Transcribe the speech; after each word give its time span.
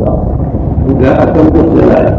إذا 0.00 1.22
أتم 1.22 1.46
الصلاة. 1.60 2.16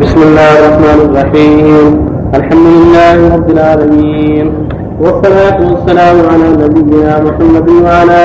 بسم 0.00 0.20
الله 0.22 0.50
الرحمن 0.58 0.98
الرحيم. 1.08 1.86
الحمد 2.34 2.66
لله 2.76 3.16
رب 3.36 3.48
العالمين. 3.50 4.46
والصلاة 5.00 5.58
والسلام 5.60 6.16
على 6.30 6.46
نبينا 6.64 7.12
محمد 7.20 7.68
وعلى 7.84 8.22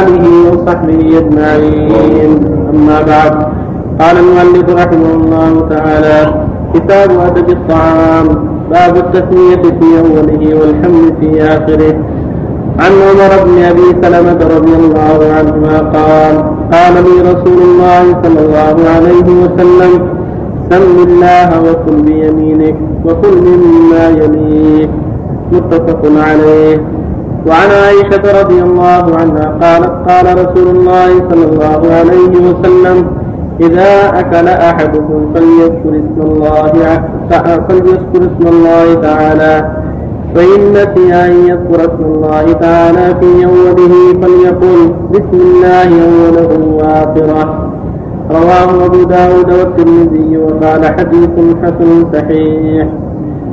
آله 0.00 0.24
وصحبه 0.52 1.00
أجمعين. 1.18 2.30
أما 2.74 2.98
بعد 3.12 3.34
قال 4.00 4.16
المؤلف 4.24 4.66
رحمه 4.68 5.10
الله 5.20 5.52
تعالى 5.72 6.18
كتاب 6.74 7.10
أدب 7.10 7.48
الطعام. 7.48 8.49
باب 8.70 8.96
التسمية 8.96 9.62
في 9.62 9.98
أوله 9.98 10.60
والحمد 10.60 11.14
في 11.20 11.42
آخره. 11.42 11.94
عن 12.78 12.92
عمر 12.92 13.44
بن 13.44 13.62
أبي 13.62 14.02
سلمة 14.02 14.56
رضي 14.56 14.74
الله 14.74 15.18
عنهما 15.38 15.78
قال 15.78 16.44
قال 16.72 16.94
لي 16.94 17.30
رسول 17.32 17.62
الله 17.62 18.02
صلى 18.22 18.40
الله 18.40 18.90
عليه 18.90 19.28
وسلم 19.42 20.08
سم 20.70 21.08
الله 21.08 21.62
وكل 21.62 22.02
بيمينك 22.02 22.76
وكل 23.04 23.42
مما 23.42 24.08
يليك. 24.08 24.90
متفق 25.52 26.02
عليه. 26.28 26.76
وعن 27.46 27.68
عائشة 27.70 28.42
رضي 28.42 28.62
الله 28.62 29.16
عنها 29.16 29.58
قالت 29.62 30.10
قال 30.10 30.26
رسول 30.38 30.76
الله 30.76 31.08
صلى 31.30 31.44
الله 31.44 31.94
عليه 31.94 32.28
وسلم 32.28 33.19
إذا 33.60 34.20
أكل 34.20 34.48
أحدكم 34.48 35.34
فليذكر 35.34 35.88
اسم 35.88 36.20
الله 36.20 36.72
فليذكر 37.68 38.20
اسم 38.30 38.46
الله 38.46 38.94
تعالى. 38.94 39.70
فإن 40.34 40.60
نسي 40.72 41.14
أن 41.14 41.32
يذكر 41.48 41.80
اسم 41.80 42.04
الله 42.04 42.52
تعالى 42.52 43.14
في 43.20 43.44
أوله 43.46 43.94
فليقل 44.22 44.94
بسم 45.10 45.40
الله 45.46 45.88
أوله 46.08 46.50
وآخره 46.78 47.70
رواه 48.30 48.86
أبو 48.86 49.02
داود 49.02 49.52
والترمذي 49.52 50.38
وقال 50.38 50.84
حديث 50.84 51.34
حسن 51.62 52.12
صحيح. 52.14 52.86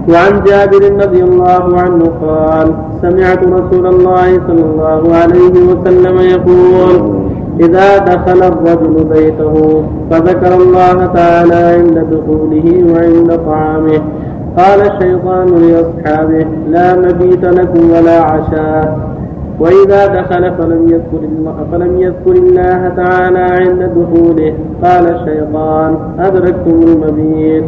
وعن 0.09 0.43
جابر 0.47 1.03
رضي 1.03 1.23
الله 1.23 1.81
عنه 1.81 2.03
قال 2.21 2.67
سمعت 3.01 3.43
رسول 3.43 3.87
الله 3.87 4.41
صلى 4.47 4.63
الله 4.71 5.15
عليه 5.15 5.55
وسلم 5.69 6.17
يقول 6.19 7.16
إذا 7.59 7.97
دخل 7.97 8.43
الرجل 8.43 9.03
بيته 9.03 9.83
فذكر 10.11 10.53
الله 10.53 11.05
تعالى 11.05 11.55
عند 11.55 11.97
دخوله 12.11 12.93
وعند 12.93 13.39
طعامه. 13.45 14.01
قال 14.57 14.81
الشيطان 14.81 15.47
لأصحابه 15.47 16.45
لا 16.69 16.95
مبيت 16.95 17.45
لكم 17.45 17.91
ولا 17.91 18.21
عشاء. 18.21 18.99
وإذا 19.59 20.07
دخل 20.07 20.51
فلم 20.57 20.87
يذكر 20.87 21.23
الله 21.23 21.55
فلم 21.71 22.01
يذكر 22.01 22.31
الله 22.31 22.89
تعالى 22.97 23.39
عند 23.39 23.91
دخوله. 23.95 24.53
قال 24.83 25.15
الشيطان 25.15 25.97
أدركتم 26.19 26.79
المبيت. 26.87 27.63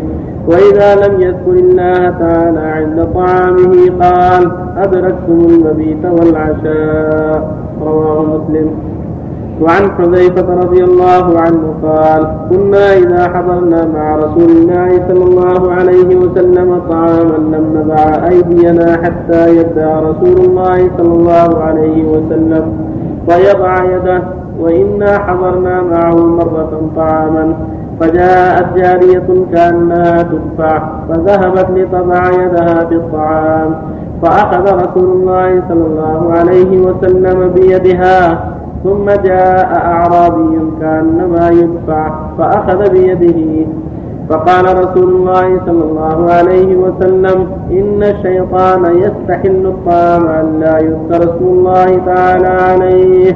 وإذا 0.48 0.96
لم 0.96 1.22
يذكر 1.22 1.52
الله 1.52 2.10
تعالى 2.10 2.60
عند 2.60 3.08
طعامه 3.16 3.74
قال 4.02 4.52
أدركتم 4.78 5.48
المبيت 5.50 6.06
والعشاء. 6.06 7.56
رواه 7.82 8.24
مسلم. 8.24 8.70
وعن 9.62 9.92
حذيفة 9.92 10.54
رضي 10.56 10.84
الله 10.84 11.40
عنه 11.40 11.74
قال 11.84 12.28
كنا 12.50 12.94
إذا 12.94 13.24
حضرنا 13.34 13.86
مع 13.86 14.16
رسول 14.16 14.52
الله 14.52 14.90
صلى 15.08 15.24
الله 15.24 15.74
عليه 15.74 16.16
وسلم 16.16 16.82
طعاما 16.90 17.38
لم 17.38 17.66
نضع 17.76 18.28
أيدينا 18.30 18.98
حتى 19.04 19.56
يبدأ 19.56 20.00
رسول 20.00 20.46
الله 20.46 20.90
صلى 20.98 21.14
الله 21.14 21.64
عليه 21.64 22.04
وسلم 22.04 22.74
ويضع 23.30 23.84
يده 23.84 24.24
وإنا 24.60 25.20
حضرنا 25.20 25.82
معه 25.82 26.16
مرة 26.16 26.82
طعاما 26.96 27.54
فجاءت 28.00 28.78
جارية 28.78 29.46
كأنها 29.54 30.22
تدفع 30.22 30.90
فذهبت 31.10 31.68
لتضع 31.76 32.30
يدها 32.44 32.86
في 32.86 32.96
الطعام 32.96 33.76
فأخذ 34.24 34.76
رسول 34.76 35.12
الله 35.12 35.64
صلى 35.70 35.86
الله 35.86 36.34
عليه 36.38 36.80
وسلم 36.80 37.50
بيدها 37.56 38.50
ثم 38.84 39.06
جاء 39.06 39.70
أعرابي 39.76 40.60
كأنما 40.82 41.50
يدفع 41.50 42.12
فأخذ 42.38 42.90
بيده. 42.90 43.68
فقال 44.30 44.66
رسول 44.84 45.10
الله 45.10 45.62
صلى 45.66 45.84
الله 45.84 46.32
عليه 46.34 46.76
وسلم 46.76 47.48
إن 47.72 48.04
الشيطان 48.04 48.86
يستحل 48.96 49.66
الطعام 49.66 50.28
أن 50.28 50.60
لا 50.60 50.78
يذكر 50.80 51.24
اسم 51.24 51.46
الله 51.46 52.02
تعالى 52.06 52.48
عليه 52.48 53.36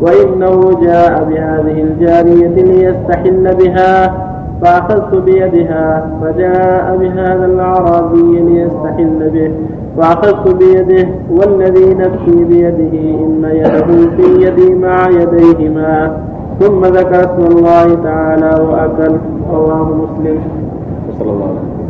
وإنه 0.00 0.80
جاء 0.82 1.24
بهذه 1.24 1.82
الجارية 1.82 2.62
ليستحل 2.62 3.54
بها 3.54 4.14
فأخذت 4.62 5.14
بيدها 5.14 6.10
فجاء 6.22 6.96
بهذا 7.00 7.44
الأعرابي 7.46 8.40
ليستحل 8.40 9.30
به. 9.30 9.52
فأخذت 9.96 10.54
بيده 10.54 11.08
والذي 11.30 11.94
نفسي 11.94 12.44
بيده 12.44 12.94
إن 13.24 13.44
يده 13.44 14.10
في 14.16 14.46
يدي 14.46 14.74
مع 14.74 15.08
يديهما. 15.08 16.16
ثم 16.60 16.84
ذكر 16.84 17.20
اسم 17.20 17.56
الله 17.56 17.94
تعالى 17.94 18.62
وأكل. 18.62 19.16
رواه 19.52 19.84
مسلم. 19.84 20.38
صلى 21.18 21.30
الله 21.30 21.46
عليه 21.46 21.60
وسلم. 21.60 21.80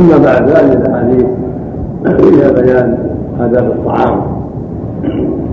أما 0.00 0.16
بعد 0.24 0.50
هذه 0.50 0.72
الأحاديث 0.72 1.26
فيها 2.04 2.52
بيان 2.52 2.98
آداب 3.40 3.64
الطعام. 3.64 4.20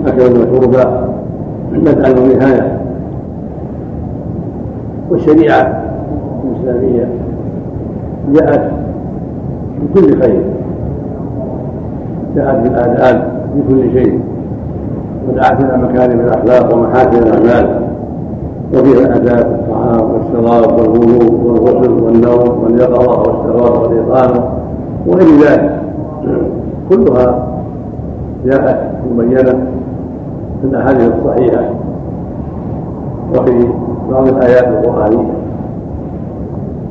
أكل 0.07 0.31
وشربا 0.39 1.09
بدءا 1.73 2.09
ونهاية 2.19 2.79
والشريعة 5.09 5.88
الإسلامية 6.69 7.07
جاءت 8.33 8.71
بكل 9.81 10.21
خير. 10.21 10.43
جاءت 12.35 12.63
بالآداب 12.63 13.31
في 13.53 13.73
كل 13.73 13.91
شيء. 13.91 14.19
ودعت 15.29 15.63
إلى 15.63 15.77
مكارم 15.77 16.19
الأخلاق 16.19 16.75
ومحاسن 16.75 17.23
الأعمال. 17.23 17.79
وفيها 18.73 19.15
آداب 19.15 19.59
الطعام 19.59 20.11
والشراب 20.11 20.79
والوضوء 20.79 21.31
والغسل 21.43 22.03
والنوم 22.03 22.63
واليقظة 22.63 23.19
والشراب 23.19 23.81
والإقامة 23.81 24.43
وغير 25.07 25.27
ذلك. 25.27 25.81
كلها 26.89 27.47
جاءت 28.45 28.79
مبينة 29.11 29.67
في 30.61 30.67
الأحاديث 30.67 31.11
الصحيحة. 31.19 31.69
وفي 33.33 33.67
بعض 34.11 34.27
الآيات 34.27 34.67
القرآنية 34.67 35.38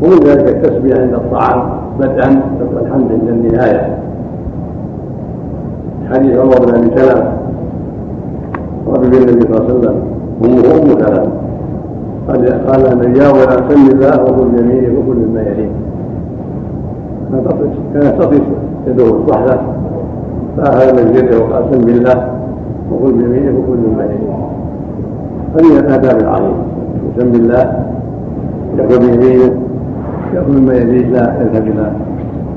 ومن 0.02 0.18
ذلك 0.24 0.48
التسبيح 0.48 0.98
عند 0.98 1.14
الطعام 1.14 1.70
بدءا 2.00 2.42
والحمد 2.74 3.12
عند 3.12 3.28
النهاية. 3.28 3.98
حديث 6.12 6.38
عمر 6.38 6.66
بن 6.66 6.74
أبي 6.74 6.90
سلمة. 6.96 7.32
رجل 8.86 9.28
النبي 9.28 9.40
صلى 9.40 9.56
الله 9.56 9.64
عليه 9.64 9.74
وسلم. 9.74 10.02
امه 10.44 10.58
ام 10.58 10.88
سلمة. 11.00 11.32
قال 12.28 12.66
قال 12.66 12.92
النبي 12.92 13.18
يا 13.18 13.28
ولا 13.28 13.56
سم 13.68 13.90
الله 13.90 14.22
وكل 14.22 14.58
يمينه 14.58 14.98
وكل 14.98 15.16
مما 15.16 15.40
يليه. 15.40 15.70
كانت 17.94 18.22
تطيش 18.22 18.42
يده 18.86 19.04
الصحله 19.04 19.60
فاخذ 20.56 21.04
من 21.04 21.16
يده 21.16 21.38
وقال 21.38 21.64
سم 21.72 21.80
بالله 21.86 22.28
وكل 22.92 23.12
بيمينه 23.12 23.58
وكل 23.58 23.78
مما 23.88 24.04
يليه. 24.04 24.34
هذه 25.54 25.78
الآداب 25.80 26.20
العظيمة. 26.20 26.62
سم 27.18 27.30
بالله 27.30 27.86
يأكل 28.78 28.98
بيمينه. 28.98 29.67
يأكل 30.34 30.60
مما 30.60 30.74
يليه 30.74 31.06
لا 31.06 31.40
يذهب 31.40 31.66
إلى 31.66 31.92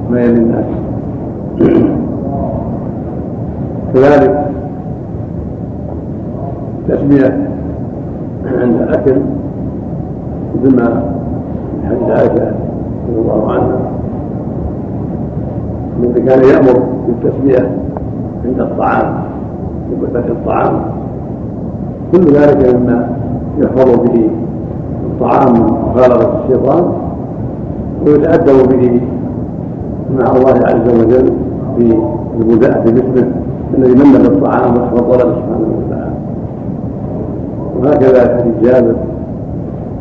ما 0.10 0.22
يلي 0.22 0.38
الناس. 0.38 0.66
كذلك 3.94 4.46
التسمية 6.80 7.50
عند 8.46 8.74
الأكل 8.74 9.22
مثل 10.56 10.76
ما 10.76 11.04
حديث 11.86 12.10
عائشة 12.10 12.52
رضي 13.10 13.22
الله 13.22 13.52
عنها. 13.52 13.80
الذي 16.00 16.22
كان 16.22 16.44
يأمر 16.44 16.84
بالتسمية 17.08 17.72
عند 18.46 18.60
الطعام 18.60 19.24
وبفتح 19.92 20.26
الطعام. 20.26 20.82
كل 22.12 22.22
ذلك 22.34 22.76
مما 22.76 23.10
يحفظ 23.58 24.00
به 24.00 24.30
الطعام 25.06 25.54
من 25.54 25.64
مخالطة 25.64 26.44
الشيطان. 26.44 27.01
ويتأدب 28.08 28.70
به 28.70 29.02
مع 30.20 30.32
الله 30.36 30.58
عز 30.66 30.88
وجل 31.00 31.34
في 31.78 31.98
البداء 32.40 32.84
باسمه 32.86 33.32
الذي 33.78 33.94
من 33.94 34.12
بالطعام 34.24 34.74
وفضله 34.74 35.18
سبحانه 35.18 35.70
وتعالى. 35.78 36.16
وهكذا 37.80 38.22
جابر 38.64 38.96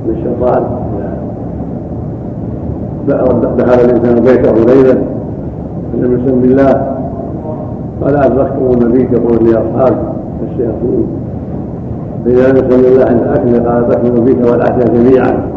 من 0.07 0.15
الشيطان 0.17 0.63
دخل 3.59 3.81
الإنسان 3.85 4.15
بيته 4.15 4.53
ليلا 4.53 4.95
فلم 5.93 6.25
يسم 6.25 6.41
بالله. 6.41 6.97
قال 8.03 8.17
أدركتم 8.17 8.67
المبيت 8.71 9.13
يقول 9.13 9.49
لاصحابه 9.49 10.03
الشياطين. 10.51 11.07
فاذا 12.25 12.49
لم 12.51 12.57
يسم 12.57 12.81
الله 12.81 13.05
عند 13.05 13.21
الاكل 13.21 13.69
قال 13.69 13.85
أدركتم 13.85 14.17
المبيت 14.17 14.47
والعشاء 14.47 14.95
جميعا. 14.95 15.50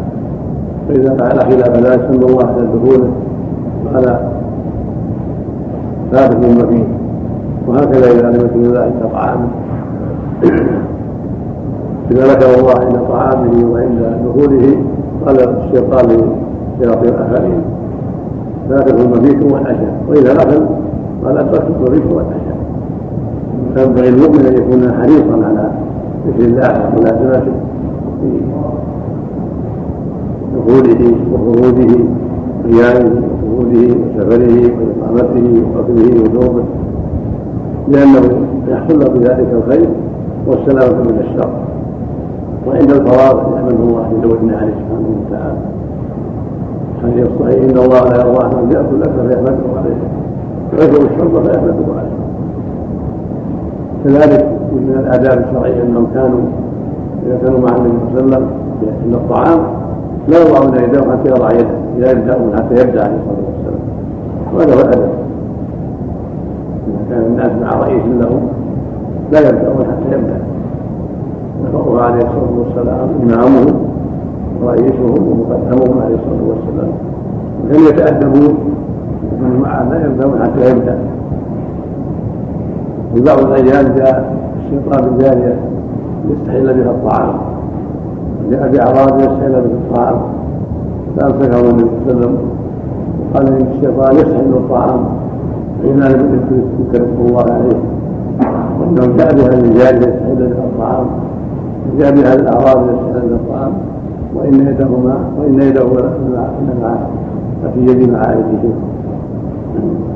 فإذا 0.88 1.16
فعل 1.16 1.38
خلاف 1.40 1.78
لا 1.78 1.94
يسم 1.94 2.22
الله 2.22 2.46
عند 2.46 2.68
دخوله 2.74 3.10
قال 3.94 4.18
ثابت 6.12 6.44
المبيت 6.44 6.86
وهكذا 7.68 8.10
إذا 8.12 8.30
لم 8.30 8.34
يسم 8.34 8.60
الله 8.60 8.80
عند 8.80 9.12
طعامه 9.12 9.48
إذا 12.10 12.24
ذكر 12.24 12.60
الله 12.60 12.74
عند 12.80 12.98
طعامه 13.08 13.72
وعند 13.72 14.18
دخوله 14.26 14.76
قال 15.26 15.40
الشيطان 15.40 16.06
لشياطين 16.06 17.14
الآخرين 17.14 17.62
لا 18.70 18.80
تكن 18.80 19.00
المبيت 19.02 19.52
والعشاء. 19.52 19.94
وإذا 20.08 20.32
غفل 20.32 20.66
قال 21.24 21.38
أدركت 21.38 21.66
المبيت 21.76 22.12
والعشاء. 22.12 22.58
فينبغي 23.74 24.08
المؤمن 24.08 24.46
أن 24.46 24.54
يكون 24.54 24.92
حريصا 24.92 25.46
على 25.46 25.70
ذكر 26.26 26.44
الله 26.44 26.88
وملازمته 26.88 27.52
دخوله 30.56 31.02
وخروجه 31.32 31.92
قيامه 32.64 33.22
وخروجه 33.32 33.94
وسفره 34.00 34.54
وإقامته 34.76 35.46
وقتله 35.74 36.14
ونومه 36.22 36.64
لأنه 37.88 38.24
يحصل 38.68 38.98
له 38.98 39.08
بذلك 39.08 39.48
الخير 39.52 39.88
والسلامة 40.46 41.02
من 41.02 41.18
الشر. 41.20 41.50
وعند 42.66 42.90
الفراغ 42.90 43.36
يحمده 43.54 43.76
الله 43.76 44.12
جل 44.22 44.54
عليه 44.54 44.74
سبحانه 44.80 45.08
وتعالى. 45.26 45.58
حديث 47.02 47.26
الصحيح 47.26 47.62
إن 47.62 47.78
الله 47.84 48.02
لا 48.10 48.16
يرضى 48.20 48.44
أن 48.46 48.72
يأكل 48.72 48.94
الأكل 48.96 49.28
فيحمده 49.28 49.80
عليه. 49.80 49.98
ويشرب 50.72 51.12
الشرب 51.12 51.44
فيحمده 51.44 51.86
عليه. 51.98 52.16
كذلك 54.04 54.48
من 54.72 54.96
الآداب 55.00 55.44
الشرعية 55.48 55.82
أنهم 55.82 56.06
كانوا 56.14 56.40
إذا 57.26 57.38
كانوا 57.44 57.60
مع 57.60 57.76
النبي 57.76 57.98
صلى 57.98 58.20
الله 58.20 58.36
عليه 58.36 58.46
وسلم 58.46 58.48
عند 59.04 59.14
الطعام 59.14 59.60
لا 60.28 60.42
يضعون 60.42 60.74
يدهم 60.74 61.12
حتى 61.12 61.30
يضع 61.30 61.50
يده 61.50 61.68
اذا 61.98 62.10
يبدأون 62.10 62.56
حتى 62.56 62.74
يبدأ 62.74 63.04
عليه 63.04 63.16
الصلاة 63.16 63.44
والسلام. 63.46 63.80
وهذا 64.54 64.74
هو 64.74 64.80
الأدب. 64.80 65.12
إذا 66.86 67.02
كان 67.10 67.24
الناس 67.26 67.50
مع 67.62 67.80
رئيس 67.80 68.02
لهم 68.20 68.48
لا 69.32 69.40
يبدأون 69.40 69.84
حتى 69.84 70.16
يبدأ. 70.16 70.38
وهو 71.74 71.98
عليه 71.98 72.18
الصلاة 72.18 72.52
والسلام 72.58 73.08
امامهم 73.22 73.86
ورئيسهم 74.62 75.28
ومقدمهم 75.28 76.02
عليه 76.02 76.14
الصلاة 76.14 76.44
والسلام. 76.48 76.92
يتأدبون 77.88 78.58
ومن 79.32 79.60
معه 79.62 79.92
لا 79.92 80.06
يبدأون 80.06 80.42
حتى 80.42 80.70
يبدأ. 80.70 80.98
في 83.14 83.20
بعض 83.20 83.38
الأيام 83.38 83.94
جاء 83.94 84.36
الشيطان 84.58 85.08
الجاريه 85.08 85.56
يستحل 86.30 86.74
بها 86.74 86.90
الطعام. 86.90 87.53
جاء 88.50 88.72
باعراض 88.72 89.20
يستحل 89.20 89.52
بها 89.52 89.60
الطعام 89.60 90.18
فامسكه 91.16 91.60
النبي 91.60 91.82
صلى 91.82 92.12
الله 92.12 92.16
عليه 92.16 92.18
وسلم. 92.18 92.36
وقال 93.34 93.46
إن 93.46 93.66
الشيطان 93.72 94.14
يستحل 94.14 94.52
الطعام. 94.52 95.04
لم 95.84 95.98
يذكر 96.02 97.06
الله 97.20 97.44
عليه. 97.50 97.78
وإنه 98.80 99.16
جاء 99.16 99.34
بها 99.34 99.48
يستحل 99.96 100.36
بها 100.36 100.64
الطعام. 100.64 101.06
جاء 101.98 102.14
بها 102.14 102.34
الأعراض 102.34 102.84
يستحل 102.88 103.28
بها 103.28 103.36
الطعام. 103.36 103.72
وإن 104.34 104.54
يدهما 104.54 105.18
وإن 105.38 105.54
يده 105.54 105.86
مع 106.82 106.96
في 107.74 107.80
يد 107.80 108.10
معارفه 108.10 108.64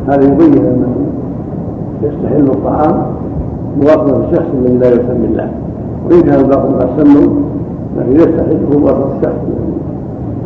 هذا 0.09 0.25
يبين 0.25 0.67
أنه 0.67 0.95
يستحل 2.03 2.45
الطعام 2.45 3.03
مواطنة 3.81 4.25
الشخص 4.25 4.47
الذي 4.55 4.77
لا 4.79 4.89
يسمي 4.89 5.27
الله. 5.27 5.51
وإن 6.11 6.23
كان 6.23 6.41
الباقي 6.41 6.69
قد 6.69 6.89
سموا 6.97 7.29
لكن 7.99 8.13
يستحل 8.13 8.79
مواطنة 8.79 9.17
الشخص. 9.17 9.41
الذي 9.49 9.73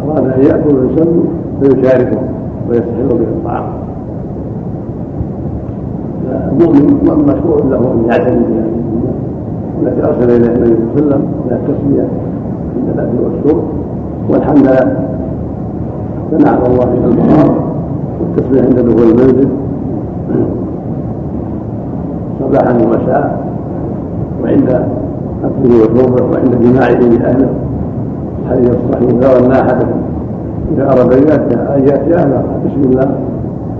أراد 0.08 0.24
أن 0.24 0.42
يأكل 0.42 0.74
ويسمي 0.76 1.24
فيشاركه 1.62 2.18
ويستحل 2.68 3.08
به 3.08 3.14
الطعام. 3.14 3.64
المؤمن 6.52 7.24
مشروع 7.24 7.56
له 7.70 7.92
أن 7.92 8.04
يعتني 8.08 8.36
بهذه 8.36 8.82
التي 9.82 10.00
أرسل 10.04 10.30
إليها 10.30 10.54
النبي 10.54 10.74
صلى 10.74 10.82
الله 10.82 10.92
عليه 10.92 10.94
وسلم 10.94 11.20
من 11.20 11.52
التسمية 11.52 12.08
عند 12.76 12.88
الأكل 12.94 13.16
والشرب. 13.24 13.62
والحمد 14.30 14.58
لله 14.58 15.06
ثناء 16.30 16.54
على 16.56 16.66
الله 16.66 16.84
إلى 16.84 17.04
المقام 17.04 17.56
والتسبيح 18.20 18.62
عند 18.64 18.78
دخول 18.88 19.08
المنزل 19.10 19.48
صباحا 22.40 22.72
ومساء. 22.72 23.52
وعند 24.42 24.86
اكله 25.44 25.76
وشربه 25.76 26.24
وعند 26.24 26.52
جماعة 26.62 27.00
باهله 27.00 27.50
الحديث 28.42 28.70
الصحيح 28.70 29.10
لا 29.20 29.38
ان 29.38 29.52
احدكم 29.52 30.00
إذا 30.72 30.84
أراد 30.84 31.12
أن 31.12 31.88
ياتي 31.88 32.14
اهله 32.14 32.42
بسم 32.64 32.90
الله. 32.90 33.08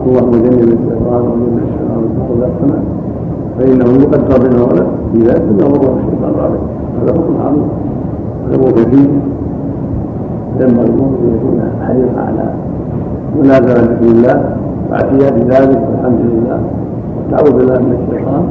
اللهم 0.06 0.31
جنب 0.31 0.61
الشيطان 0.62 1.23
وجنب 1.23 1.61
الشيطان 1.64 2.03
فقل 2.19 2.43
السماء 2.50 2.82
فإنه 3.59 4.03
يقدر 4.03 4.49
بينه 4.49 4.62
ولد 4.64 4.87
في 5.12 5.19
ذلك 5.19 5.43
انه 5.43 5.67
هو 5.67 5.97
الشيطان 5.99 6.35
عليه 6.44 6.62
هذا 7.03 7.12
حكم 7.12 7.37
عظيم 7.47 7.69
هذا 8.50 8.70
كثير 8.70 9.11
ينبغي 10.61 10.87
المؤمن 10.87 11.17
ان 11.23 11.35
يكون 11.37 11.61
حريصا 11.87 12.20
على 12.20 12.55
منازلة 13.38 13.75
ذكر 13.75 14.06
الله. 14.06 14.56
وأعتياد 14.91 15.53
ذلك 15.53 15.81
والحمد 15.88 16.20
لله. 16.20 16.61
والتعوذ 17.17 17.58
بالله 17.58 17.79
من 17.79 17.97
الشيطان. 18.03 18.44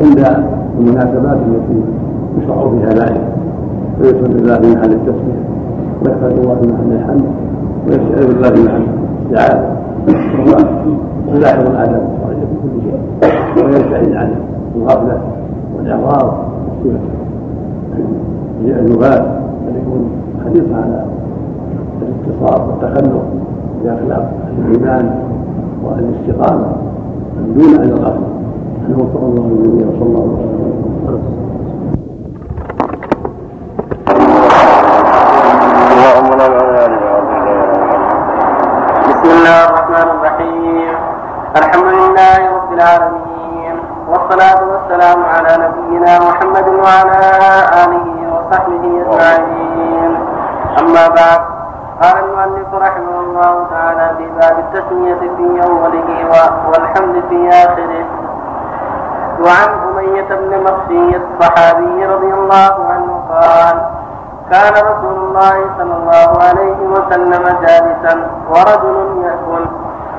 عند 0.00 0.46
المناسبات 0.78 1.38
التي 1.48 1.80
يشرع 2.38 2.70
فيها 2.70 2.88
ذلك. 2.88 3.24
ويسر 4.00 4.32
بالله 4.32 4.54
في 4.60 4.76
محل 4.76 4.92
التسميه 4.92 5.42
ويحفظ 6.02 6.38
الله 6.40 6.54
في 6.54 6.68
محل 6.72 6.92
الحمد 6.92 7.24
ويستعيذ 7.86 8.26
بالله 8.26 8.50
في 8.50 8.62
محل 8.62 8.82
الاستعاذة. 9.28 9.76
وهو 10.06 10.56
يلاحظ 11.34 11.66
الشرعيه 11.66 12.46
في 12.46 12.56
كل 12.62 12.82
شيء 12.82 13.64
ويبتعد 13.64 14.12
عن 14.12 14.30
الغفلة 14.76 15.18
والإعراض 15.76 16.34
النبات 18.64 19.26
ان 19.68 19.74
يكون 19.82 20.10
حريصا 20.44 20.74
على 20.74 21.04
الاتصال 22.02 22.68
والتخلق 22.68 23.22
باخلاق 23.84 24.32
الإيمان 24.58 25.10
والاستقامة 25.84 26.66
دون 27.56 27.74
أن 27.74 27.88
الغفله 27.88 28.26
بسم 28.86 28.94
الله 39.30 39.64
الرحمن 39.68 40.08
الرحيم 40.14 40.94
الحمد 41.56 41.88
لله 41.98 42.38
رب 42.56 42.72
العالمين 42.72 43.74
والصلاة 44.10 44.60
والسلام 44.72 45.18
على 45.34 45.52
نبينا 45.64 46.12
محمد 46.18 46.68
وعلى 46.68 47.20
آله 47.84 48.06
وصحبه 48.34 48.84
أجمعين 49.10 50.12
أما 50.80 51.04
بعد 51.08 51.40
قال 52.02 52.16
المؤلف 52.24 52.74
رحمه 52.74 53.20
الله 53.20 53.66
تعالى 53.70 54.06
في 54.18 54.24
باب 54.40 54.56
التسمية 54.58 55.14
في 55.14 55.62
أوله 55.66 56.08
والحمد 56.70 57.22
في 57.28 57.48
آخره 57.48 58.04
وعن 59.44 59.68
أمية 59.88 60.28
بن 60.30 60.62
مخشي 60.62 61.16
الصحابي 61.16 62.06
رضي 62.06 62.32
الله 62.34 62.74
عنه 62.90 63.24
قال 63.30 63.76
كان 64.50 64.72
رسول 64.72 65.14
الله 65.24 65.56
صلى 65.78 65.94
الله 65.96 66.30
عليه 66.48 66.78
وسلم 66.88 67.44
جالسا 67.60 68.30
ورجل 68.50 69.22
يأكل 69.24 69.66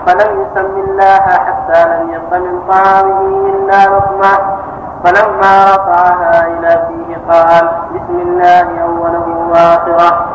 فلم 0.05 0.41
يسم 0.41 0.71
الله 0.89 1.19
حتى 1.19 1.79
لم 1.89 2.09
يبق 2.13 2.37
من 2.37 2.61
طعامه 2.69 3.21
إلا 3.21 3.85
لقمة 3.85 4.57
فلما 5.03 5.65
رفعها 5.75 6.47
إلى 6.47 6.87
فيه 6.87 7.17
قال 7.29 7.69
بسم 7.93 8.19
الله 8.21 8.81
أوله 8.83 9.27
وآخره. 9.49 10.25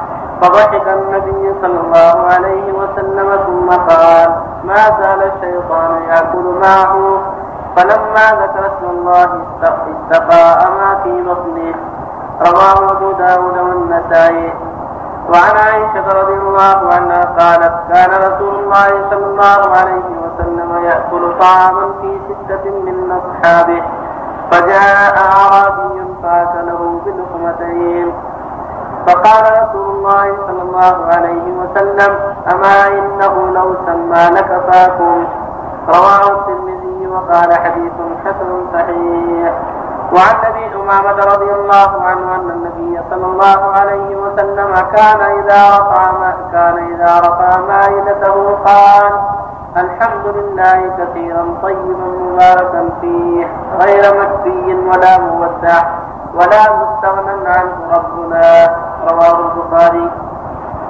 فضحك 0.43 0.89
النبي 0.89 1.55
صلى 1.63 1.81
الله 1.81 2.27
عليه 2.35 2.73
وسلم 2.73 3.29
ثم 3.47 3.69
قال 3.71 4.35
ما 4.65 4.75
زال 5.03 5.23
الشيطان 5.33 6.03
يأكل 6.09 6.59
معه؟ 6.63 7.23
فلما 7.77 8.27
ذكر 8.43 8.67
اسم 8.67 8.87
الله 8.91 9.29
استقاء 9.63 10.71
ما 10.71 10.91
في 11.03 11.23
بطنه، 11.23 11.75
رواه 12.47 12.93
ابو 12.93 13.13
داود 13.13 13.59
والنسائي. 13.59 14.53
وعن 15.23 15.57
عائشة 15.67 16.07
رضي 16.21 16.33
الله 16.35 16.79
عنها 16.95 17.23
قالت، 17.39 17.75
كان 17.93 18.11
رسول 18.11 18.55
الله 18.55 18.89
صلى 19.11 19.27
الله 19.27 19.61
عليه 19.79 20.09
وسلم 20.23 20.85
يأكل 20.85 21.39
طعاما 21.41 21.85
في 22.01 22.21
ستة 22.29 22.71
من 22.71 23.13
أصحابه، 23.21 23.83
فجاء 24.51 25.15
أعرابي 25.17 26.05
فأكله 26.23 27.01
بلقمتين. 27.05 28.15
فقال 29.07 29.45
رسول 29.63 29.87
الله 29.97 30.25
صلى 30.47 30.63
الله 30.63 31.07
عليه 31.15 31.47
وسلم، 31.61 32.13
أما 32.53 32.77
إنه 32.99 33.35
لو 33.55 33.75
سمى 33.87 34.25
لكفاكم 34.37 35.27
رواه 35.89 36.25
الترمذي. 36.33 36.82
وقال 37.13 37.53
حديث 37.55 37.93
حسن 38.25 38.67
صحيح. 38.73 39.53
وعن 40.15 40.37
أبي 40.45 40.75
أمامة 40.75 41.19
رضي 41.35 41.53
الله 41.53 42.03
عنه 42.03 42.35
أن 42.35 42.51
النبي 42.51 43.01
صلى 43.11 43.27
الله 43.27 43.61
عليه 43.79 44.17
وسلم 44.17 44.75
كان 44.97 45.21
إذا 45.21 45.79
رفع 45.79 46.05
كان 46.53 46.77
إذا 46.95 47.21
رفع 47.21 47.61
مائدته 47.61 48.57
قال 48.65 49.13
الحمد 49.77 50.27
لله 50.27 50.79
كثيرا 50.99 51.45
طيبا 51.63 52.07
مباركا 52.21 52.89
فيه. 53.01 53.47
غير 53.83 54.03
مكفي 54.21 54.75
ولا 54.75 55.19
مودع 55.19 55.83
ولا 56.35 56.63
مستغنى 56.81 57.49
عنه 57.49 57.77
ربنا. 57.97 58.43
رواه 59.11 59.39
البخاري. 59.41 60.11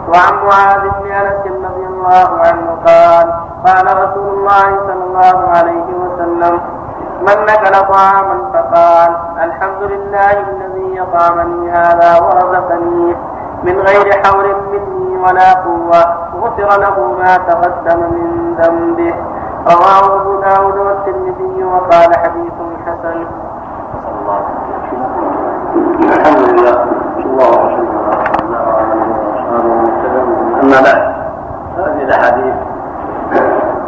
وعن 0.08 0.34
معاذ 0.44 0.80
بن 0.80 1.10
أنس 1.10 1.46
رضي 1.46 1.86
الله 1.86 2.28
عنه 2.46 2.66
قال 2.86 3.26
قال 3.66 3.86
رسول 3.86 4.28
الله 4.28 4.64
صلى 4.86 5.04
الله 5.04 5.48
عليه 5.56 5.88
وسلم 6.02 6.60
من 7.20 7.44
نكل 7.44 7.74
طعاما 7.92 8.50
فقال 8.52 9.16
الحمد 9.44 9.82
لله 9.82 10.30
الذي 10.30 10.96
يطعمني 10.96 11.70
هذا 11.70 12.20
ورزقني 12.20 13.16
من 13.62 13.80
غير 13.80 14.22
حول 14.24 14.56
مني 14.72 15.18
ولا 15.18 15.52
قوة 15.54 16.02
غفر 16.40 16.80
له 16.80 17.16
ما 17.18 17.36
تقدم 17.36 18.00
من 18.00 18.54
ذنبه. 18.54 19.14
رواه 19.66 20.20
أبو 20.20 20.40
داود 20.40 20.76
والترمذي 20.78 21.64
وقال 21.64 22.16
حديث 22.16 22.52
حسن. 22.86 23.26
الحمد 26.04 26.38
لله. 26.48 26.72
صلى 27.14 27.32
الله 27.32 27.66
وسلم 27.66 27.72
على 27.72 27.74
رسول 27.74 27.91
اما 30.62 30.80
بعد 30.86 31.12
هذه 31.78 32.02
الأحاديث. 32.02 32.54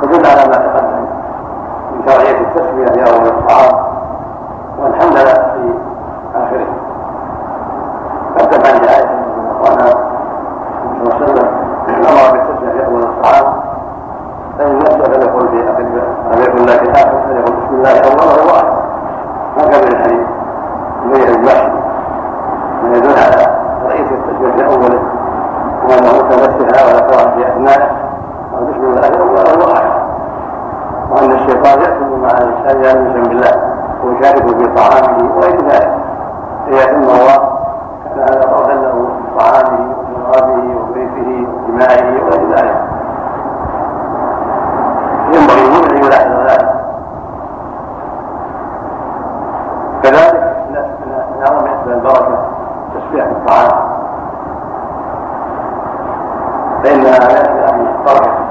تدل 0.03 0.27
على 0.27 0.49
ما 0.51 0.57
تقدم. 0.57 1.05
من 1.95 2.09
شرعيه 2.09 2.41
التسميه 2.41 2.87
في 2.87 3.13
اول 3.13 3.27
الطعام 3.27 3.85
والحمد 4.79 5.13
لله 5.13 5.35
في 5.35 5.75
آخره. 6.35 6.67
قد 8.39 8.55
عن 8.67 8.75
عائشه 8.89 9.15
رضي 9.15 9.41
الله 9.41 9.71
عنها 9.71 10.15
صلى 10.85 11.03
الله 11.03 11.15
عليه 11.15 11.25
وسلم 11.25 11.49
أمر 11.89 12.33
بالتسمية 12.33 12.73
في 12.73 12.87
اول 12.87 13.03
الطعام 13.03 13.55
فان 14.59 14.77
نفسه 14.79 15.03
فليقول 15.05 15.49
في 15.49 15.71
اخر 15.71 15.83
لم 15.83 16.43
يكن 16.43 16.67
لا 16.67 16.77
كتاب 16.77 17.23
فليقول 17.25 17.57
بسم 17.57 17.75
الله 17.75 17.91
اولا 17.91 18.53
واحد 18.53 18.67
هكذا 19.59 19.89
الحديث؟ 19.89 20.27
غير 21.15 21.29
المشي 21.37 21.69
ما 22.83 22.97
يدل 22.97 23.11
على 23.11 23.57
رئيس 23.87 24.09
التسمية 24.13 24.69
في 24.69 24.75
ولا 26.03 27.01
كره 27.01 27.35
في 27.35 27.49
اثنائه 27.49 27.91
بسم 28.55 28.85
الله 28.85 29.09
اولا 29.21 29.67
واحد 29.67 29.91
وأن 31.11 31.33
الشيطان 31.33 31.79
يكتب 31.83 32.11
مع 32.23 32.29
الإنسان 32.29 32.85
يلمسا 32.85 33.29
بالله 33.29 33.53
ويشاركه 34.05 34.47
في 34.47 34.65
طعامه 34.75 35.37
وغير 35.37 35.61
ذلك. 35.69 35.95
ليتم 36.67 36.97
الله 37.03 37.55
كان 38.05 38.21
هذا 38.21 38.41
فردا 38.41 38.75
له 38.75 38.93
في 38.93 39.39
طعامه 39.39 39.95
وشرابه 39.99 40.77
وبيته 40.81 41.47
ودمائه 41.55 42.23
وغير 42.23 42.57
ذلك 42.57 42.85
ينبغي 45.35 45.65
المؤمن 45.67 45.91
ان 45.91 46.05
يلاحظ 46.05 46.51
ذلك 46.51 46.75
كذلك 50.03 50.55
من 51.07 51.43
اعظم 51.43 51.67
اسباب 51.67 51.89
البركه 51.99 52.39
تسبيح 52.95 53.25
الطعام 53.27 53.95
فانها 56.85 57.19
لا 57.19 57.67
في 57.73 57.87
بركه 58.07 58.45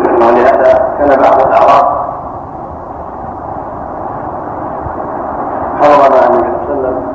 ولهذا 0.00 0.88
كان 0.98 1.08
بعض 1.08 1.46
الاعراب 1.46 2.02
حضر 5.80 6.10
مع 6.10 6.26
النبي 6.26 6.66
صلى 6.66 6.74
الله 6.74 6.88
عليه 6.88 6.92
وسلم 6.92 7.12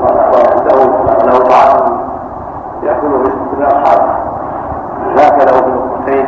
وعنده 0.00 1.24
له 1.26 1.38
طعام 1.38 2.00
ياكله 2.82 3.18
من 3.52 3.62
اصحابه 3.66 4.12
فاكله 5.16 5.62
في 5.62 5.70
نقطتين 5.70 6.26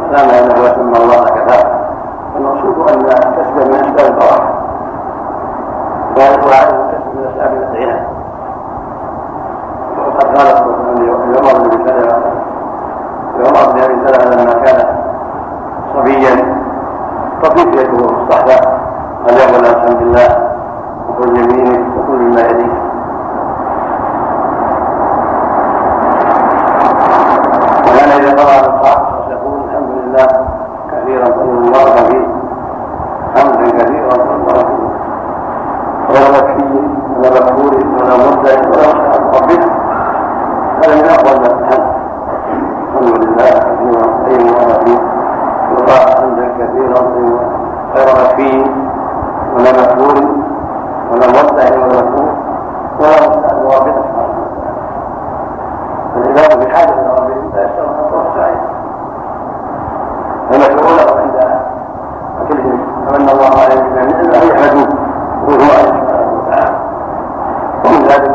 وزعم 0.00 0.28
انه 0.28 0.64
يسمى 0.64 1.04
الله 1.04 1.24
كفاه 1.24 1.80
المقصود 2.36 2.90
ان 2.90 3.02
كسب 3.08 3.68
من 3.68 3.74
اسباب 3.74 4.12
البركه 4.12 4.62
وعدم 6.16 6.78
كسب 6.92 7.16
من 7.16 7.26
اسباب 7.26 7.52
الغنى 7.52 8.06
وقد 9.98 10.36
قال 10.36 10.46
لعمر 11.32 11.68
بن 11.68 11.86
سلمه 11.86 12.22
لعمر 13.38 13.72
بن 13.72 13.78
ابي 13.82 14.06
سلمه 14.06 14.34
لما 14.44 14.52
كان 14.64 14.96
صبيا 15.94 16.62
طفيف 17.42 17.66
يده 17.66 18.06
في 18.06 18.14
الصحبه 18.22 18.70
قال 19.26 19.36
يقول 19.36 19.66
الحمد 19.66 20.02
لله 20.02 20.52
وكل 21.08 21.36
يمينك 21.36 21.86
وكل 21.96 22.18
مما 22.18 22.40
يليك 22.40 22.72
وكان 27.86 28.10
اذا 28.20 28.30
قرا 28.42 28.66
القران 28.66 29.30
يقول 29.30 29.60
الحمد 29.64 29.90
لله 29.90 30.26
كثيرا 30.92 31.24
طيبا 31.24 31.60
مباركا 31.68 32.04
فيه 32.08 32.26
حمدا 33.36 33.70
كثيرا 33.78 34.10
طيبا 34.10 34.54
فيه 34.54 34.92
غير 36.10 36.30
مكفي 36.32 36.80
ولا 37.18 37.30
مكفور 37.30 37.74
ولا 37.74 38.14
مبدع 38.16 38.54
ولا 38.68 38.88
مستحق 38.88 39.42
ربك 39.42 39.62
هذا 40.84 40.94
من 40.96 41.04
افضل 41.04 41.40
ما 41.40 41.46
الحمد 41.60 41.92
الحمد 42.94 43.24
لله 43.24 43.48
كثيرا 43.48 44.04
طيبا 44.26 44.44
مباركا 44.44 44.84
فيه 44.84 44.98
وقال 45.72 46.16
حمدا 46.18 46.46
كثيرا 46.58 47.00
طيبا 47.00 47.40
غير 47.94 48.06
مكفي 48.08 48.64
ولا 49.54 49.70
مكفور 49.72 50.42
ولا 51.12 51.26
مودع 51.26 51.76
ولا 51.78 52.02
مكفور 52.02 52.28
ولا 53.00 53.28
مستحق 53.28 53.58
ربك 53.62 53.94
سبحانه 53.94 54.42
فالعباد 56.14 56.66
بحاجه 56.66 56.92
إلى 56.92 57.14
ربهم 57.18 57.52
لا 57.54 57.64
يستوى 57.64 57.86
حتى 57.88 58.16
والسعي 58.16 58.56
فمشروع 60.50 60.90
له 60.90 61.20
عند 61.20 61.36
اكلهم 62.40 62.78
فمن 63.08 63.28
الله 63.28 63.50
عليهم 63.62 63.90
بنعمه 63.90 64.20
ان 64.20 64.48
يحمدوه 64.48 64.88
وهو 65.48 65.58
سبحانه 65.58 66.32
وتعالى 66.38 66.76
ومن 67.86 68.02
ذلك 68.08 68.34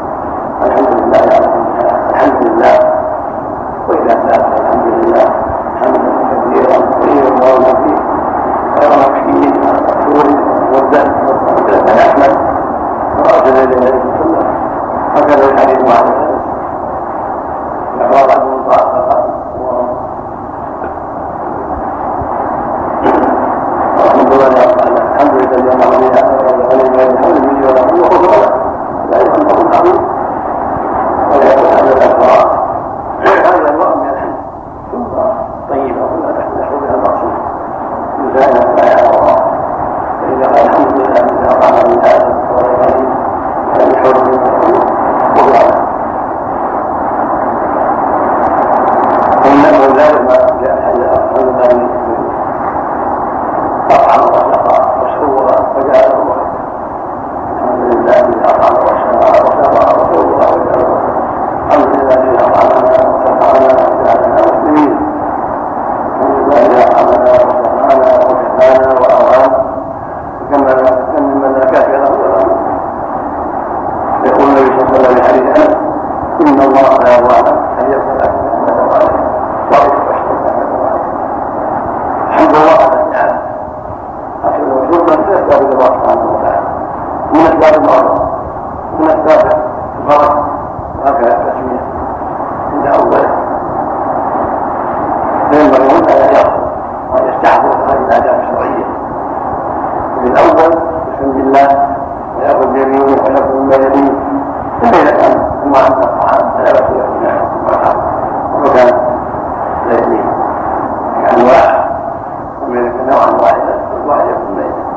Maybe. 114.55 114.90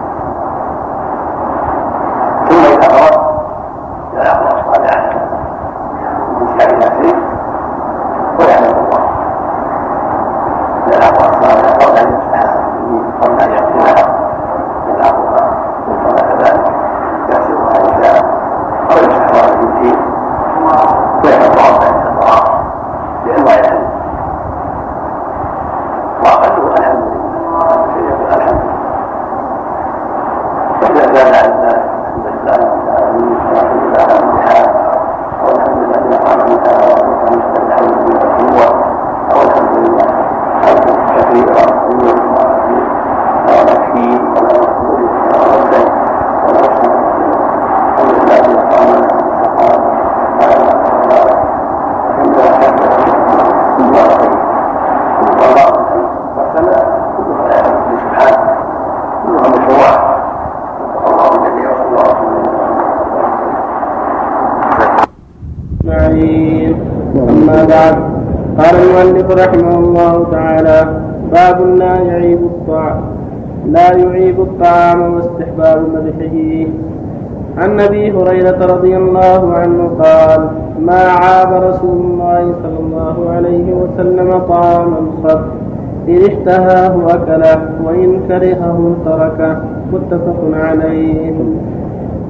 الطعام 74.55 75.15
واستحباب 75.15 75.83
مدحه. 75.95 76.71
عن 77.59 77.81
أبي 77.81 78.13
هريرة 78.13 78.67
رضي 78.75 78.97
الله 78.97 79.53
عنه 79.53 79.91
قال 80.03 80.49
ما 80.81 81.01
عاب 81.03 81.63
رسول 81.63 81.99
الله 82.01 82.55
صلى 82.63 82.79
الله 82.79 83.31
عليه 83.31 83.75
وسلم 83.75 84.31
طعاما 84.49 84.97
قط 85.25 85.45
إن 86.09 86.17
اشتهاه 86.17 86.95
أكله 87.09 87.61
وإن 87.85 88.21
كرهه 88.29 88.95
تركه. 89.05 89.57
متفق 89.93 90.41
عليه. 90.53 91.35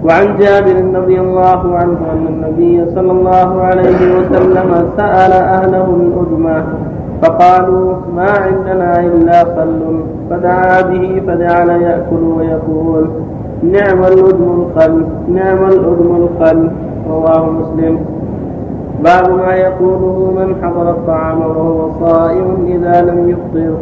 وعن 0.05 0.37
جابر 0.37 0.99
رضي 1.01 1.21
الله 1.21 1.77
عنه 1.77 1.99
أن 2.13 2.27
النبي 2.29 2.91
صلى 2.95 3.13
الله 3.13 3.63
عليه 3.63 4.01
وسلم 4.19 4.89
سأل 4.97 5.33
أهله 5.33 5.85
الأدمى 5.85 6.63
فقالوا 7.23 7.95
ما 8.17 8.31
عندنا 8.31 9.01
إلا 9.01 9.45
خل. 9.45 10.01
فدعا 10.35 10.83
به 10.83 11.23
فجعل 11.27 11.69
يأكل 11.69 12.23
ويقول 12.37 13.09
نعم 13.63 14.05
الأدم 14.05 14.63
الخل 14.63 15.05
نعم 15.29 15.65
الأدم 15.65 16.17
الخل 16.17 16.71
رواه 17.11 17.51
مسلم. 17.51 17.99
باب 19.05 19.37
ما 19.37 19.55
يقوله 19.55 20.33
من 20.37 20.55
حضر 20.63 20.91
الطعام 20.91 21.41
وهو 21.41 21.91
صائم 22.01 22.67
إذا 22.67 23.03
لم 23.03 23.29
يفطر. 23.31 23.75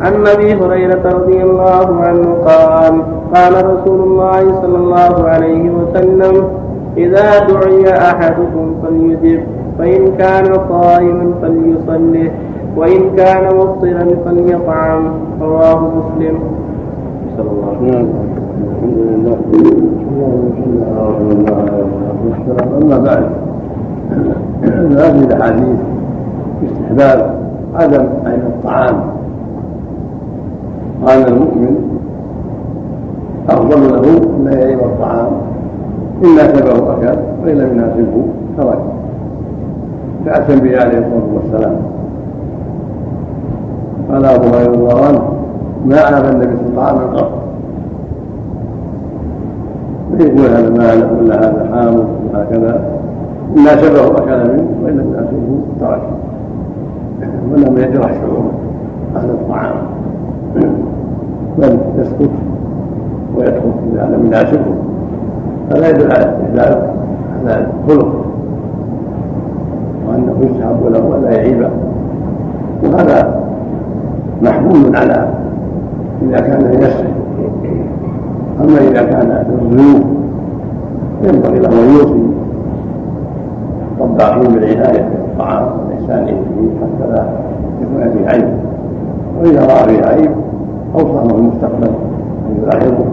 عن 0.00 0.26
أبي 0.26 0.54
هريرة 0.54 1.02
رضي 1.04 1.42
الله 1.42 2.00
عنه 2.00 2.34
قال 2.34 3.02
قال 3.34 3.74
رسول 3.74 4.00
الله 4.00 4.60
صلى 4.62 4.76
الله 4.76 5.28
عليه 5.28 5.70
وسلم 5.70 6.48
إذا 6.96 7.38
دعي 7.38 7.92
أحدكم 7.92 8.74
فليجب 8.82 9.42
فإن 9.78 10.16
كان 10.18 10.54
صائما 10.68 11.32
فليصلي. 11.42 12.30
وإن 12.78 13.16
كان 13.16 13.44
مفطرا 13.56 14.04
فليطعم. 14.24 15.02
رواه 15.40 15.90
مسلم. 15.98 16.38
الله 17.38 17.72
الحمد 18.72 18.98
لله 18.98 19.38
أما 22.82 22.98
بعد 22.98 23.24
هذه 24.98 25.24
الأحاديث 25.24 25.78
استحباب 26.64 27.34
عدم 27.74 28.06
عين 28.26 28.40
الطعام 28.40 29.00
قال 31.06 31.28
المؤمن 31.28 31.76
أفضل 33.48 33.92
له 33.92 34.04
ان 34.36 34.58
يعيب 34.58 34.78
الطعام 34.78 35.30
ان 36.24 36.34
ناسبه 36.36 36.72
اكل 36.72 37.18
وان 37.44 37.56
لم 37.58 37.70
يناسبه 37.72 38.24
ترك 38.56 38.78
كاتم 40.24 40.58
به 40.60 40.80
عليه 40.80 40.98
الصلاة 40.98 41.28
والسلام. 41.34 41.76
قال 44.12 44.24
الله 44.24 45.06
عنه 45.06 45.22
ما 45.86 46.00
عاب 46.00 46.24
النبي 46.24 46.56
صلى 46.56 46.68
الله 46.70 46.82
عليه 46.82 46.98
وسلم 46.98 47.16
قط 47.16 47.30
يقول 50.20 50.50
هذا 50.50 50.70
مال 50.70 51.18
ولا 51.20 51.38
هذا 51.38 51.68
حامض 51.72 52.06
وهكذا. 52.34 52.80
إن 53.56 53.64
ناسبه 53.64 54.06
أكل 54.06 54.52
منه 54.52 54.68
وإن 54.84 54.96
لم 54.96 55.06
يناسبه 55.12 55.60
ترك. 55.80 56.02
ولم 57.52 57.78
يجرح 57.78 58.12
شعور 58.12 58.44
أهل 59.16 59.30
الطعام. 59.30 59.76
بل 61.58 61.78
يسكت 61.98 62.30
ويدخل 63.36 63.72
إذا 63.92 64.16
لم 64.16 64.26
يناسبه 64.26 64.74
هذا 65.70 65.88
يدل 65.88 66.12
على 66.12 66.24
استحباب 66.24 66.90
هذا 67.44 67.66
الخلق. 67.84 68.24
وأنه 70.08 70.36
يسحب 70.40 70.92
له 70.92 71.06
ولا 71.06 71.30
يعيبه 71.30 71.70
وهذا 72.84 73.47
محمول 74.42 74.96
على 74.96 75.28
إذا 76.22 76.40
كان 76.40 76.60
لنفسه 76.62 77.08
أما 78.60 78.78
إذا 78.78 79.02
كان 79.02 79.44
للضيوف 79.50 80.02
ينبغي 81.22 81.58
له 81.58 81.68
أن 81.68 81.94
يوصي 81.94 82.22
الطباخين 84.00 84.54
بالعناية 84.54 85.08
بالطعام 85.08 85.68
والإحسان 85.78 86.22
إليه 86.22 86.70
حتى 86.80 87.10
لا 87.12 87.24
يكون 87.82 88.12
فيه 88.18 88.28
عيب. 88.28 88.48
وإذا 89.40 89.60
رأى 89.66 89.84
فيه 89.88 90.06
عيب 90.06 90.30
أوصاه 90.94 91.28
في 91.28 91.34
المستقبل 91.34 91.86
أن 92.48 92.62
يلاحظه 92.62 93.04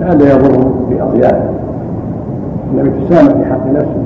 لئلا 0.00 0.34
يضره 0.34 0.74
في 0.88 1.02
أضيافه 1.02 1.50
النبي 2.72 2.90
تسامح 3.04 3.32
في 3.32 3.44
حق 3.44 3.66
نفسه 3.66 4.02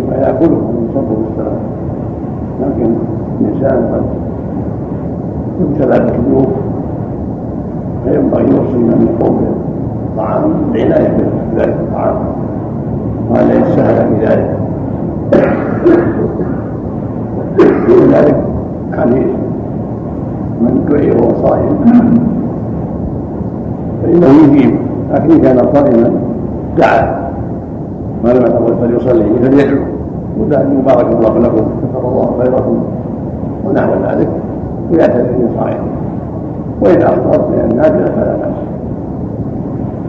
بما 0.00 0.16
يأكله 0.16 0.48
من 0.48 0.88
صبر 0.94 1.16
والسلام 1.18 1.58
لكن 2.60 2.92
الإنسان 3.40 3.94
قد 3.94 4.02
يبتلى 5.60 5.98
بالضيوف 5.98 6.48
فينبغي 8.04 8.42
يوصي 8.42 8.78
من 8.78 9.08
يقوم 9.10 9.44
بالطعام 10.16 10.44
العناية 10.74 11.16
بذلك 11.52 11.76
الطعام. 11.80 12.16
وأن 13.30 13.50
يتساهل 13.50 14.08
في 14.08 14.26
ذلك 14.26 14.58
ولذلك 17.88 18.44
حديث 18.98 19.26
من 20.60 20.84
دعي 20.88 21.10
وهو 21.10 21.34
صائم 21.34 21.76
فإنه 24.02 24.26
يجيب. 24.26 24.76
لكن 25.12 25.30
إن 25.30 25.40
كان 25.40 25.58
صائما 25.74 26.12
دعا. 26.78 27.30
ما 28.24 28.28
لم 28.28 28.46
يتقل 28.46 28.74
فليصلي. 28.80 29.24
فليدعو. 29.42 29.78
وذلك 30.40 30.66
بارك 30.86 31.06
الله 31.12 31.38
لكم. 31.38 31.66
كفر 31.82 32.08
الله 32.08 32.34
خيركم. 32.38 32.76
ونحو 33.64 33.92
ذلك. 34.08 34.28
ويعتذر 34.92 35.20
ان 35.20 35.48
صائم 35.58 35.84
وإن 36.80 37.02
أفطر 37.02 37.48
من 37.48 37.70
النافلة 37.70 38.04
فلا 38.04 38.36
بأس. 38.36 38.58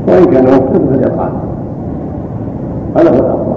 وإن 0.07 0.25
كان 0.25 0.43
مفطر 0.43 0.79
فليطعم 0.91 1.31
هذا 2.95 3.09
هو 3.09 3.19
الأفضل. 3.19 3.55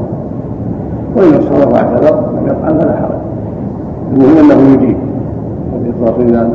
وإن 1.17 1.35
الصلاة 1.39 1.69
واعتذر 1.69 2.21
لم 2.37 2.47
يفعل 2.47 2.81
فلا 2.81 2.97
حرج. 2.97 3.19
المهم 4.13 4.51
أنه 4.51 4.75
يجيب. 4.75 4.97
والإخلاص 5.73 6.21
إذا 6.21 6.51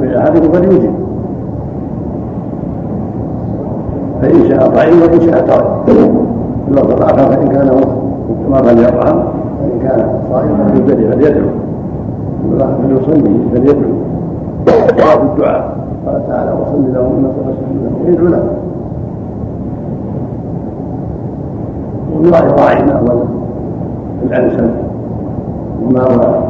من 0.00 0.14
أحدكم 0.14 0.52
فليجيب. 0.52 0.92
فإن 4.22 4.48
شاء 4.48 4.68
طعم 4.68 5.02
وإن 5.02 5.20
شاء 5.20 5.46
ترك. 5.46 5.86
اللفظ 6.68 6.92
الآخر 6.92 7.30
فإن 7.30 7.48
كان 7.48 7.66
مفطرا 7.66 8.62
فليطعم 8.62 9.16
وإن 9.62 9.78
كان 9.82 10.08
صائما 10.30 10.68
فليدعو 10.74 11.10
والآخر 11.10 11.65
فليصلي 12.82 13.38
فليدعو 13.52 13.92
في 14.66 15.22
الدعاء 15.22 15.76
قال 16.06 16.26
تعالى 16.28 16.52
وصل 16.52 16.94
لهم 16.94 17.12
إنك 17.18 17.34
وسلم 17.48 17.80
لهم 17.84 18.06
ويدعو 18.06 18.26
لهم 18.26 18.48
والله 22.14 22.40
راعينا 22.40 22.98
اولا 22.98 23.24
الأنسب 24.22 24.70
وما 25.82 26.00
هو 26.00 26.42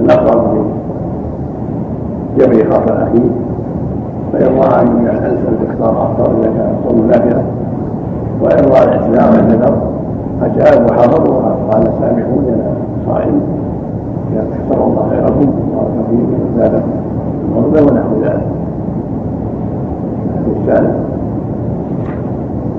الأقرب 0.00 0.66
لجمع 2.36 2.70
خاطر 2.70 3.02
أخيه. 3.02 3.30
فإن 4.32 4.58
رأى 4.58 4.82
أن 4.82 5.06
الأنسب 5.06 5.70
اختار 5.70 6.02
أفضل 6.06 6.38
إذا 6.40 6.50
كان 6.50 6.74
الصوم 6.78 7.06
نافلة 7.06 7.42
وإن 8.42 8.64
رأى 8.64 8.84
الاعتذار 8.84 9.30
والنذر 9.36 9.76
فجاء 10.40 10.86
وحضروا 10.90 11.42
قال 11.70 11.84
سامحوني 12.00 12.48
أنا 12.48 12.74
صائم. 13.06 13.40
كثر 14.34 14.84
الله 14.84 15.08
خيركم 15.10 15.48
وبارك 15.48 16.06
فيكم 16.10 16.38
وزاد 16.54 16.82
الفضل 17.56 17.92
ونحو 17.92 18.22
ذلك 18.22 18.46
الحديث 20.26 20.56
الثالث 20.56 20.96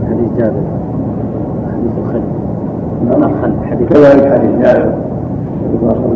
حديث 0.10 0.28
جابر 0.38 0.62
حديث 1.74 1.92
الخل 1.98 2.22
نعم 3.10 3.54
حديث 3.64 3.90
كذلك 3.90 4.34
حديث 4.34 4.52
جابر 4.62 4.94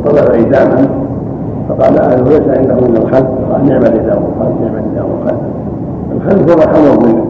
طلب 0.06 0.32
ايتاما 0.34 0.88
فقال 1.69 2.00
اهله 2.00 2.30
ليس 2.30 2.58
عنده 2.58 2.74
الا 2.74 3.00
الخل 3.00 3.26
قال 3.52 3.65
نعم 3.69 3.82
الإدام 3.82 4.24
الخل 4.24 4.54
نعم 4.62 4.76
الإدام 4.76 5.06
الخل 5.21 5.38
الخل 6.15 6.52
هو 6.52 6.62
حمر 6.62 7.08
من 7.08 7.26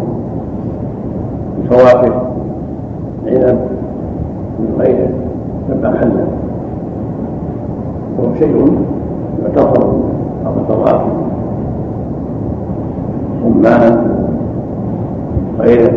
الفواكه 1.64 2.22
عنب 3.28 3.60
من 4.60 4.76
غيره 4.80 5.10
تبع 5.70 5.92
خلا 5.92 6.45
وهو 8.18 8.34
شيء 8.40 8.78
يعتبر 9.44 9.94
الفواكه 10.62 11.08
رمان 13.46 13.98
غيره 15.60 15.94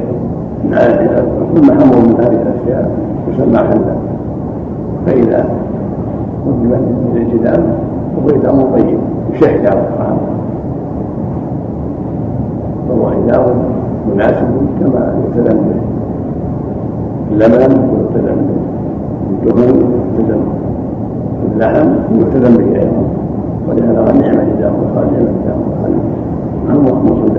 من 0.64 0.74
العنب 0.74 1.28
ثم 1.54 1.72
حمر 1.72 1.96
من 1.96 2.16
هذه 2.20 2.42
الأشياء 2.42 2.90
يسمى 3.28 3.58
حلا 3.58 3.94
فإذا 5.06 5.48
قدمت 6.46 6.82
بالالتزام 7.12 7.62
وبيت 8.18 8.44
أمر 8.44 8.62
طيب 8.62 8.98
يشهد 9.32 9.66
على 9.66 9.80
الطعام 9.80 10.18
فهو 12.88 13.10
حجاب 13.10 13.54
مناسب 14.14 14.46
كما 14.80 15.14
يلتزم 15.24 15.58
ويلتزم 15.58 15.98
بالدهن 17.30 17.72
ويلتزم 17.90 18.36
باللحم 19.44 19.60
ويلتزم 19.60 20.38
به. 20.38 20.67
أيضا. 22.74 23.02
ولهذا 23.68 24.00
قال 24.00 24.18
نعم 24.18 24.38
حجاب 24.40 24.72
وقال 24.82 25.06
نعم 25.12 25.26
حجاب 25.42 25.58
وقال 25.68 25.92
نعم 26.68 26.80
مقصود 26.84 27.38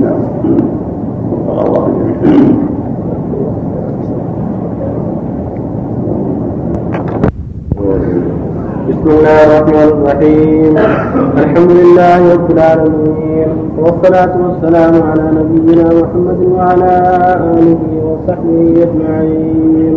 نعم. 0.00 0.20
وفق 1.32 1.66
الله 1.66 1.84
جميعا 1.88 2.68
بسم 8.88 9.08
الله 9.10 9.38
الرحمن 9.46 9.88
الرحيم. 9.92 10.74
الحمد 11.38 11.70
لله 11.70 12.34
رب 12.34 12.50
العالمين. 12.50 13.48
والصلاة 13.78 14.34
والسلام 14.42 14.94
على 15.02 15.24
نبينا 15.38 15.84
محمد 15.84 16.40
وعلى 16.52 16.92
آله 17.34 17.80
وصحبه 18.04 18.60
أجمعين. 18.82 19.94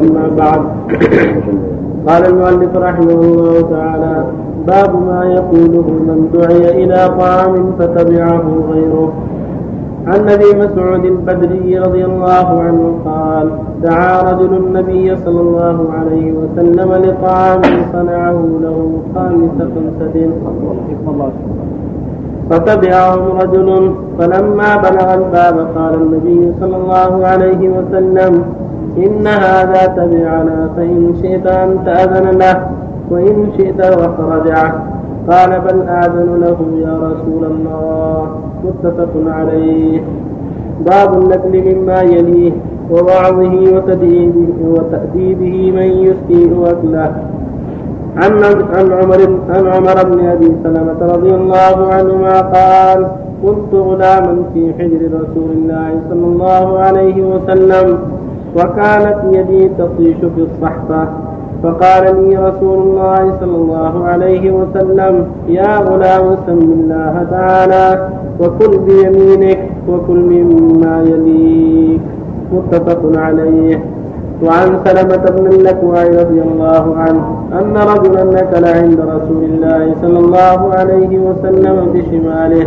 أما 0.00 0.24
بعد. 0.38 0.62
قال 2.08 2.26
المؤلف 2.26 2.76
رحمه 2.76 3.20
الله 3.20 3.60
تعالى 3.70 4.24
باب 4.66 4.92
ما 5.06 5.24
يقوله 5.24 5.86
من 6.08 6.28
دعي 6.32 6.84
إلى 6.84 6.98
طعام 7.18 7.72
فتبعه 7.78 8.44
غيره. 8.72 9.12
عن 10.06 10.28
أبي 10.28 10.50
مسعود 10.58 11.04
البدري 11.04 11.78
رضي 11.78 12.04
الله 12.04 12.62
عنه 12.62 12.94
قال 13.04 13.48
دعا 13.82 14.32
رجل 14.32 14.56
النبي 14.56 15.16
صلى 15.16 15.40
الله 15.40 15.78
عليه 15.98 16.32
وسلم 16.32 16.92
لطعام 17.04 17.62
صنعه 17.92 18.40
له 18.62 18.78
خامس 19.14 19.56
خمسة 19.58 20.30
فتبعهم 22.50 23.38
رجل 23.42 23.94
فلما 24.18 24.76
بلغ 24.76 25.14
الباب 25.14 25.56
قال 25.76 25.94
النبي 25.94 26.52
صلى 26.60 26.76
الله 26.76 27.26
عليه 27.26 27.68
وسلم 27.68 28.42
إن 28.96 29.26
هذا 29.26 29.86
تبعنا 29.86 30.70
فإن 30.76 31.14
شئت 31.22 31.46
أن 31.46 31.84
تأذن 31.84 32.38
له 32.38 32.66
وإن 33.10 33.52
شئت 33.56 33.80
رجعه 34.20 34.86
قال 35.30 35.60
بل 35.60 35.88
آذن 35.88 36.40
له 36.40 36.58
يا 36.86 36.94
رسول 36.98 37.44
الله. 37.44 38.36
متفق 38.64 39.12
عليه. 39.26 40.00
باب 40.86 41.14
النقل 41.14 41.74
مما 41.74 42.00
يليه 42.00 42.52
ووعظه 42.90 43.76
وتديبه 43.76 44.48
وتأديبه 44.68 45.72
من 45.72 45.82
يسيء 45.82 46.64
أكله 46.66 47.12
عن 48.16 48.32
عن 48.74 48.92
عمر 48.92 49.20
عن 49.50 49.66
عمر 49.66 50.04
بن 50.10 50.26
أبي 50.26 50.52
سلمة 50.64 51.00
رضي 51.00 51.34
الله 51.34 51.94
عنهما 51.94 52.40
قال 52.40 53.06
كنت 53.42 53.74
غلاما 53.74 54.42
في 54.54 54.72
حجر 54.78 55.00
رسول 55.06 55.50
الله 55.52 56.00
صلى 56.10 56.26
الله 56.26 56.78
عليه 56.78 57.22
وسلم. 57.22 57.98
وكانت 58.56 59.18
يدي 59.32 59.68
تطيش 59.68 60.16
في 60.16 60.42
الصحفه 60.42 61.08
فقال 61.62 62.04
لي 62.28 62.36
رسول 62.36 62.78
الله 62.78 63.32
صلى 63.40 63.56
الله 63.56 64.04
عليه 64.04 64.50
وسلم 64.50 65.26
يا 65.48 65.76
غلام 65.78 66.36
سم 66.46 66.58
الله 66.58 67.26
تعالى 67.30 68.08
وكل 68.40 68.78
بيمينك 68.78 69.58
وكل 69.88 70.18
مما 70.18 71.02
يليك. 71.02 72.00
متفق 72.52 73.18
عليه. 73.18 73.84
وعن 74.44 74.78
سلمة 74.84 75.24
بن 75.30 75.46
الأكوع 75.46 76.02
رضي 76.02 76.42
الله 76.42 76.96
عنه 76.96 77.24
أن 77.52 77.76
رجلا 77.76 78.24
نكل 78.24 78.64
عند 78.64 79.00
رسول 79.00 79.44
الله 79.44 79.94
صلى 80.02 80.18
الله 80.18 80.74
عليه 80.74 81.18
وسلم 81.18 81.76
بشماله 81.94 82.66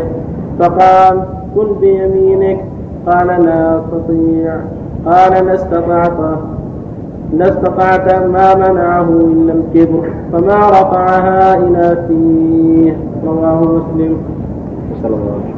فقال 0.59 1.21
كل 1.55 1.67
بيمينك. 1.81 2.65
قال 3.07 3.27
لا 3.27 3.79
أستطيع. 3.79 4.55
قال 5.05 5.45
لا 5.45 5.53
استطعت. 5.53 6.19
لا 7.33 7.49
استطعت 7.49 8.13
ما 8.13 8.55
منعه 8.55 9.09
إلا 9.09 9.53
الكبر 9.53 10.09
فما 10.31 10.69
رفعها 10.69 11.57
إلى 11.57 11.97
فيه. 12.07 12.97
رواه 13.25 13.61
مسلم. 13.61 14.17
صلى 15.03 15.15
الله 15.15 15.31
عليه 15.31 15.55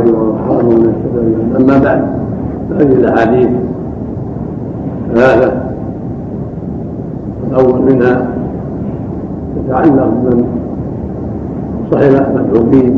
وسلم. 0.00 0.94
أما 1.60 1.78
بعد 1.78 2.02
فهذه 2.70 2.92
الأحاديث 2.92 3.48
ثلاثة. 5.14 5.52
الأول 7.50 7.80
منها 7.82 8.28
تتعلق 9.56 10.10
بمن 10.22 10.44
صحب 11.90 12.12
مدعوبين 12.34 12.94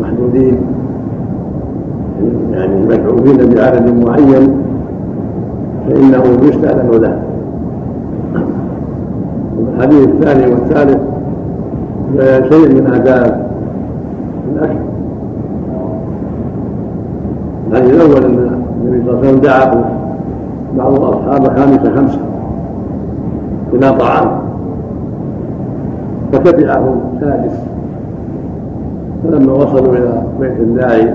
محدودين. 0.00 0.56
يعني 2.52 2.74
المدعوين 2.74 3.36
بعدد 3.54 4.04
معين 4.06 4.56
فإنه 5.88 6.22
يستأذن 6.42 6.90
له. 7.02 7.22
الحديث 9.74 10.08
الثاني 10.08 10.52
والثالث 10.52 10.98
شيء 12.52 12.68
من 12.68 12.86
آداب 12.94 13.46
الأكل 14.54 14.76
الحديث 17.70 17.94
الأول 17.94 18.24
أن 18.24 18.60
النبي 18.82 19.04
صلى 19.04 19.10
الله 19.10 19.18
عليه 19.18 19.28
وسلم 19.28 19.40
دعاه 19.40 19.84
بعض 20.78 20.94
الأصحاب 20.94 21.58
خامسة 21.58 21.94
خمسة 21.96 22.18
إلى 23.72 23.92
طعام 23.92 24.38
فتبعه 26.32 26.94
سادس 27.20 27.73
فلما 29.24 29.52
وصلوا 29.52 29.96
إلى 29.96 30.22
بيت 30.40 30.60
الداعي 30.60 31.14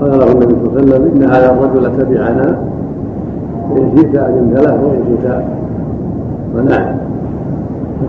قال 0.00 0.10
له 0.10 0.32
النبي 0.32 0.54
صلى 0.54 0.68
الله 0.68 0.76
عليه 0.76 0.82
وسلم 0.82 1.10
إن 1.14 1.22
هذا 1.30 1.50
الرجل 1.52 1.96
تبعنا 1.96 2.58
فان 3.70 3.96
شئت 3.96 4.16
اذنت 4.16 4.60
له 4.60 4.84
وإن 4.84 5.04
شئت 5.08 5.42
منعت 6.54 6.94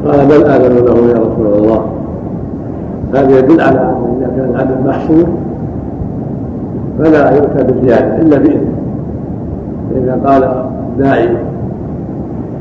فقال 0.04 0.26
بل 0.28 0.44
آذن 0.44 0.86
له 0.86 1.10
يا 1.10 1.20
رسول 1.20 1.48
الله. 1.48 1.86
هذا 3.14 3.40
يدل 3.40 3.62
على 3.62 3.80
أن 3.80 4.16
إذا 4.18 4.28
كان 4.36 4.50
العدد 4.50 4.88
محصور 4.88 5.26
فلا 7.00 7.36
يؤتى 7.36 7.64
بالزياده 7.64 8.22
إلا 8.22 8.38
بإذنه. 8.38 8.74
فإذا 9.90 10.22
قال 10.26 10.66
داعي 10.98 11.30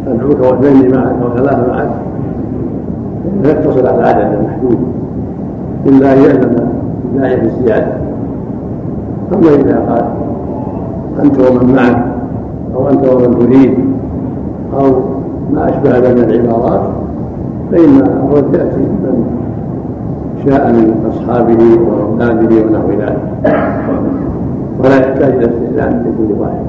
أدعوك 0.06 0.40
واثنين 0.40 0.94
معك 0.94 1.14
وثلاثه 1.24 1.66
معك 1.68 1.90
يقتصر 3.44 3.86
على 3.88 3.98
العدد 3.98 4.38
المحدود 4.38 4.78
الا 5.86 6.12
ان 6.12 6.18
ياذن 6.18 6.68
الداعي 7.04 7.36
بالزياده 7.36 7.96
أما 9.34 9.54
إذا 9.54 9.76
قال 9.88 10.04
أنت 11.24 11.38
ومن 11.38 11.74
معك 11.74 12.04
أو 12.74 12.88
أنت 12.88 13.08
ومن 13.08 13.38
تريد 13.38 13.74
أو 14.78 15.00
ما 15.52 15.68
أشبه 15.68 15.98
ذلك 15.98 16.18
من 16.18 16.30
العبارات 16.30 16.82
فإن 17.72 18.00
الرد 18.00 18.54
يأتي 18.54 18.78
من 18.78 19.24
شاء 20.46 20.72
من 20.72 20.94
أصحابه 21.10 21.58
وأولاده 21.82 22.56
ونحو 22.56 22.90
ذلك. 22.90 23.22
ولا 24.78 24.96
يحتاج 24.96 25.32
إلى 25.34 25.44
استئذان 25.44 26.04
لكل 26.04 26.40
واحد. 26.40 26.64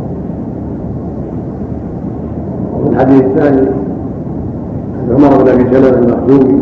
وفي 2.75 2.89
الحديث 2.89 3.21
الثاني 3.21 3.67
عن 4.97 5.15
عمر 5.15 5.43
بن 5.43 5.49
أبي 5.49 5.63
سلمه 5.63 5.99
المخزومي 5.99 6.61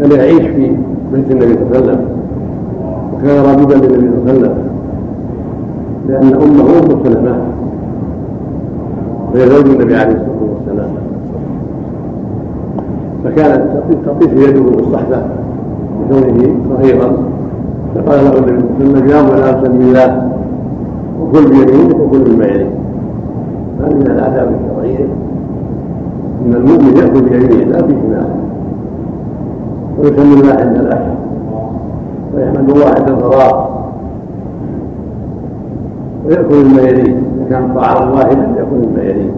كان 0.00 0.12
يعيش 0.12 0.42
في 0.42 0.76
بيت 1.14 1.30
النبي 1.30 1.54
صلى 1.54 1.62
الله 1.62 1.76
عليه 1.76 1.86
وسلم. 1.86 2.00
وكان 3.14 3.36
رابدا 3.44 3.74
للنبي 3.74 4.08
صلى 4.10 4.18
الله 4.18 4.30
عليه 4.30 4.40
وسلم. 4.40 4.56
لأن 6.08 6.34
أمه 6.34 6.66
أم 6.78 6.88
سلمة. 7.04 7.34
وهي 9.34 9.46
زوج 9.46 9.66
النبي 9.66 9.94
عليه 9.96 10.14
الصلاة 10.14 10.42
والسلام. 10.54 10.90
فكانت 13.24 13.62
تطيش 14.06 14.32
يده 14.32 14.60
بالصحبة 14.60 15.18
بكونه 16.10 16.54
صغيرا. 16.68 17.08
فقال 17.94 18.18
له 18.24 18.38
النبي 18.38 18.64
صلى 18.78 18.86
الله 18.86 18.98
عليه 18.98 19.00
وسلم 19.00 19.08
يا 19.08 19.20
غلام 19.20 19.64
سم 19.64 19.80
الله 19.80 20.10
وكل 21.20 21.44
بيمينك 21.50 22.00
وكل 22.00 22.18
بما 22.18 22.44
يليك 22.44 22.72
هذه 23.80 23.94
من 23.94 24.06
الآداب 24.06 24.48
الشرعية. 24.54 25.08
إن 26.46 26.54
المؤمن 26.54 26.96
ياكل 26.96 27.22
بيمينه 27.22 27.70
لا 27.72 27.80
بشماله 27.80 28.34
ويسمي 29.98 30.34
الله 30.40 30.52
عند 30.54 30.76
الاكل 30.76 31.14
ويحمد 32.34 32.70
الله 32.70 32.86
عند 32.86 33.08
الفراغ 33.08 33.64
ويأكل 36.26 36.64
مما 36.64 36.82
يليه 36.82 37.12
إذا 37.36 37.44
كان 37.50 37.74
طعاما 37.74 38.12
واحدا 38.12 38.48
يأكل 38.56 38.88
مما 38.88 39.02
يليه 39.02 39.30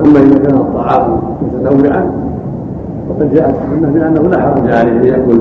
أما 0.00 0.18
إذا 0.18 0.38
كان 0.38 0.56
الطعام 0.56 1.18
متنوعا 1.42 2.10
وقد 3.10 3.34
جاءت 3.34 3.54
السنة 3.54 3.90
بأنه 3.92 4.28
لا 4.28 4.40
حرج 4.40 4.70
عليه 4.70 4.92
أن 4.92 5.04
يأكل 5.04 5.40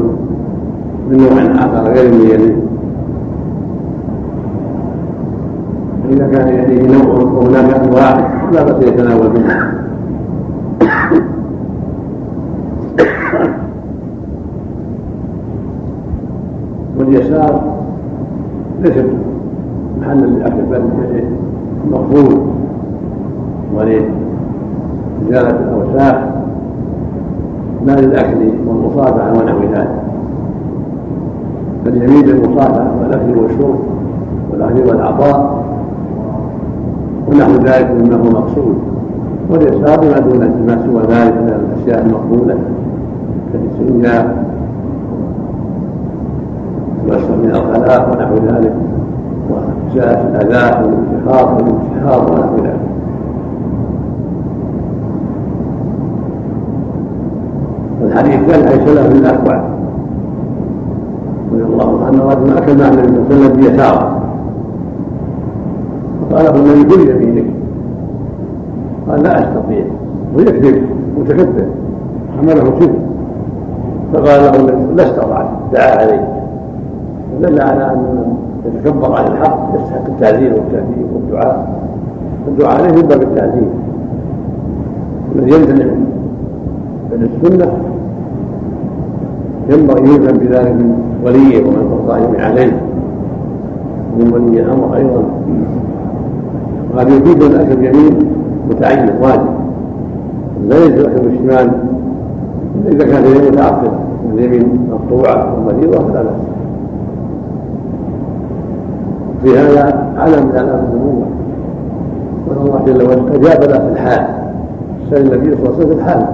من 1.10 1.18
نوع 1.18 1.66
آخر 1.66 1.92
غير 1.92 2.12
من 2.14 2.22
يليه 2.22 2.56
فإذا 6.04 6.28
كان 6.28 6.48
يليه 6.48 6.98
نوع 6.98 7.14
وهناك 7.16 7.74
انواع 7.74 8.32
لا 8.54 8.64
بأس 8.64 8.88
يتناول 8.88 9.30
منها 9.30 9.85
واليسار 17.06 17.62
ليس 18.82 18.94
محلا 20.02 20.26
للاكل 20.26 20.62
بل 20.72 20.82
مقبول 21.92 22.38
ولازاله 23.76 24.10
الأوساخ 25.50 26.16
لا 27.86 28.02
للأكل 28.02 28.38
والمصافحه 28.68 29.32
ونحو 29.32 29.60
ذلك. 29.74 30.02
فاليمين 31.86 32.26
للمصافحه 32.26 32.92
والأكل 33.02 33.40
والشرب 33.40 33.80
والأخذ 34.52 34.90
والعطاء 34.90 35.64
ونحو 37.28 37.52
ذلك 37.52 37.92
مما 37.92 38.16
هو 38.16 38.30
مقصود. 38.30 38.76
واليسار 39.50 40.06
ما 40.06 40.20
دون 40.20 40.40
ما 40.68 40.86
سوى 40.86 41.02
ذلك 41.02 41.34
من 41.34 41.50
الأشياء 41.50 42.06
المقبولة 42.06 42.58
كالاستنجاء 43.54 44.24
والمسح 44.24 44.55
من 47.44 47.50
الخلاء 47.56 48.10
ونحو 48.12 48.36
ذلك 48.36 48.74
وإزالة 49.50 50.22
الأذى 50.22 50.86
والانتحار 50.86 51.56
والانتحار 51.56 52.32
ونحو 52.32 52.56
ذلك 52.66 52.80
والحديث 58.02 58.36
الثاني 58.36 58.68
حيث 58.68 58.88
له 58.88 59.10
من 59.10 59.16
الاكوع 59.16 59.64
رضي 61.52 61.64
الله 61.64 62.06
عنه 62.06 62.24
رجل 62.24 62.58
اكل 62.58 62.78
مع 62.78 62.88
النبي 62.88 63.08
صلى 63.08 63.18
الله 63.18 63.26
عليه 63.30 63.36
وسلم 63.36 63.62
بيساره 63.62 64.22
فقال 66.22 66.46
له 66.46 66.56
النبي 66.56 66.96
كل 66.96 67.10
يمينك 67.10 67.46
قال 69.10 69.24
لا 69.24 69.40
أستطيع. 69.40 69.86
ويكذب 70.36 70.84
متكبر. 71.20 71.66
حمله 72.38 72.72
كذب 72.80 72.96
فقال 74.14 74.42
له 74.42 74.56
النبي 74.56 74.96
لا 74.96 75.04
استطعت 75.04 75.48
دعا 75.74 76.02
عليه. 76.02 76.35
دل 77.42 77.62
على 77.62 77.92
ان 77.92 78.26
يتكبر 78.66 79.16
عن 79.16 79.26
الحق 79.32 79.70
يستحق 79.76 80.06
التعزير 80.08 80.54
والتهديد 80.54 81.08
والدعاء. 81.14 81.80
الدعاء 82.48 82.82
عليه 82.82 82.92
من 82.92 83.02
باب 83.02 83.22
التعزير 83.22 83.70
الذي 85.36 85.52
يمتنع 85.52 85.86
من 87.12 87.30
السنة 87.44 87.72
ينبغي 89.70 90.02
يلزم 90.02 90.38
بذلك 90.38 90.72
من 90.72 90.98
وليه 91.26 91.64
ومن 91.64 91.92
القائم 91.92 92.36
عليه. 92.40 92.82
من 94.20 94.34
ولي 94.34 94.60
الأمر 94.60 94.96
أيضا. 94.96 95.24
وهذا 96.94 97.10
يفيد 97.10 97.44
الاكل 97.44 97.72
اليمين 97.72 98.20
متعين 98.70 99.10
واجب. 99.22 99.48
لا 100.68 100.86
يجوز 100.86 101.00
الاكل 101.00 101.28
بالشمال 101.28 101.72
إذا 102.88 103.06
كان 103.06 103.24
اليمين 103.24 103.52
متعطله 103.52 104.00
واليمين 104.28 104.88
مقطوعة 104.92 105.56
ومريضه 105.58 105.98
فلا 105.98 106.22
بأس. 106.22 106.55
في 109.46 109.58
هذا 109.58 109.84
علم 110.18 110.46
من 110.46 110.58
علامات 110.58 110.90
النبوه 110.94 111.26
وان 112.48 112.58
الله 112.58 112.82
جل 112.86 113.08
وعلا 113.08 113.22
استجاب 113.22 113.70
له 113.70 113.78
في 113.80 113.92
الحال. 113.92 114.28
سأل 115.10 115.34
النبي 115.34 115.56
صلى 115.56 115.64
الله 115.64 115.76
عليه 115.76 115.78
وسلم 115.78 115.90
في 115.90 115.96
الحال. 115.96 116.26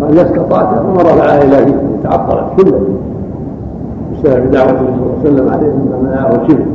قال 0.00 0.12
إذا 0.12 0.22
استطعت 0.22 0.68
فما 0.68 1.02
رفعها 1.02 1.42
إلى 1.42 1.74
تعطلت 2.02 2.44
كلها 2.56 2.80
بسبب 4.12 4.50
دعوة 4.50 4.70
النبي 4.70 4.92
صلى 4.96 5.04
الله 5.04 5.18
عليه 5.18 5.30
وسلم 5.30 5.48
عليه 5.48 5.66
من 5.66 6.00
منعه 6.02 6.42
الشبه 6.42 6.66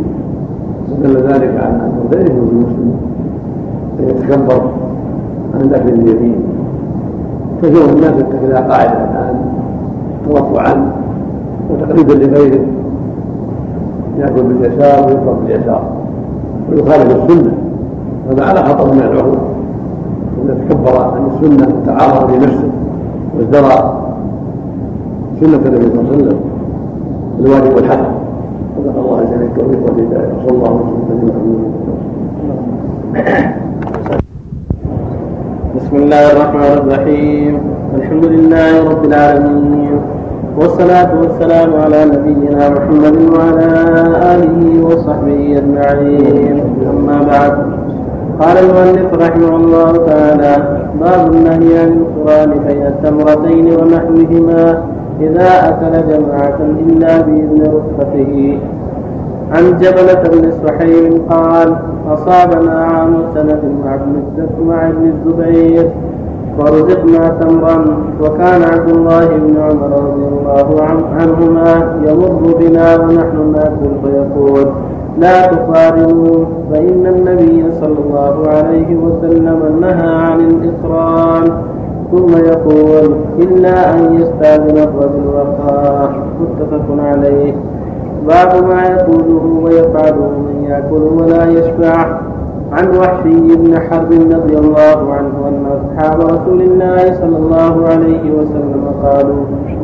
ودل 0.92 1.18
ذلك 1.18 1.58
على 1.64 1.76
انه 1.76 2.04
لا 2.12 2.22
يجوز 2.22 2.50
للمسلم 2.52 2.96
ان 4.00 4.10
يتكبر 4.10 4.62
عن 5.54 5.62
الاكل 5.62 5.90
اليمين. 5.90 6.36
كثير 7.62 7.84
من 7.84 7.90
الناس 7.90 8.14
يتخذها 8.20 8.60
قاعدة 8.70 8.92
الآن 8.92 9.36
توقعا 10.30 10.92
وتقريبا 11.70 12.14
لغيره. 12.14 12.66
ياكل 14.20 14.44
باليسار 14.44 15.06
ويشرب 15.06 15.38
باليسار 15.46 15.84
ويخالف 16.72 17.16
السنة. 17.16 17.54
هذا 18.30 18.44
على 18.46 18.60
خطر 18.64 18.94
من 18.94 19.00
العهود 19.00 19.40
ان 20.38 20.58
يتكبر 20.58 20.96
عن 21.02 21.22
السنة 21.32 21.68
وتعارض 21.76 22.32
بنفسه 22.32 22.70
وازدرى 23.38 23.78
سنة 25.40 25.62
النبي 25.66 25.86
صلى 25.90 26.00
الله 26.00 26.12
عليه 26.12 26.18
وسلم 26.18 26.40
الواجب 27.40 27.76
والحق. 27.76 28.06
صدق 28.78 28.96
الله 29.00 29.24
جل 29.24 29.42
التوفيق 29.42 29.82
والهداية 29.86 30.30
وصلى 30.38 30.58
الله 30.58 30.72
وسلم. 30.72 31.30
بسم 35.76 35.96
الله 35.96 36.32
الرحمن 36.32 36.72
الرحيم. 36.78 37.54
الحمد 37.96 38.26
لله 38.26 38.90
رب 38.90 39.04
العالمين. 39.06 39.79
والصلاة 40.60 41.12
والسلام 41.22 41.74
على 41.74 42.06
نبينا 42.06 42.70
محمد 42.70 43.18
وعلى 43.34 43.68
آله 44.36 44.86
وصحبه 44.86 45.58
أجمعين. 45.58 46.64
أما 46.90 47.18
بعد 47.32 47.54
قال 48.40 48.58
المؤلف 48.58 49.14
رحمه 49.14 49.56
الله 49.56 49.92
تعالى 50.06 50.54
باب 51.02 51.34
النهي 51.34 51.78
عن 51.80 51.92
القرآن 52.02 52.50
بين 52.68 52.86
التمرتين 52.86 53.66
ونحوهما 53.78 54.84
إذا 55.22 55.50
أكل 55.70 55.94
جماعة 56.12 56.60
إلا 56.88 57.22
بإذن 57.22 57.62
رفقته 57.76 58.60
عن 59.52 59.78
جبلة 59.78 60.24
بن 60.34 60.52
سحيم 60.64 61.22
قال 61.30 61.76
أصابنا 62.08 62.86
عام 62.86 63.14
سنة 63.34 63.62
مع 64.66 64.88
ابن 64.88 65.12
الزبير 65.14 65.90
ورزقنا 66.60 67.30
تمرا. 67.30 67.78
وكان 68.22 68.62
عبد 68.64 68.90
الله 68.90 69.28
بن 69.28 69.58
عمر 69.58 69.90
رضي 70.08 70.26
الله 70.28 70.84
عنهما 71.20 71.70
يمر 72.08 72.54
بنا 72.60 72.96
ونحن 72.96 73.52
ناكل 73.52 73.92
فيقول 74.04 74.66
لا 75.18 75.46
تقارنوا 75.46 76.46
فإن 76.72 77.08
النبي 77.08 77.72
صلى 77.72 78.00
الله 78.06 78.48
عليه 78.48 78.96
وسلم 78.96 79.60
نهى 79.82 80.16
عن 80.16 80.40
الإقران 80.40 81.46
ثم 82.12 82.38
يقول 82.38 83.16
إلا 83.40 83.94
أن 83.94 84.14
يستأذن 84.14 84.78
الرجل 84.78 85.28
وقاه. 85.28 86.10
متفق 86.42 87.04
عليه. 87.04 87.54
باب 88.28 88.64
ما 88.64 88.84
يقوله 88.84 89.62
ويفعله 89.64 90.32
من 90.48 90.64
يأكل 90.64 91.02
ولا 91.24 91.50
يشبع. 91.50 92.20
عن 92.72 92.98
وحشي 92.98 93.56
بن 93.56 93.80
حرب 93.80 94.12
رضي 94.12 94.58
الله 94.58 95.14
عنه 95.14 95.48
أن 95.48 95.66
أصحاب 95.66 96.22
رسول 96.22 96.62
الله 96.62 97.14
صلى 97.14 97.38
الله 97.38 97.88
عليه 97.88 98.32
وسلم 98.32 98.84
قالوا 99.04 99.44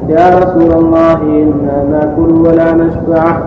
يا 0.10 0.40
رسول 0.40 0.72
الله 0.84 1.22
إنا 1.22 1.84
ناكل 1.92 2.32
ولا 2.48 2.74
نشبع. 2.74 3.38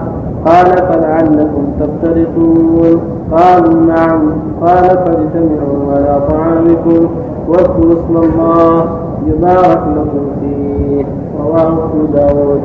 قال 0.44 0.66
فلعلكم 0.66 1.64
تفترقون. 1.80 3.00
قالوا 3.32 3.86
نعم. 3.86 4.32
قال 4.60 4.84
فاجتمعوا 4.84 5.92
على 5.92 6.20
طعامكم 6.30 7.08
واذكروا 7.48 7.92
اسم 7.92 8.16
الله 8.16 8.86
يبارك 9.26 9.82
لكم 9.96 10.26
فيه. 10.40 11.04
رواه 11.44 11.68
أبو 11.68 12.04
داود. 12.14 12.60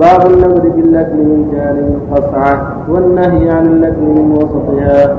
باب 0.00 0.30
النذر 0.30 0.68
بالاكل 0.68 1.16
من 1.16 1.48
جانب 1.52 1.94
القصعة 1.94 2.76
والنهي 2.88 3.50
عن 3.50 3.66
الاكل 3.66 4.02
من 4.02 4.32
وسطها. 4.32 5.16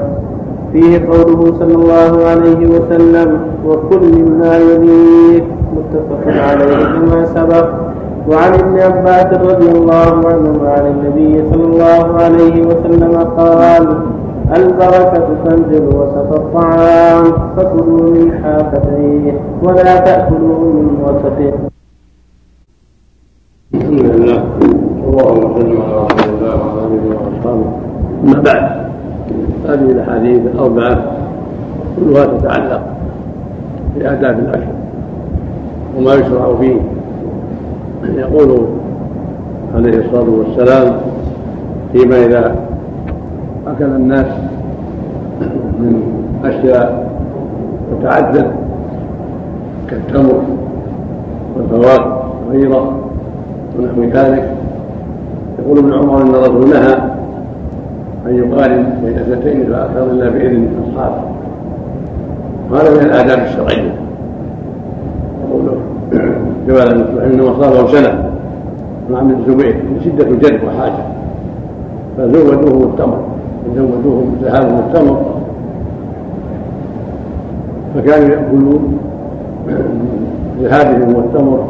فيه 0.73 1.05
قوله 1.07 1.53
صلى 1.59 1.75
الله 1.75 2.25
عليه 2.25 2.67
وسلم 2.67 3.41
وكل 3.65 4.03
مما 4.21 4.57
يليك 4.57 5.45
متفق 5.75 6.23
عليه 6.27 6.83
كما 6.83 7.25
سبق. 7.25 7.67
وعن 8.27 8.53
ابن 8.53 8.79
عباس 8.79 9.29
رضي 9.33 9.69
الله 9.71 10.27
عنه 10.27 10.69
عن 10.69 10.85
النبي 10.87 11.49
صلى 11.49 11.63
الله 11.63 12.05
عليه 12.23 12.55
وسلم 12.65 13.17
قال 13.17 13.87
البركة 14.55 15.27
تنزل 15.45 15.83
وسط 15.87 16.29
الطعام 16.33 17.23
فكلوا 17.57 18.09
من 18.11 18.31
حافتيه 18.43 19.41
ولا 19.63 19.99
تأكلوا 19.99 20.59
من 20.59 20.87
وسطه. 21.03 21.53
الحمد 23.73 23.99
لله 23.99 24.43
اللهم 25.07 25.41
صل 25.55 25.71
على 25.81 25.95
رسول 26.05 26.29
الله 26.35 26.53
وعلى 26.55 26.79
آله 26.87 27.03
وأصحابه. 27.09 27.69
أما 28.23 28.41
بعد. 28.41 28.90
هذه 29.67 29.91
الأحاديث 29.91 30.41
الأربعة 30.53 31.03
كلها 31.99 32.25
تتعلق 32.25 32.81
بآداب 33.95 34.39
الاكل 34.39 34.71
وما 35.97 36.13
يشرع 36.13 36.55
فيه. 36.61 36.75
يقول 38.17 38.65
عليه 39.75 39.97
الصلاة 40.05 40.29
والسلام 40.29 40.93
فيما 41.93 42.25
إذا 42.25 42.55
أكل 43.67 43.85
الناس 43.85 44.25
من 45.79 46.01
أشياء 46.43 47.11
تتعدد 47.91 48.51
كالتمر 49.89 50.41
والفواكه 51.57 52.23
وغيره 52.47 52.99
ونحو 53.79 54.01
ذلك 54.03 54.51
يقول 55.59 55.77
ابن 55.77 55.93
عمر 55.93 56.21
إن 56.21 56.35
الرجل 56.35 56.69
نهى 56.69 57.10
أن 58.31 58.37
يقارن 58.37 58.85
بين 59.03 59.17
اثنتين 59.17 59.65
فاكثر 59.65 60.11
إلا 60.11 60.29
بإذن 60.29 60.67
اصحابه 60.83 61.21
وهذا 62.71 62.89
من 62.89 63.05
الآداب 63.05 63.39
الشرعية. 63.39 63.93
يقول 65.49 65.77
جبل 66.67 67.05
إنما 67.25 67.61
صابه 67.61 67.87
سنه 67.87 68.29
مع 69.09 69.19
ابن 69.19 69.31
الزبير 69.31 69.75
من 69.75 70.01
شدة 70.05 70.27
الجد 70.27 70.59
وحاجة. 70.63 71.03
فزودوه 72.17 72.83
التمر 72.83 73.19
زودوه 73.75 74.25
ذهابه 74.43 74.79
التمر 74.79 75.25
فكانوا 77.95 78.29
يأكلون 78.29 78.97
ذهابهم 80.61 81.15
والتمر. 81.15 81.65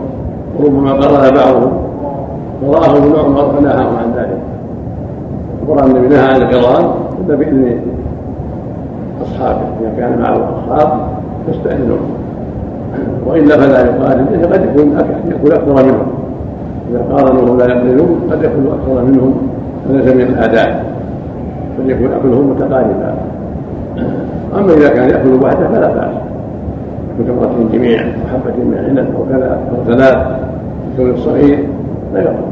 وربما 0.60 0.93
قرأ 0.93 1.30
بعضهم. 1.30 1.71
ورآه 2.65 2.97
ابن 2.97 3.19
عمر 3.19 3.54
فنهاهم 3.58 3.95
عن 3.97 4.13
ذلك. 4.17 4.30
أخبر 5.62 5.86
النبي 5.86 6.08
نهى 6.08 6.19
عن 6.19 6.41
القران 6.41 6.91
إلا 7.26 7.36
بإذن 7.36 7.80
أصحابه. 9.21 9.62
إذا 9.82 9.93
كان 9.97 10.19
معه 10.19 10.60
أصحاب 10.60 11.08
فاستأذنوا 11.47 11.97
وإلا 13.26 13.58
فلا 13.58 13.86
يقارن 13.86 14.26
قد 14.54 14.65
يكون 14.65 14.91
يأكل 15.28 15.52
أكثر 15.54 15.86
منهم. 15.86 16.08
إذا 16.91 17.02
قارنوا 17.12 17.58
لا 17.58 17.65
يقبلون 17.65 18.19
قد 18.32 18.43
يأكل 18.43 18.67
أكثر 18.67 19.06
منهم 19.06 19.34
فليس 19.88 20.15
من 20.15 20.21
الآداب 20.21 20.84
فليكن 21.78 22.12
أكلهم 22.13 22.50
متقاربا. 22.50 23.15
أما 24.58 24.74
إذا 24.74 24.89
كان 24.89 25.10
يأكل 25.10 25.43
وحده 25.43 25.67
فلا 25.67 25.88
بأس. 25.88 26.13
بتمرة 27.19 27.69
جميع 27.74 28.00
وحبة 28.00 28.63
من 28.63 28.78
عنب 28.88 29.08
أو 29.15 29.26
كذا 29.30 29.60
أو 29.71 29.93
ثلاث 29.93 30.17
الكون 30.91 31.10
الصغير 31.12 31.67
لا 32.13 32.21
يقرن 32.21 32.52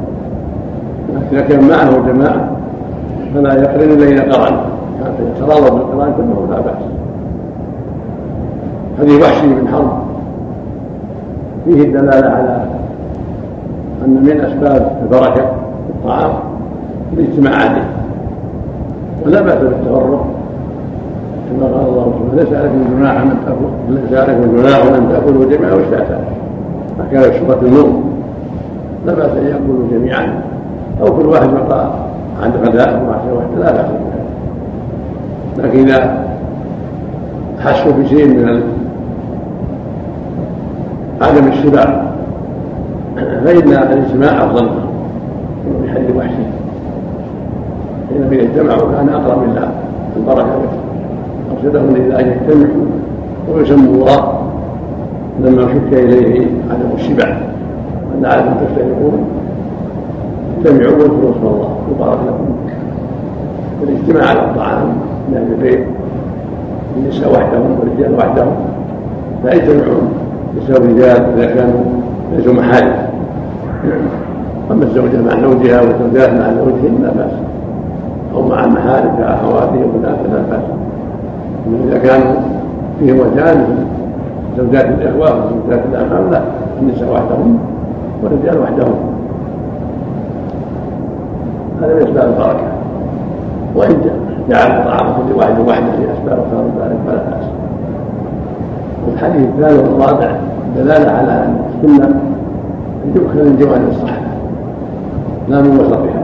إذا 1.31 1.41
كان 1.41 1.67
معه 1.67 2.07
جماعة 2.07 2.51
فلا 3.33 3.53
يقرن 3.53 3.91
إلا 3.91 4.07
إذا 4.07 4.33
قرن. 4.33 4.57
حتى 5.03 5.23
يتراضى 5.23 5.69
بالقران 5.71 6.13
كله 6.17 6.47
لا 6.51 6.61
بأس. 6.61 6.83
حديث 8.99 9.23
وحشي 9.23 9.47
بن 9.47 9.67
حرب. 9.67 9.91
فيه 11.65 11.83
الدلالة 11.83 12.29
على 12.29 12.65
أن 14.05 14.23
من 14.23 14.41
أسباب 14.41 14.99
البركة 15.03 15.41
في 15.41 15.89
الطعام 15.89 16.31
الاجتماع 17.13 17.55
عليه 17.55 17.87
ولا 19.25 19.41
بأس 19.41 19.57
بالتفرق 19.57 20.25
كما 21.49 21.67
قال 21.67 21.87
الله 21.87 22.05
سبحانه 22.05 22.43
ليس 22.43 22.53
عليكم 22.53 22.97
جناح 22.97 23.21
أن 23.21 23.37
تأكلوا 23.45 23.69
ليس 23.89 24.13
عليكم 24.13 24.57
جناح 24.57 24.85
أن 24.85 25.09
تأكلوا 25.11 25.45
جميعا 25.45 25.73
واشتاتا. 25.73 26.19
فكان 26.97 27.23
شبهه 27.33 27.61
النوم. 27.61 28.13
لا 29.05 29.13
بأس 29.13 29.31
أن 29.31 29.45
يأكلوا 29.45 29.87
جميعا. 29.91 30.41
أو 31.01 31.17
كل 31.17 31.25
واحد 31.25 31.49
يقع 31.53 31.89
عند 32.43 32.53
غداء 32.55 33.03
وعشاء 33.07 33.33
واحدة 33.35 33.59
لا 33.59 33.71
بأس 33.71 33.91
لكن 35.57 35.79
إذا 35.79 36.25
حسوا 37.59 37.91
بشيء 37.91 38.27
من 38.27 38.61
عدم 41.21 41.47
الشبع 41.47 42.01
فإن 43.15 43.67
الاجتماع 43.67 44.45
أفضل 44.45 44.69
من 45.65 45.89
حد 45.95 46.15
وحشي 46.15 46.43
إذا 48.15 48.41
اجتمعوا 48.43 48.91
كان 48.91 49.09
أقرب 49.09 49.43
إلى 49.43 49.67
البركة 50.17 50.61
أرشدهم 51.57 51.95
إلى 51.95 52.19
أن 52.19 52.27
يجتمعوا 52.27 52.85
ويسموا 53.53 53.93
الله 53.93 54.39
لما 55.39 55.61
شك 55.61 55.93
إليه 55.93 56.47
عدم 56.71 56.89
الشبع. 56.95 57.37
وأن 58.11 58.25
عادة 58.25 58.51
تجتمعون 58.53 59.27
اجتمعوا 60.59 60.93
واذكروا 60.93 61.31
اسم 61.31 61.47
الله 61.47 61.69
يبارك 61.91 62.19
لكم 62.27 62.55
والاجتماع 63.81 64.29
على 64.29 64.39
الطعام 64.39 64.87
من 65.29 65.37
أهل 65.37 65.53
البيت 65.53 65.85
النساء 66.97 67.33
وحدهم 67.33 67.79
والرجال 67.79 68.15
وحدهم 68.15 68.53
لا 69.45 69.53
يجتمعون 69.53 70.09
نساء 70.57 70.77
الرجال 70.77 71.25
إذا 71.37 71.45
كانوا 71.45 71.81
ليسوا 72.35 72.53
محارم. 72.53 72.93
أما 74.71 74.83
الزوجة 74.83 75.21
مع 75.21 75.41
زوجها 75.41 75.81
والزوجات 75.81 76.29
مع 76.29 76.53
زوجهن 76.53 76.97
لا 77.01 77.09
بأس. 77.09 77.31
أو 78.35 78.47
مع 78.47 78.63
المحارم 78.63 79.15
كأخواتهم 79.17 79.83
وبنات 79.83 80.17
لا 80.31 80.41
بأس. 80.49 80.63
إذا 81.87 81.97
كانوا 81.97 82.33
فيهم 82.99 83.19
وجهان 83.19 83.85
زوجات 84.57 84.85
الإخوة 84.85 85.45
وزوجات 85.45 85.83
الأمام 85.91 86.31
لا. 86.31 86.41
النساء 86.81 87.13
وحدهم 87.13 87.59
والرجال 88.23 88.59
وحدهم. 88.59 89.08
هذا 91.81 91.95
من 91.95 92.01
أسباب 92.01 92.29
البركة. 92.29 92.67
وإن 93.75 94.01
جعل 94.49 94.85
طعام 94.85 95.13
كل 95.13 95.35
واحد 95.35 95.59
وحده 95.67 95.91
في 95.91 96.03
أسباب 96.13 96.39
خير 96.51 96.85
ذلك 96.85 96.97
فلا 97.07 97.15
بأس. 97.15 97.45
والحديث 99.07 99.47
الثالث 99.47 99.89
والرابع 99.89 100.31
دلالة 100.75 101.11
على 101.11 101.31
أن 101.31 101.57
السنة 101.69 102.05
أن 103.05 103.13
تؤخذ 103.15 103.43
من 103.43 103.57
جوانب 103.59 103.87
الصحة 103.89 104.21
لا 105.49 105.61
من 105.61 105.79
وسطها. 105.79 106.23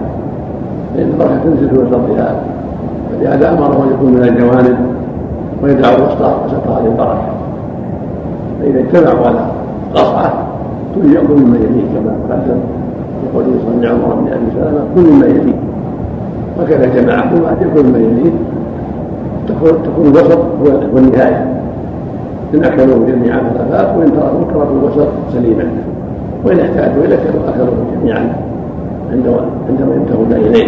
لأن 0.95 1.07
البركة 1.07 1.37
تنزل 1.43 1.69
في 1.69 1.77
وسطها. 1.77 2.35
فلهذا 3.11 3.49
أمره 3.51 3.83
أن 3.83 3.93
يكون 3.93 4.13
من 4.13 4.23
الجوانب 4.23 4.77
ويدع 5.63 5.89
الوسطى 5.89 6.35
وسطها 6.45 6.81
للبركه 6.81 7.27
فإذا 8.59 8.79
اجتمعوا 8.79 9.27
على 9.27 9.45
قصعة 9.95 10.33
كل 10.95 11.13
يأكل 11.13 11.33
مما 11.33 11.57
يليه 11.57 11.83
كما 11.93 12.15
قدم 12.29 12.57
يقول 13.25 13.45
صلى 13.65 13.87
عمر 13.87 14.15
بن 14.15 14.27
ابي 14.33 14.47
سلمه 14.55 14.83
كل 14.95 15.01
مما 15.11 15.25
يليه. 15.25 15.59
وكذا 16.61 16.85
الجماعه 16.85 17.23
كل 17.73 17.83
مما 17.83 17.97
يليه. 17.97 18.31
تكون 19.47 20.05
الوسط 20.07 20.39
هو 20.93 20.97
النهاية. 20.97 21.45
إن 22.53 22.63
أكلوه 22.63 22.99
جميعا 23.07 23.39
فلا 23.39 23.63
باس 23.63 23.97
وإن 23.97 24.11
تركوا 24.11 24.43
تركوا 24.53 24.79
الوسط 24.79 25.07
سليما. 25.33 25.63
وإن 26.45 26.59
احتاجوا 26.59 27.03
إلى 27.03 27.15
أكلوه 27.47 27.77
جميعا. 27.95 28.35
عندما 29.11 29.95
ينتهون 29.95 30.33
إليه. 30.33 30.67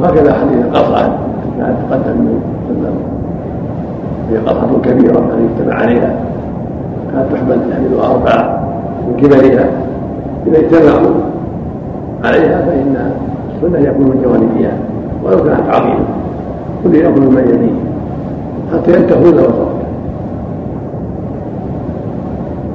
وهكذا 0.00 0.32
حديث 0.32 0.64
القصعة 0.64 1.18
كان 1.58 1.76
تقدم 1.90 2.16
من 2.18 2.40
وسلم 2.70 2.94
هي 4.30 4.36
قطعة 4.38 4.80
كبيرة 4.82 5.18
الذي 5.18 5.48
اجتمع 5.54 5.74
عليها. 5.74 6.14
كانت 7.12 7.32
تحمل 7.32 7.58
تحمل 7.70 8.00
أربعة 8.10 8.62
من 9.08 9.16
كبرها 9.16 9.66
إذا 10.46 10.58
اجتمعوا 10.58 11.14
عليها 12.24 12.62
فإن 12.62 13.12
السنة 13.54 13.78
يكون 13.78 14.04
من 14.06 14.22
جوانبها 14.24 14.72
ولو 15.24 15.44
كانت 15.44 15.68
عظيمة. 15.68 16.04
كل 16.84 16.94
يأكل 16.94 17.20
من 17.20 17.44
يليه 17.48 17.78
حتى 18.72 19.00
ينتهون 19.00 19.34
وسطها 19.34 19.82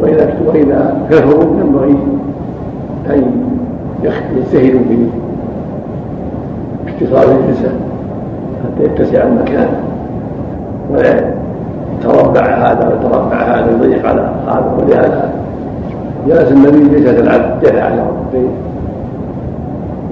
وإذا 0.02 0.34
وإذا 0.46 1.08
كثروا 1.10 1.44
ينبغي 1.44 1.98
أن 3.10 3.32
يجتهدوا 4.04 4.80
في 4.90 5.08
اختصار 6.88 7.36
الجلسة 7.36 7.70
حتى 8.64 8.84
يتسع 8.84 9.24
المكان. 9.24 9.70
ولا 10.92 11.34
يتربع 12.00 12.42
هذا 12.42 12.88
ويتربع 12.88 13.36
هذا 13.36 13.66
ويضيق 13.66 14.06
على 14.06 14.30
هذا 14.48 14.74
ولهذا. 14.80 15.32
جلس 16.28 16.52
النبي 16.52 17.00
جلسة 17.00 17.20
العبد 17.20 17.64
جثى 17.64 17.82
على 17.82 18.02
ركبتيه 18.02 18.67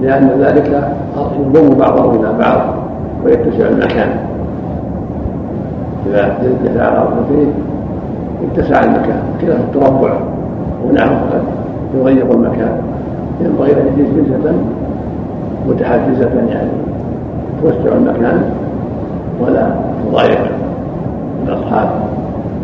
لأن 0.02 0.30
ذلك 0.40 0.92
يضم 1.40 1.78
بعضه 1.78 2.10
إلى 2.10 2.32
بعض 2.38 2.60
ويتسع 3.24 3.68
المكان. 3.68 4.08
إذا 6.06 6.26
اتسع 6.26 6.88
الأرض 6.88 7.26
فيه 7.28 7.46
اتسع 8.46 8.84
المكان 8.84 9.22
خلاف 9.40 9.60
التربع. 9.60 10.12
ونحو 10.84 11.14
قد 11.14 11.42
يضيق 11.94 12.32
المكان. 12.32 12.80
ينبغي 13.40 13.72
أن 13.72 13.86
يجلس 13.86 14.08
جلسة 14.16 14.54
متحفزة 15.68 16.30
يعني. 16.48 16.70
توسع 17.62 17.96
المكان 17.96 18.42
ولا 19.40 19.70
تضايق 20.08 20.40
الأصحاب. 21.46 21.88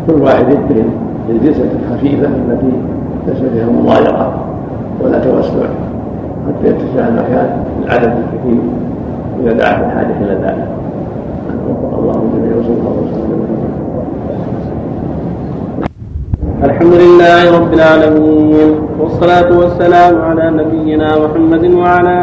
كل 0.07 0.21
واحد 0.21 0.49
يتهم 0.49 0.85
الجلسة 1.29 1.63
الخفيفة 1.63 2.27
التي 2.27 2.71
ليس 3.27 3.37
فيها 3.37 3.65
مضايقة 3.65 4.33
ولا 5.03 5.19
توسع. 5.19 5.65
حتى 6.47 6.67
يتسع 6.67 7.07
المكان 7.07 7.63
للعدد 7.79 8.13
الكثير 8.23 8.61
إذا 9.43 9.53
دعت 9.53 9.79
الحاجة 9.85 10.15
إلى 10.21 10.35
ذلك. 10.43 10.67
وفق 11.69 11.97
الله 11.99 12.17
جميع 12.33 12.57
وصلى 12.57 12.75
الله 12.79 12.95
وسلم. 13.03 13.41
الحمد 16.63 16.93
لله 16.93 17.59
رب 17.59 17.73
العالمين 17.73 18.69
والصلاة 18.99 19.49
والسلام 19.59 20.21
على 20.21 20.45
نبينا 20.51 21.09
محمد 21.23 21.63
وعلى 21.73 22.17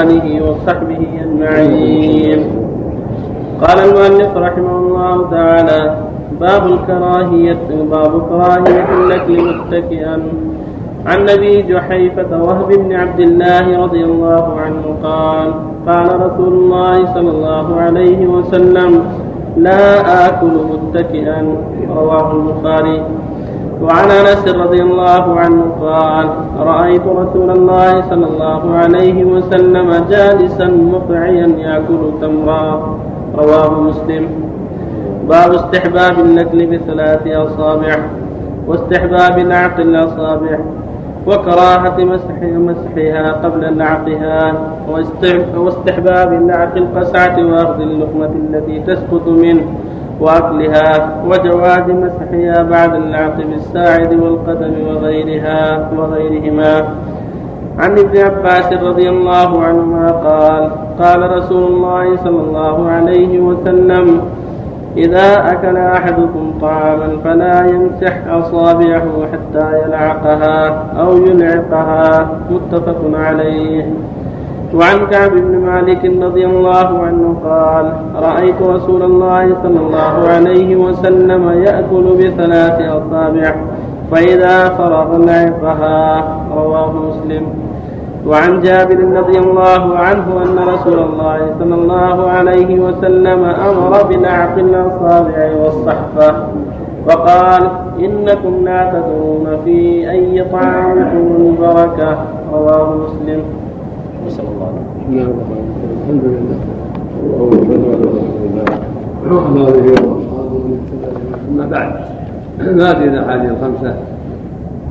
آله 0.00 0.26
وصحبه 0.46 1.02
أجمعين. 1.24 2.40
قال 3.62 3.78
المؤلف 3.78 4.36
رحمه 4.36 4.76
الله 4.78 5.30
تعالى 5.30 5.80
باب 6.40 6.66
الكراهية 6.66 7.66
باب 7.90 8.12
كراهية 8.28 8.88
الأكل 9.04 9.36
متكئا 9.48 10.16
عن 11.06 11.28
أبي 11.28 11.62
جحيفة 11.62 12.42
وهب 12.42 12.68
بن 12.68 12.92
عبد 12.92 13.20
الله 13.20 13.82
رضي 13.84 14.04
الله 14.04 14.60
عنه 14.60 14.84
قال 15.02 15.54
قال 15.86 16.20
رسول 16.20 16.52
الله 16.52 17.14
صلى 17.14 17.30
الله 17.30 17.80
عليه 17.80 18.26
وسلم 18.26 19.04
لا 19.56 20.00
آكل 20.26 20.54
متكئا. 20.72 21.56
رواه 21.96 22.32
البخاري. 22.32 23.02
وعن 23.82 24.10
أنس 24.10 24.48
رضي 24.48 24.82
الله 24.82 25.40
عنه 25.40 25.62
قال 25.80 26.26
رأيت 26.58 27.06
رسول 27.06 27.50
الله 27.50 28.02
صلى 28.10 28.26
الله 28.26 28.62
عليه 28.76 29.24
وسلم 29.24 29.88
جالسا 30.10 30.66
مقعيا 30.66 31.46
يأكل 31.46 32.02
تمرا. 32.20 32.98
رواه 33.34 33.80
مسلم. 33.80 34.24
باب 35.28 35.54
استحباب 35.54 36.18
النكل 36.18 36.66
بثلاث 36.66 37.26
أصابع 37.26 37.96
واستحباب 38.68 39.38
نعق 39.38 39.80
الأصابع. 39.80 40.58
وكراهة 41.26 42.04
مسح 42.04 42.38
مسحها 42.42 43.32
قبل 43.32 43.76
نعقها 43.78 44.52
واستحباب 45.56 46.32
نعق 46.32 46.76
القسعة 46.76 47.36
وأخذ 47.46 47.80
اللقمة 47.80 48.30
التي 48.48 48.80
تسقط 48.80 49.28
منه 49.28 49.66
وأكلها 50.20 51.22
وجواز 51.26 51.90
مسحها 51.90 52.62
بعد 52.62 52.94
النعق 52.94 53.36
بالساعد 53.36 54.14
والقدم 54.14 54.74
وغيرها 54.88 55.90
وغيرهما. 55.98 56.84
عن 57.78 57.98
ابن 57.98 58.18
عباس 58.18 58.72
رضي 58.72 59.08
الله 59.08 59.62
عنهما 59.62 60.06
قال 60.10 60.70
قال 61.02 61.36
رسول 61.38 61.62
الله 61.72 62.16
صلى 62.16 62.40
الله 62.40 62.90
عليه 62.90 63.40
وسلم 63.40 64.20
إذا 64.96 65.52
أكل 65.52 65.76
أحدكم 65.76 66.52
طعاما 66.60 67.08
فلا 67.24 67.66
يمسح 67.66 68.16
أصابعه 68.30 69.26
حتى 69.32 69.82
يلعقها 69.84 70.84
أو 71.00 71.16
يلعقها 71.16 72.28
متفق 72.50 73.00
عليه. 73.14 73.86
وعن 74.74 75.06
كعب 75.06 75.30
بن 75.30 75.58
مالك 75.58 76.04
رضي 76.22 76.46
الله 76.46 77.02
عنه 77.02 77.36
قال 77.44 77.92
رأيت 78.22 78.62
رسول 78.62 79.02
الله 79.02 79.56
صلى 79.62 79.80
الله 79.80 80.28
عليه 80.28 80.76
وسلم 80.76 81.62
يأكل 81.62 82.04
بثلاث 82.18 82.80
أصابع 82.80 83.54
فإذا 84.12 84.68
فرغ 84.68 85.16
لعقها 85.18 86.24
رواه 86.56 86.92
مسلم. 86.92 87.65
وعن 88.26 88.60
جابر 88.60 88.98
رضي 88.98 89.38
الله 89.38 89.98
عنه 89.98 90.42
أن 90.42 90.58
رسول 90.74 90.98
الله 90.98 91.38
صلى 91.58 91.74
الله 91.74 92.30
عليه 92.30 92.80
وسلم 92.80 93.44
أمر 93.44 94.02
بنعق 94.10 94.58
الأصابع 94.58 95.50
والصحفة 95.62 96.46
وقال 97.06 97.70
إنكم 97.98 98.64
لا 98.64 98.92
تدرون 98.92 99.46
في 99.64 100.10
أي 100.10 100.44
طعامكم 100.52 101.36
البركة 101.40 102.18
رواه 102.52 102.96
مسلم. 102.96 103.40
نسأل 104.26 104.44
الله. 104.44 104.70
الحمد 106.02 106.24
لله. 106.24 106.58
وعلى 109.30 109.60
آله 109.68 109.86
وأصحابه 109.92 110.64
أما 111.50 111.66
بعد 111.66 111.92
هذه 112.60 113.04
الأحاديث 113.04 113.50
الخمسة؟ 113.50 113.94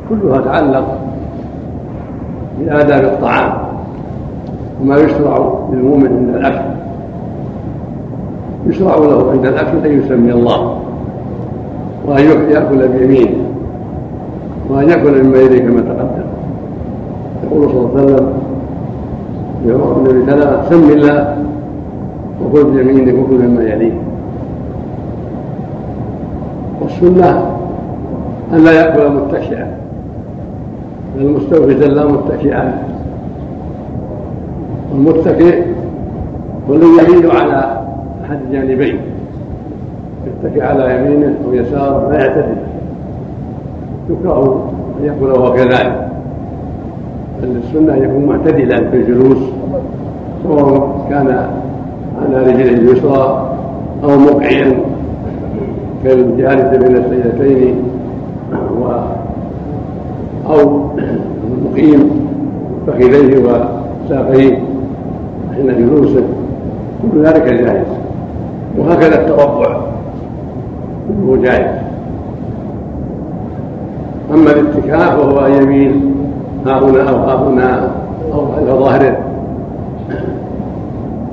كلها 0.10 0.42
تعلق 0.42 0.88
بآداب 2.60 3.04
الطعام 3.04 3.54
وما 4.82 4.98
يشرع 4.98 5.60
للمؤمن 5.72 6.08
عند 6.08 6.36
الأكل. 6.36 6.66
يشرع 8.68 8.96
له 8.96 9.32
عند 9.32 9.46
الأكل 9.46 9.88
أن 9.88 10.00
يسمي 10.00 10.32
الله 10.32 10.78
وأن 12.08 12.24
يأكل 12.52 12.88
بيمينه 12.88 13.46
وأن 14.70 14.90
يأكل 14.90 15.24
مما 15.24 15.38
يليه 15.38 15.60
كما 15.60 15.82
تقدم. 15.82 16.26
يقول 17.44 17.70
صلى 17.70 17.80
الله 17.80 18.02
عليه 18.02 18.06
وسلم 18.06 18.34
النبي 19.98 20.32
ثلاث 20.32 20.70
سم 20.70 20.90
الله 20.90 21.38
وكل 22.46 22.64
بيمينك 22.64 23.20
وكل 23.20 23.48
مما 23.48 23.64
يليه. 23.64 23.94
والسنة 26.82 27.46
أن 28.54 28.64
لا 28.64 28.72
يأكل 28.72 29.12
متكئا. 29.12 29.85
المستوفزا 31.18 31.88
لا 31.88 32.06
متكئا 32.06 32.84
والمتكئ 34.92 35.64
هو 36.70 36.74
الذي 36.74 36.88
يميل 36.88 37.32
على 37.32 37.82
أحد 38.26 38.40
الجانبين 38.48 38.98
يتكئ 40.28 40.62
على 40.64 40.96
يمينه 40.96 41.36
أو 41.46 41.54
يساره 41.54 42.10
لا 42.12 42.20
يعتدل 42.20 42.58
يكره 44.10 44.70
أن 45.00 45.06
يكون 45.06 45.32
وهو 45.32 45.54
كذلك. 45.54 46.08
بل 47.42 47.58
السنة 47.58 47.96
يكون 47.96 48.26
معتدلا 48.26 48.90
في 48.90 48.98
الجلوس 48.98 49.38
سواء 50.44 51.06
كان 51.10 51.48
على 52.22 52.38
رجله 52.44 52.70
اليسرى 52.70 53.50
أو 54.04 54.10
مقعيا 54.18 54.74
كالجالس 56.04 56.78
بين 56.78 56.96
السيدتين 56.98 57.76
أو 60.50 60.85
مقيم 61.76 62.28
فخذيه 62.88 63.38
وساقيه 63.38 64.60
حين 65.56 65.68
جلوسه 65.78 66.24
كل 67.02 67.26
ذلك 67.26 67.44
جائز. 67.44 67.88
وهكذا 68.78 69.22
التربع 69.22 69.82
كله 71.08 71.42
جائز. 71.44 71.76
أما 74.34 74.52
الاتكاء 74.52 75.18
فهو 75.18 75.46
أن 75.46 75.64
يميل 75.64 76.02
ها 76.66 76.80
هنا 76.80 77.10
أو 77.10 77.16
ها 77.16 77.50
هنا 77.50 77.92
أو 78.34 78.46
خلف 78.46 78.70
ظهره 78.70 79.18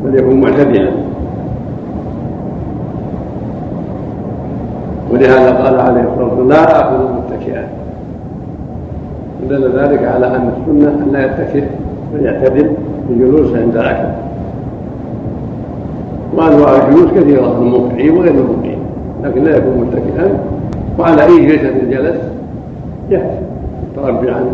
بل 0.05 0.19
يكون 0.19 0.41
معتدلا. 0.41 0.91
ولهذا 5.13 5.51
قال 5.51 5.81
عليه 5.81 6.01
الصلاة 6.01 6.25
والسلام 6.25 6.49
لا 6.49 6.81
أكل 6.81 6.95
متكئا. 6.95 7.82
دل 9.49 9.79
ذلك 9.79 10.05
على 10.05 10.27
أن 10.27 10.53
السنة 10.53 10.89
أن 10.89 11.13
لا 11.13 11.25
يتكئ 11.25 11.65
بل 12.15 12.25
يعتدل 12.25 12.71
جلوسه 13.11 13.63
عند 13.63 13.77
الاكل 13.77 14.09
وانواع 16.37 16.89
الجلوس 16.89 17.11
كثيرة 17.11 17.59
المقيم 17.59 18.19
وغير 18.19 18.35
المقيم 18.35 18.79
لكن 19.25 19.45
لا 19.45 19.57
يكون 19.57 19.87
متكئا. 19.87 20.39
وعلى 20.99 21.25
أي 21.25 21.47
جلسه 21.47 21.91
جلس 21.91 22.17
يهتم 23.11 23.53
متربعا 23.93 24.45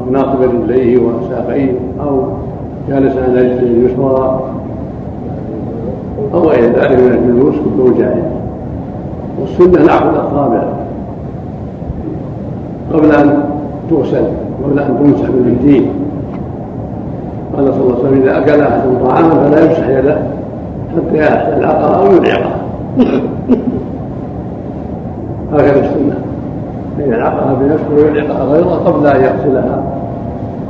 أو 0.00 0.10
ناصبا 0.10 0.44
رجليه 0.44 0.98
وساقيه 0.98 1.72
أو 2.00 2.24
جالسا 2.88 3.22
على 3.22 3.40
رجله 3.40 3.60
اليسرى 3.60 4.42
أو 6.34 6.48
غير 6.48 6.64
ذلك 6.64 6.98
من 6.98 7.12
الجلوس 7.12 7.54
كله 7.54 7.98
جائز 7.98 8.24
والسنة 9.40 9.86
نعقد 9.86 10.14
الاصابع 10.14 10.62
قبل 12.92 13.12
أن 13.12 13.51
تغسل 13.90 14.24
قبل 14.64 14.78
أن 14.78 14.96
تمسح 14.98 15.30
بالمنديل 15.30 15.86
قال 17.56 17.74
صلى 17.74 17.82
الله 17.82 17.96
عليه 17.98 18.04
وسلم 18.04 18.22
إذا 18.22 18.38
أكل 18.38 18.60
احد 18.60 18.80
طعاما 19.04 19.30
فلا 19.30 19.64
يمسح 19.64 19.88
يده 19.88 20.16
حتى 20.96 21.16
يلعقها 21.56 21.96
أو 21.96 22.12
يلعقها 22.12 22.56
هكذا 25.52 25.80
السنة. 25.80 26.16
ان 26.98 27.12
يلعقها 27.12 27.54
بنفسه 27.60 27.94
ويلعقها 27.96 28.44
غيره 28.44 28.74
قبل 28.86 29.06
أن 29.06 29.20
يغسلها 29.20 29.82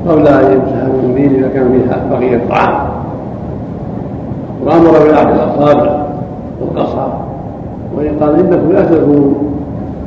قبل 0.08 0.28
أن 0.28 0.52
يمسح 0.52 0.82
السنين 0.94 1.34
إذا 1.34 1.48
كان 1.48 1.72
فيها 1.72 1.96
بقية 2.10 2.36
الطعام. 2.36 2.74
وأمر 4.64 4.90
بلعب 4.90 5.28
الاصابع 5.28 6.02
والقصع 6.60 7.06
وإن 7.96 8.18
قال 8.20 8.38
إنكم 8.38 8.72
لا 8.72 8.84
تدخلوا 8.84 9.32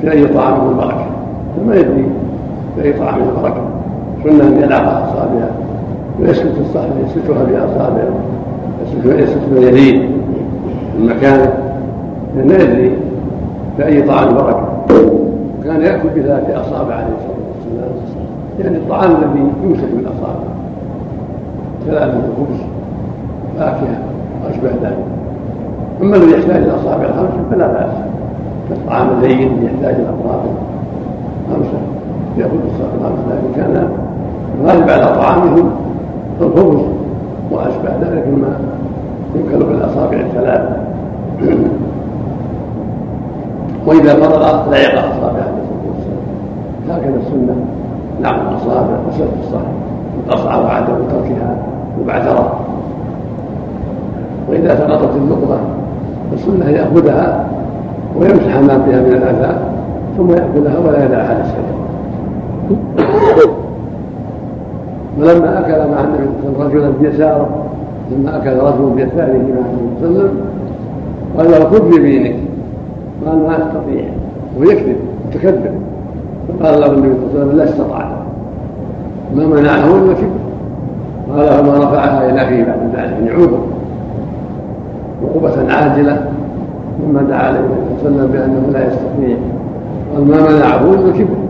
في 0.01 0.11
أي 0.11 0.27
طعام 0.27 0.53
من 0.67 0.77
بركه 0.77 1.05
فما 1.57 1.75
يدري. 1.75 2.05
في 2.75 2.83
اي 2.83 2.93
طعام 2.93 3.19
من 3.19 3.37
بركه 3.43 3.61
سنه 4.23 4.47
ان 4.47 4.63
يلعب 4.63 4.83
اصابعه 4.83 5.49
ويسكت 6.19 6.57
الصحن 6.59 6.91
يسكتها 7.05 7.43
باصابعه 7.43 8.13
يسكت 9.05 9.41
يديه 9.57 9.99
من 10.99 11.05
مكانه 11.05 11.53
لأنه 12.35 12.53
يدري 12.53 12.91
أي 13.85 14.01
طعام 14.01 14.33
بركة. 14.33 14.67
وكان 15.59 15.81
يأكل 15.81 16.09
بثلاث 16.09 16.49
أصابع 16.49 16.95
عليه 16.95 17.13
الصلاة 17.17 17.89
والسلام. 17.91 18.25
يعني 18.59 18.77
الطعام 18.77 19.11
الذي 19.11 19.47
يمسك 19.63 19.87
بالأصابع 19.95 20.45
ثلاثة 21.85 22.21
خبز 22.37 22.59
فاكهة 23.59 23.99
وأشبه 24.45 24.69
ذلك. 24.69 24.97
أما 26.01 26.15
الذي 26.15 26.31
يحتاج 26.31 26.63
إلى 26.63 26.75
أصابع 26.75 27.05
الخمسة 27.05 27.49
فلا 27.51 27.67
بأس. 27.67 27.95
كالطعام 28.69 29.07
اللين 29.09 29.63
يحتاج 29.63 29.95
إلى 29.95 30.05
أصابع 30.05 30.43
خمسة. 31.53 31.79
يأكل 32.37 32.53
الأصابع 32.53 32.93
الخمسة 32.95 33.35
لكن 33.35 33.55
كان 33.55 33.89
الغالب 34.61 34.89
على 34.89 35.15
طعامهم 35.15 35.69
الخبز 36.41 36.81
وأشبه 37.51 37.89
ذلك 38.01 38.27
مما 38.27 38.59
يؤكل 39.35 39.65
بالاصابع 39.65 40.17
الثلاث. 40.17 40.69
وإذا 43.87 44.13
فرغ 44.13 44.71
لعق 44.71 44.93
اصابعه 44.93 45.45
عليه 45.47 45.61
الصلاه 45.63 45.85
والسلام 45.91 46.23
هكذا 46.89 47.15
السنة. 47.15 47.55
نعم 48.21 48.47
الاصابع 48.47 48.97
وسد 49.09 49.27
الصحن 49.43 49.73
القصع 50.19 50.57
وعدم 50.57 50.95
تركها 51.11 51.55
مبعثرة. 52.01 52.59
وإذا 54.49 54.75
سقطت 54.75 55.15
اللقمه 55.15 55.57
فالسنه 56.31 56.69
يأخذها 56.69 57.45
ويمسح 58.19 58.57
ما 58.57 58.83
فيها 58.85 58.99
من 58.99 59.13
الأذى 59.13 59.59
ثم 60.17 60.29
ياكلها 60.31 60.79
ولا 60.79 61.05
يدعها 61.05 61.33
للسجن 61.33 61.64
ولما 65.19 65.59
أكل 65.59 65.91
مع 65.91 65.99
النبي 66.03 66.29
صلى 66.41 66.49
الله 66.49 66.63
عليه 66.63 66.67
وسلم 66.67 66.77
رجلا 66.77 66.89
بيساره 67.01 67.49
لما 68.11 68.37
أكل 68.37 68.49
رجل 68.49 68.89
بيساره 68.95 69.27
مع 69.27 69.33
النبي 69.33 69.99
صلى 70.01 70.09
الله 70.09 70.19
عليه 70.19 70.29
وسلم 70.29 70.45
قال 71.37 71.51
له 71.51 71.69
خذ 71.69 71.89
بيمينك 71.89 72.35
قال 73.25 73.37
ما 73.37 73.57
أستطيع. 73.57 74.05
ويكذب 74.59 74.95
متكبر. 75.27 75.71
فقال 76.47 76.79
له 76.81 76.91
النبي 76.91 77.13
صلى 77.15 77.23
الله 77.23 77.29
عليه 77.33 77.39
وسلم 77.39 77.57
لا 77.57 77.63
استطعت. 77.63 78.07
ما 79.35 79.45
منعه 79.45 79.95
إلا 79.95 80.13
كبر 80.13 80.39
قال 81.35 81.47
فما 81.47 81.77
رفعها 81.77 82.29
إلى 82.29 82.41
أخيه 82.41 82.63
بعد 82.63 82.79
ذلك 82.95 83.11
يعني 83.11 83.29
عوده 83.29 83.57
عقوبة 85.23 85.73
عاجلة. 85.73 86.29
ثم 87.01 87.27
دعا 87.29 87.47
عليه 87.47 87.59
الصلاة 87.59 87.93
والسلام 87.93 88.27
بأنه 88.27 88.69
لا 88.73 88.87
يستطيع. 88.87 89.37
قال 90.15 90.27
ما 90.27 90.37
منعه 90.37 90.93
إلا 90.93 91.11
كبر 91.11 91.44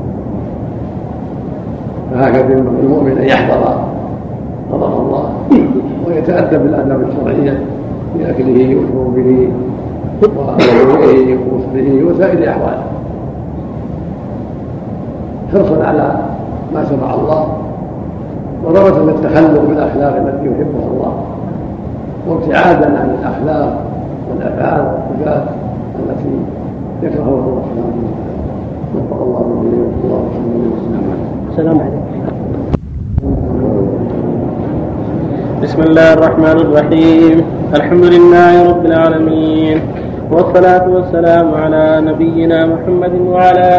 فهكذا 2.16 2.54
المؤمن 2.58 3.18
أن 3.18 3.24
يحذر 3.24 3.86
غضب 4.72 5.06
الله 5.06 5.30
ويتأدب 6.08 6.64
بالآداب 6.64 7.02
الشرعية 7.02 7.60
في 8.14 8.30
أكله 8.30 8.76
وشربه 8.76 9.50
ووضوئه 10.24 11.38
وغسله 11.38 12.04
وسائر 12.04 12.50
أحواله 12.50 12.84
حرصا 15.54 15.84
على 15.84 16.20
ما 16.74 16.86
شرع 16.86 17.14
الله 17.14 17.48
ورغبة 18.64 19.12
التخلق 19.12 19.62
بالأخلاق 19.70 20.16
التي 20.16 20.46
يحبها 20.46 20.88
الله 20.92 21.14
وابتعادا 22.28 22.86
عن 22.86 23.18
الأخلاق 23.20 23.86
والأفعال 24.30 24.86
والصفات 24.86 25.44
التي 26.00 26.36
يكرهها 27.04 27.30
الله 27.30 27.62
سبحانه 27.66 27.96
وتعالى. 28.04 28.36
وفق 28.96 29.22
الله 29.24 29.44
من 29.44 29.92
الله 30.04 30.22
وسلم. 30.74 31.04
السلام 31.50 31.80
عليكم. 31.80 32.05
بسم 35.66 35.82
الله 35.82 36.14
الرحمن 36.14 36.58
الرحيم. 36.66 37.38
الحمد 37.74 38.06
لله 38.16 38.54
رب 38.70 38.84
العالمين. 38.86 39.78
والصلاة 40.32 40.86
والسلام 40.96 41.48
على 41.62 41.86
نبينا 42.06 42.60
محمد 42.66 43.14
وعلى 43.34 43.70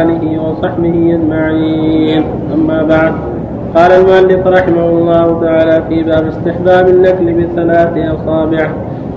آله 0.00 0.22
وصحبه 0.44 0.96
أجمعين. 1.16 2.22
أما 2.54 2.78
بعد 2.82 3.12
قال 3.76 3.90
المؤلف 4.00 4.42
رحمه 4.46 4.86
الله 4.88 5.26
تعالى 5.44 5.76
في 5.88 6.02
باب 6.02 6.24
استحباب 6.28 6.84
النكل 6.88 7.26
بثلاث 7.40 7.94
أصابع 7.96 8.64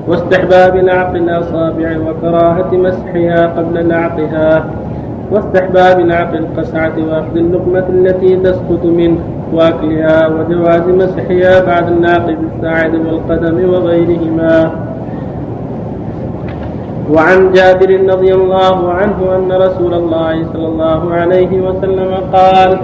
واستحباب 0.08 0.74
لعق 0.76 1.14
الأصابع 1.24 1.90
وكراهة 2.06 2.72
مسحها 2.72 3.40
قبل 3.58 3.76
لعقها 3.90 4.66
واستحباب 5.32 6.00
لعق 6.00 6.34
القسعة 6.34 6.96
وأخذ 7.08 7.36
اللقمة 7.36 7.86
التي 7.90 8.32
تسقط 8.36 8.84
منه. 8.86 9.20
واكلها 9.56 10.28
وجواز 10.28 10.88
مسحها 10.88 11.66
بعد 11.66 11.88
الناقب 11.88 12.38
الساعد 12.50 12.96
والقدم 12.96 13.70
وغيرهما. 13.74 14.72
وعن 17.14 17.52
جابر 17.52 18.14
رضي 18.14 18.34
الله 18.34 18.92
عنه 18.92 19.36
أن 19.36 19.52
رسول 19.52 19.94
الله 19.94 20.46
صلى 20.54 20.68
الله 20.68 21.14
عليه 21.14 21.62
وسلم 21.62 22.12
قال 22.34 22.80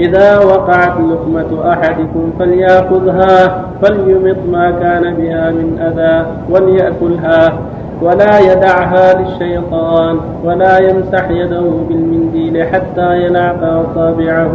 إذا 0.00 0.38
وقعت 0.38 0.96
لقمة 1.00 1.72
أحدكم 1.72 2.30
فليأخذها 2.38 3.64
فليمط 3.82 4.36
ما 4.52 4.70
كان 4.70 5.14
بها 5.14 5.50
من 5.50 5.78
أذى 5.78 6.26
وليأكلها 6.50 7.58
ولا 8.02 8.38
يدعها 8.38 9.20
للشيطان 9.20 10.20
ولا 10.44 10.78
يمسح 10.78 11.30
يده 11.30 11.70
بالمنديل 11.88 12.64
حتى 12.66 13.22
يلعق 13.22 13.62
أصابعه. 13.62 14.54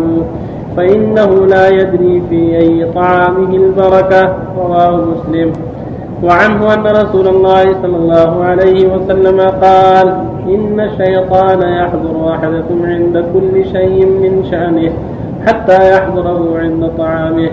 فإنه 0.77 1.45
لا 1.45 1.67
يدري 1.67 2.21
في 2.29 2.57
أي 2.57 2.91
طعامه 2.95 3.55
البركة. 3.55 4.33
رواه 4.57 4.95
مسلم. 4.95 5.53
وعنه 6.23 6.73
أن 6.73 6.87
رسول 6.87 7.27
الله 7.27 7.63
صلى 7.81 7.97
الله 7.97 8.43
عليه 8.43 8.87
وسلم 8.95 9.39
قال 9.41 10.07
إن 10.47 10.79
الشيطان 10.79 11.61
يحضر 11.61 12.33
أحدكم 12.33 12.85
عند 12.85 13.25
كل 13.33 13.65
شيء 13.65 14.05
من 14.05 14.43
شأنه 14.51 14.91
حتى 15.47 15.91
يحضره 15.93 16.59
عند 16.59 16.91
طعامه. 16.97 17.49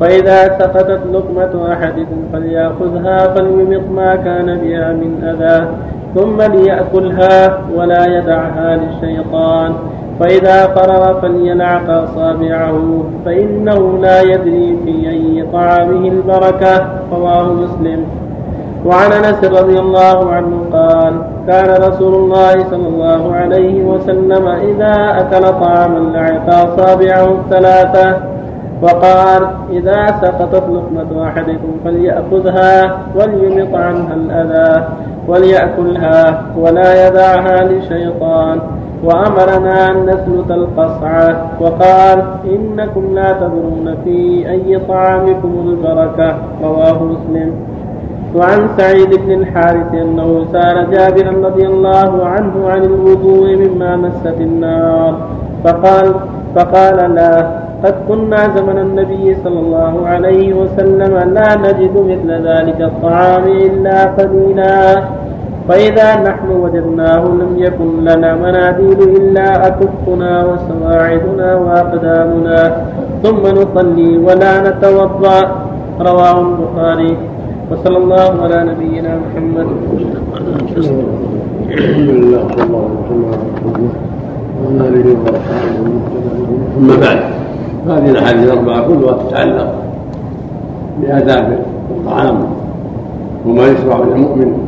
فإذا 0.00 0.58
سقطت 0.58 1.00
لقمة 1.12 1.72
أحدكم 1.72 2.16
فليأخذها 2.32 3.34
فليمط 3.34 3.82
ما 3.94 4.16
كان 4.16 4.58
بها 4.58 4.92
من 4.92 5.24
أذى 5.24 5.68
ثم 6.14 6.42
ليأكلها 6.42 7.60
ولا 7.76 8.18
يدعها 8.18 8.76
للشيطان. 8.76 9.72
فإذا 10.20 10.66
فرغ 10.66 11.20
فليلعق 11.20 11.90
أصابعه 11.90 13.04
فإنه 13.24 13.98
لا 14.02 14.22
يدري 14.22 14.78
في 14.84 15.10
أي 15.10 15.46
طعامه 15.52 16.08
البركة 16.08 16.86
رواه 17.12 17.52
مسلم. 17.52 18.04
وعن 18.86 19.12
أنس 19.12 19.44
رضي 19.44 19.78
الله 19.78 20.32
عنه 20.32 20.64
قال 20.72 21.22
كان 21.46 21.82
رسول 21.88 22.14
الله 22.14 22.52
صلى 22.70 22.88
الله 22.88 23.34
عليه 23.34 23.84
وسلم 23.84 24.48
إذا 24.48 24.94
أكل 25.20 25.44
طعاما 25.60 25.98
لعق 25.98 26.54
أصابعه 26.54 27.24
الثلاثة 27.24 28.16
وقال 28.82 29.48
إذا 29.70 30.06
سقطت 30.06 30.64
لقمة 30.70 31.28
أحدكم 31.28 31.70
فليأخذها 31.84 32.98
وليمط 33.14 33.74
عنها 33.74 34.14
الأذى 34.14 34.88
وليأكلها 35.28 36.42
ولا 36.56 37.08
يدعها 37.08 37.64
لشيطان. 37.64 38.60
وأمرنا 39.04 39.90
أن 39.90 40.06
نسلت 40.06 40.50
القصعة 40.50 41.50
وقال 41.60 42.22
إنكم 42.44 43.14
لا 43.14 43.32
تدرون 43.32 43.96
في 44.04 44.50
أي 44.50 44.80
طعامكم 44.88 45.52
البركة 45.66 46.34
رواه 46.62 47.04
مسلم. 47.04 47.52
وعن 48.36 48.68
سعيد 48.76 49.14
بن 49.14 49.32
الحارث 49.32 49.94
أنه 49.94 50.44
سأل 50.52 50.90
جابرا 50.90 51.48
رضي 51.48 51.66
الله 51.66 52.26
عنه 52.26 52.68
عن 52.68 52.84
الوضوء 52.84 53.56
مما 53.56 53.96
مست 53.96 54.40
النار 54.40 55.14
فقال 55.64 56.14
فقال 56.54 57.14
لا 57.14 57.46
قد 57.84 57.94
كنا 58.08 58.48
زمن 58.56 58.78
النبي 58.78 59.36
صلى 59.44 59.60
الله 59.60 60.06
عليه 60.06 60.54
وسلم 60.54 61.12
لا 61.34 61.48
نجد 61.56 61.94
مثل 61.96 62.30
ذلك 62.48 62.80
الطعام 62.80 63.44
إلا 63.46 64.04
قليلا. 64.04 65.02
فإذا 65.68 66.22
نحن 66.22 66.48
وجدناه 66.50 67.24
لم 67.24 67.52
يكن 67.58 68.04
لنا 68.04 68.34
مناديل 68.34 68.98
إلا 69.02 69.66
أكفنا 69.66 70.32
وسواعدنا 70.48 71.48
وأقدامنا 71.56 72.86
ثم 73.22 73.42
نصلي 73.46 74.18
ولا 74.18 74.52
نتوضأ. 74.70 75.38
رواه 76.00 76.36
البخاري. 76.40 77.16
وصلى 77.70 77.98
الله 77.98 78.30
على 78.42 78.58
نبينا 78.70 79.12
محمد. 79.24 79.66
الحمد 81.68 82.08
لله 82.10 82.42
الله 82.64 82.84
وسلم 82.96 83.48
أما 86.78 86.94
بعد 87.00 87.20
هذه 87.88 88.10
الأحاديث 88.10 88.44
الأربعة 88.52 88.80
كلها 88.88 89.12
تتعلق 89.12 89.74
باداب 91.00 91.58
الطعام 91.90 92.38
وما 93.46 93.64
يشرع 93.66 93.98
للمؤمن 93.98 94.67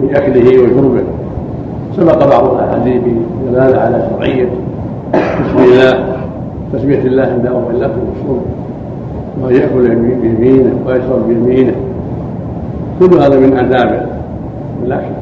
في 0.00 0.16
اكله 0.18 0.62
وشربه. 0.62 1.02
سبق 1.96 2.28
بعض 2.28 2.54
الأحاديث 2.54 3.02
بدلالة 3.42 3.78
على 3.78 4.08
شرعية 4.10 4.48
بسم 5.14 5.58
الله 5.58 6.16
تسمية 6.72 6.98
الله 6.98 7.22
عند 7.22 7.46
اول 7.46 7.76
الاكل 7.76 8.00
والشرب 8.08 8.42
وان 9.42 9.54
يأكل 9.54 9.94
بيمينه 10.22 10.72
ويشرب 10.86 11.28
بيمينه 11.28 11.74
كل 13.00 13.18
هذا 13.18 13.38
من 13.40 13.56
آداب 13.58 14.06
الأكل 14.86 15.14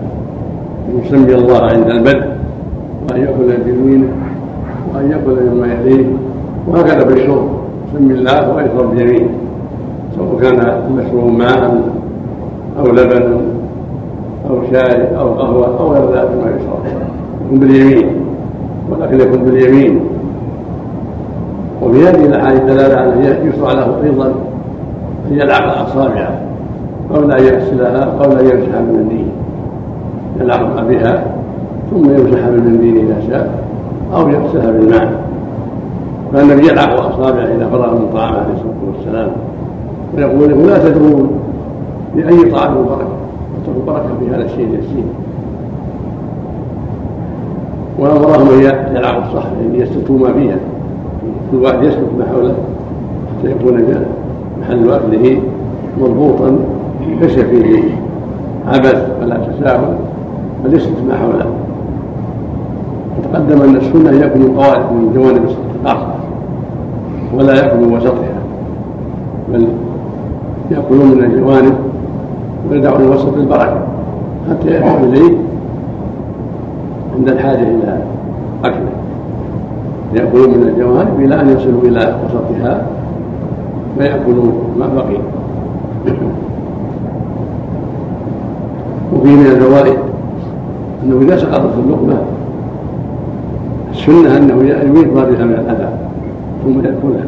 أن 0.89 1.01
يسمي 1.05 1.35
الله 1.35 1.63
عند 1.63 1.91
البدء. 1.91 2.27
وأن 3.11 3.21
يأكل 3.21 3.63
بيمينه 3.65 4.09
وأن 4.95 5.11
يأكل 5.11 5.37
مما 5.53 5.67
يليه. 5.67 6.07
وهكذا 6.69 7.05
في 7.05 7.13
الشرب 7.13 7.49
يسمي 7.89 8.15
الله 8.15 8.55
ويشرب 8.55 8.97
بيمينه 8.97 9.29
سواء 10.17 10.39
كان 10.41 10.83
المشروب 10.89 11.33
ماء 11.33 11.83
أو 12.79 12.87
لبن 12.87 13.41
أو 14.51 14.57
شاي 14.73 15.17
أو 15.17 15.35
قهوة 15.35 15.81
أو 15.81 15.93
غير 15.93 16.05
ذلك 16.05 16.31
ما 16.45 16.51
يشرب 16.51 17.01
يكون 17.45 17.59
باليمين. 17.59 18.07
والأكل 18.91 19.21
يكون 19.21 19.45
باليمين. 19.45 20.01
وفي 21.83 22.09
هذه 22.09 22.27
الأحاديث 22.27 22.63
دلالة 22.63 22.97
على 22.97 23.39
يشرع 23.49 23.73
له 23.73 23.97
أيضا 24.05 24.27
أن 25.31 25.33
يلعق 25.33 25.89
أصابعه 25.89 26.41
قبل 27.15 27.33
أن 27.33 27.45
يغسلها 27.45 28.05
قبل 28.05 28.39
أن 28.39 28.45
يمسح 28.45 28.79
بالمنديل 28.81 29.27
يلعق 30.41 30.85
بها 30.89 31.25
ثم 31.91 32.05
يمسح 32.05 32.49
بالمنديل 32.49 32.97
إذا 32.97 33.17
شاء 33.31 33.65
أو 34.15 34.29
يغسلها 34.29 34.71
بالماء 34.71 35.13
فالنبي 36.33 36.69
يلعق 36.69 37.01
أصابعه 37.01 37.45
إذا 37.45 37.69
فرغ 37.73 37.95
من 37.95 38.09
طعام 38.15 38.35
عليه 38.35 38.55
الصلاة 38.55 38.97
والسلام 38.97 39.31
ويقول 40.17 40.67
لا 40.67 40.79
تدرون 40.79 41.31
بأي 42.15 42.51
طعام 42.51 42.73
البركة 42.73 43.20
واتقوا 43.71 43.83
البركة 43.83 44.19
في 44.21 44.35
هذا 44.35 44.45
الشيء 44.45 44.67
اليسير 44.67 45.05
وأمرهم 47.99 48.49
أن 48.49 48.61
يلعقوا 48.97 49.23
الصحن 49.23 49.49
يعني 49.63 49.79
يسلكوا 49.79 50.19
ما 50.19 50.33
فيها. 50.33 50.57
كل 51.51 51.57
واحد 51.57 51.83
يسلك 51.83 52.09
ما 52.19 52.27
حوله. 52.33 52.55
حتى 53.39 53.51
يكون 53.51 53.85
محل 54.61 54.91
أكله 54.91 55.41
مضبوطا 56.01 56.59
ليس 57.21 57.39
فيه. 57.39 57.83
عبث 58.69 59.11
ولا 59.23 59.37
تساهل 59.37 59.95
بل 60.65 60.75
يسلك 60.75 60.97
ما 61.09 61.17
حوله. 61.17 61.47
وتقدم 63.19 63.63
أن 63.63 63.77
السنة 63.77 64.21
ياكل 64.21 64.41
القواعد 64.41 64.93
من 64.93 65.13
جوانب 65.15 65.45
القاصره 65.85 66.15
ولا 67.35 67.55
ياكل 67.55 67.77
من 67.81 67.93
وسطها 67.97 68.41
بل 69.53 69.67
يأكلون 70.71 71.11
من 71.11 71.25
الجوانب 71.25 71.75
ويدعون 72.71 73.01
الوسط 73.01 73.35
البركة. 73.37 73.81
حتى 74.51 74.71
يأتوا 74.71 75.07
إليه 75.07 75.37
عند 77.19 77.29
الحاجة 77.29 77.63
إلى 77.63 77.99
أكله. 78.65 78.91
يأكلون 80.15 80.49
من 80.49 80.69
الجوانب 80.69 81.21
إلى 81.21 81.41
أن 81.41 81.49
يصلوا 81.49 81.83
إلى 81.83 82.17
وسطها 82.25 82.87
فياكلوا 83.99 84.53
ما 84.79 84.87
بقي 84.87 85.17
وفيه 89.15 89.37
من 89.37 89.47
الفوائد 89.47 89.99
أنه 91.05 91.21
إذا 91.23 91.37
سقطت 91.37 91.75
اللقمة 91.85 92.19
السنة 93.91 94.37
أنه 94.37 94.55
يميت 94.85 95.09
بها 95.09 95.45
من 95.45 95.55
الأذى 95.55 95.89
ثم 96.65 96.79
يأكلها. 96.79 97.27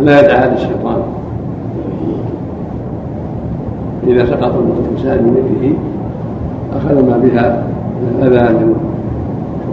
ولا 0.00 0.20
يدعها 0.20 0.52
للشيطان 0.52 1.02
إذا 4.06 4.26
سقط 4.26 4.54
الإنسان 4.54 5.24
من 5.24 5.36
يده 5.36 5.76
أخذ 6.76 6.94
ما 6.94 7.18
بها 7.18 7.62
من 8.02 8.22
الاذى 8.22 8.54
من 8.54 8.74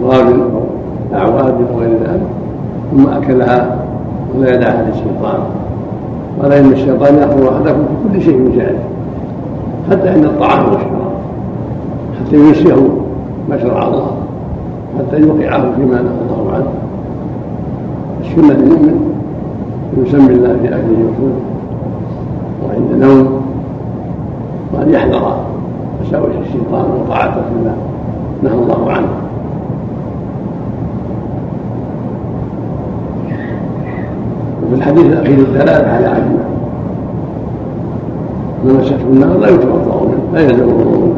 تراب 0.00 0.26
أو 0.26 1.18
أعواد 1.18 1.54
أو 1.54 1.78
غير 1.78 1.90
ذلك 1.90 2.22
ثم 2.90 3.06
أكلها 3.06 3.76
ولا 4.34 4.54
يدعها 4.54 4.86
للشيطان 4.88 5.40
قال 6.42 6.52
إن 6.52 6.72
الشيطان 6.72 7.14
يأخذ 7.14 7.46
احدكم 7.46 7.84
في 7.84 8.18
كل 8.18 8.22
شيء 8.24 8.36
من 8.36 8.52
شأنه 8.56 8.84
حتى 9.90 10.08
عند 10.08 10.24
الطعام 10.24 10.64
والشراب 10.64 11.12
حتى 12.20 12.36
ينسيه 12.36 12.88
ما 13.48 13.58
شرع 13.58 13.86
الله 13.88 14.10
حتى 14.98 15.20
يوقعه 15.20 15.72
فيما 15.76 15.94
نهى 15.94 16.12
الله 16.28 16.52
عنه. 16.54 16.66
السنة 18.20 18.54
للمؤمن 18.54 19.14
يسمي 19.96 20.34
الله 20.34 20.56
في 20.62 20.68
أكله 20.68 20.98
وشربه 21.08 21.52
وعند 22.64 23.04
نوم 23.04 23.41
وأن 24.72 24.90
يحذر 24.90 25.36
وساوس 26.00 26.34
الشيطان 26.46 26.84
وطاعته 27.00 27.42
فيما 27.48 27.74
نهى 28.42 28.54
الله 28.54 28.90
عنه. 28.92 29.08
وفي 34.62 34.74
الحديث 34.74 35.06
الأخير 35.06 35.38
الدلالة 35.38 35.88
على 35.88 36.06
أن 36.06 36.38
من 38.64 38.74
مسته 38.74 38.96
النار 39.12 39.38
لا 39.38 39.48
يتوضأ 39.48 40.02
منه 40.04 40.22
لا 40.34 40.40
يلزم 40.40 40.68
الوضوء. 40.68 41.14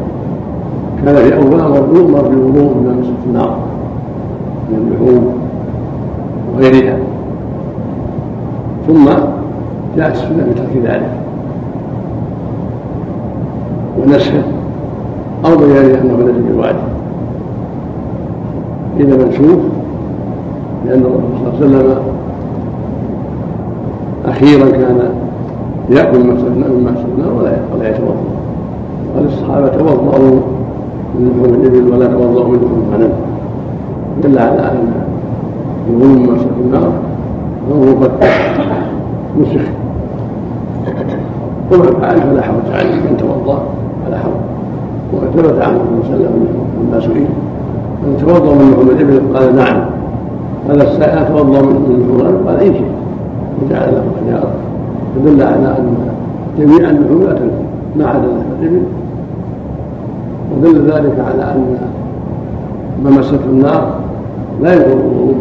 كان 1.05 1.15
في 1.15 1.35
أول 1.35 1.59
أمر 1.59 1.95
يؤمر 1.95 2.21
بالوضوء 2.21 2.73
من 2.73 2.97
مسته 2.99 3.29
النار 3.29 3.57
من 4.69 4.77
اللحوم 4.77 5.33
وغيرها. 6.55 6.97
ثم 8.87 9.05
جاءت 9.97 10.15
السنة 10.15 10.47
بترك 10.51 10.83
ذلك. 10.83 11.24
ونسخه 13.99 14.43
أو 15.45 15.57
بيان 15.57 15.85
انه 15.85 16.17
ليس 16.25 16.55
بواجب 16.55 16.75
إذا 18.99 19.25
منسوخ 19.25 19.59
لأن 20.85 20.99
الرسول 21.01 21.59
صلى 21.59 21.65
الله 21.65 21.77
عليه 21.77 21.85
وسلم 21.87 21.97
أخيرا 24.25 24.69
كان 24.71 25.09
يأكل 25.89 26.19
مما 26.19 26.35
سقناه 26.35 27.37
ولا 27.37 27.51
ولا 27.75 27.89
يتوضأ. 27.89 28.15
قال 29.15 29.25
الصحابة 29.25 29.67
توضأوا 29.67 30.39
من 31.15 31.29
لحوم 31.29 31.53
الإبل 31.53 31.93
ولا 31.93 32.07
توضأوا 32.07 32.47
من 32.47 32.55
لحوم 32.55 32.83
الغنم. 32.87 33.13
دل 34.23 34.39
على 34.39 34.59
أن 34.59 34.91
الوضوء 35.89 36.07
مما 36.07 36.37
سقناه 36.37 36.91
فهو 37.69 38.03
قد 38.03 38.11
نسخ. 39.41 39.65
ومن 41.71 42.01
فعل 42.01 42.21
فلا 42.21 42.41
حرج 42.41 42.73
عليه 42.73 42.95
من 42.95 43.17
توضأ 43.17 43.63
فلا 44.05 44.17
حرج 44.17 44.31
وقد 45.13 45.27
ثبت 45.35 45.61
عنه 45.61 45.79
صلى 46.03 46.15
الله 46.15 46.25
عليه 46.25 46.25
وسلم 46.25 46.47
لما 46.81 46.99
سئل 46.99 47.25
أن 48.05 48.17
توضأ 48.25 48.53
من 48.53 48.71
لحوم 48.71 48.89
الإبل 48.89 49.37
قال 49.37 49.55
نعم 49.55 49.85
قال 50.67 50.81
السائل 50.81 51.17
أتوضأ 51.17 51.61
من 51.61 52.05
الغنم 52.09 52.47
قال 52.47 52.59
إن 52.59 52.73
شئت. 52.73 52.95
وجعل 53.61 53.91
له 53.93 54.03
خيارا. 54.25 54.51
فدل 55.15 55.41
على 55.41 55.77
أن 55.77 55.95
جميع 56.59 56.89
اللحوم 56.89 57.23
لا 57.23 57.33
تنفي 57.33 57.63
ما 57.95 58.05
عدا 58.07 58.27
لحم 58.27 58.61
الإبل. 58.61 58.81
ودل 60.53 60.91
ذلك 60.91 61.19
على 61.19 61.43
أن 61.43 61.77
ما 63.03 63.09
مسته 63.09 63.39
النار 63.49 63.95
لا 64.61 64.73
يضر 64.73 64.93
الوضوء 64.93 65.35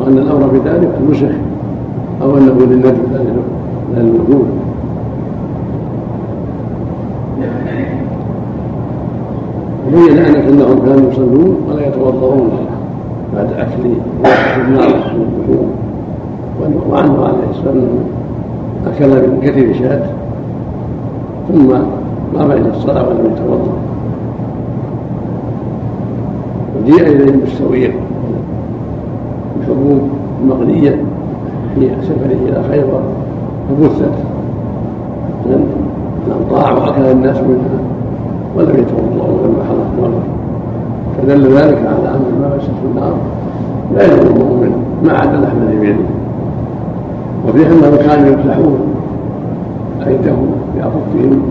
وأن 0.00 0.18
الأمر 0.18 0.46
بذلك 0.46 0.90
نسخ 1.10 1.28
أو 2.22 2.38
أنه 2.38 2.52
للنجم 2.60 3.02
لا 3.94 4.00
للوجود 4.00 4.46
وبين 9.86 10.18
انس 10.18 10.36
أنهم 10.36 10.78
كانوا 10.86 11.10
يصلون 11.12 11.56
ولا 11.68 11.86
يتوضؤون 11.88 12.50
بعد 13.36 13.52
أكل 13.52 13.82
النار. 13.84 14.34
من 14.68 14.76
اللحوم 14.76 15.70
وعنه 16.90 17.24
عليه 17.24 17.46
والسلام 17.48 17.88
أكل 18.86 19.08
من 19.08 19.40
كثير 19.42 19.74
شاة 19.78 20.02
ثم 21.48 21.68
قام 22.38 22.50
إلى 22.50 22.70
الصلاة 22.70 23.08
ولم 23.08 23.32
يتوضأ. 23.34 23.72
وجيء 26.80 27.06
إليهم 27.06 27.40
بالسويه 27.40 27.92
الحبوب 29.60 30.00
المقليه 30.42 30.96
في 31.74 31.90
سفره 32.02 32.36
إلى 32.48 32.62
خيبر 32.70 33.00
فبثت 33.68 34.12
الامطار 36.26 36.82
واكل 36.82 37.02
الناس 37.02 37.36
منها. 37.36 37.80
ولم 38.56 38.70
يتوضاوا 38.70 39.46
لما 39.46 39.64
حضرت 39.68 40.00
مره 40.00 40.22
فدل 41.16 41.56
ذلك 41.56 41.78
على 41.78 42.08
أن 42.08 42.40
ما 42.40 42.56
مسته 42.56 42.72
النار 42.90 43.14
لا 43.94 44.04
يضر 44.04 44.30
المؤمن 44.30 44.72
ما 45.04 45.12
عدا 45.12 45.36
لحم 45.36 45.56
اليمين 45.68 45.96
وفيه 47.48 47.66
انهم 47.66 47.96
كانوا 47.96 48.28
يمسحون 48.28 48.78
ايدهم 50.06 50.46
بأخفهم 50.76 51.42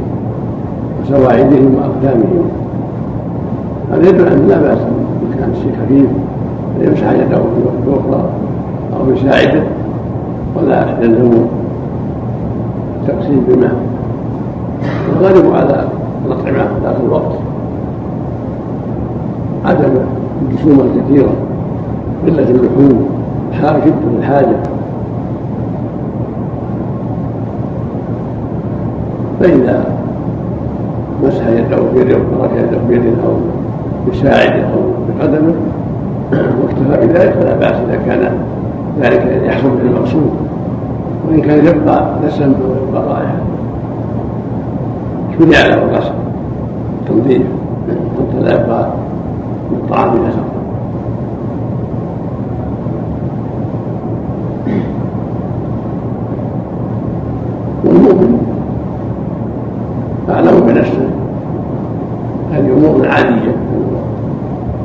وسواعدهم 1.02 1.76
وأقدامهم. 1.76 2.50
هذا 3.92 4.10
يدل 4.10 4.28
أن 4.28 4.48
لا 4.48 4.62
بأس 4.62 4.78
أن 4.80 5.40
كان 5.40 5.50
الشيء 5.52 5.72
خفيف 5.86 6.10
فيمسح 6.80 7.12
يده 7.12 7.38
في 7.38 7.90
وقت 7.90 8.00
أخرى 8.00 8.30
أو 8.94 9.14
بساعده 9.14 9.64
ولا 10.56 10.86
يلزم 11.02 11.32
التقسيم 13.02 13.44
بماء. 13.48 13.89
الغالب 15.20 15.54
على 15.56 15.84
الاطعمه 16.26 16.68
ذات 16.84 16.96
الوقت 17.06 17.32
عدم 19.66 19.90
الجسوم 20.42 20.80
الكثيرة 20.80 21.30
قله 22.28 22.50
اللحوم 22.50 23.10
شده 23.86 24.18
الحاجة 24.20 24.56
فإذا 29.40 29.84
مسح 31.24 31.48
يده 31.48 31.78
بيده 31.96 32.16
أو 32.16 32.22
ترك 32.42 32.52
يده 32.58 32.78
بيده 32.90 33.12
أو 33.26 33.34
بساعده 34.12 34.64
أو 34.64 34.80
بقدمه 35.10 35.54
واكتفى 36.32 37.08
بذلك 37.08 37.34
فلا 37.34 37.56
بأس 37.56 37.76
إذا 37.76 38.00
كان 38.06 38.32
ذلك 39.02 39.42
يحصل 39.46 39.70
به 39.70 39.82
المقصود 39.82 40.32
وإن 41.28 41.42
كان 41.42 41.66
يبقى 41.66 42.14
نسم 42.28 42.54
ويبقى 42.62 43.04
رائحه 43.10 43.36
له 45.40 45.74
الغسل 45.84 46.14
تنظيف 47.08 47.42
حتى 47.88 48.44
لا 48.44 48.54
يبقى 48.56 48.90
من 49.72 49.78
الطعام 49.78 50.10
نسم 50.28 50.44
والمؤمن 57.86 58.40
أعلم 60.30 60.60
بنفسه. 60.68 61.10
هذه 62.52 62.74
أمور 62.78 63.08
عادية 63.08 63.56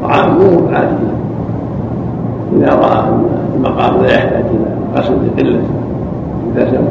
طعام 0.03 0.31
أمور 0.31 0.75
عادية 0.75 1.15
إذا 2.57 2.75
رأى 2.75 2.99
أن 3.09 3.25
المقام 3.57 4.03
لا 4.03 4.15
يحتاج 4.15 4.45
إلى 4.45 4.67
غسل 4.97 5.15
لقلة 5.27 5.61
الدسم 6.47 6.85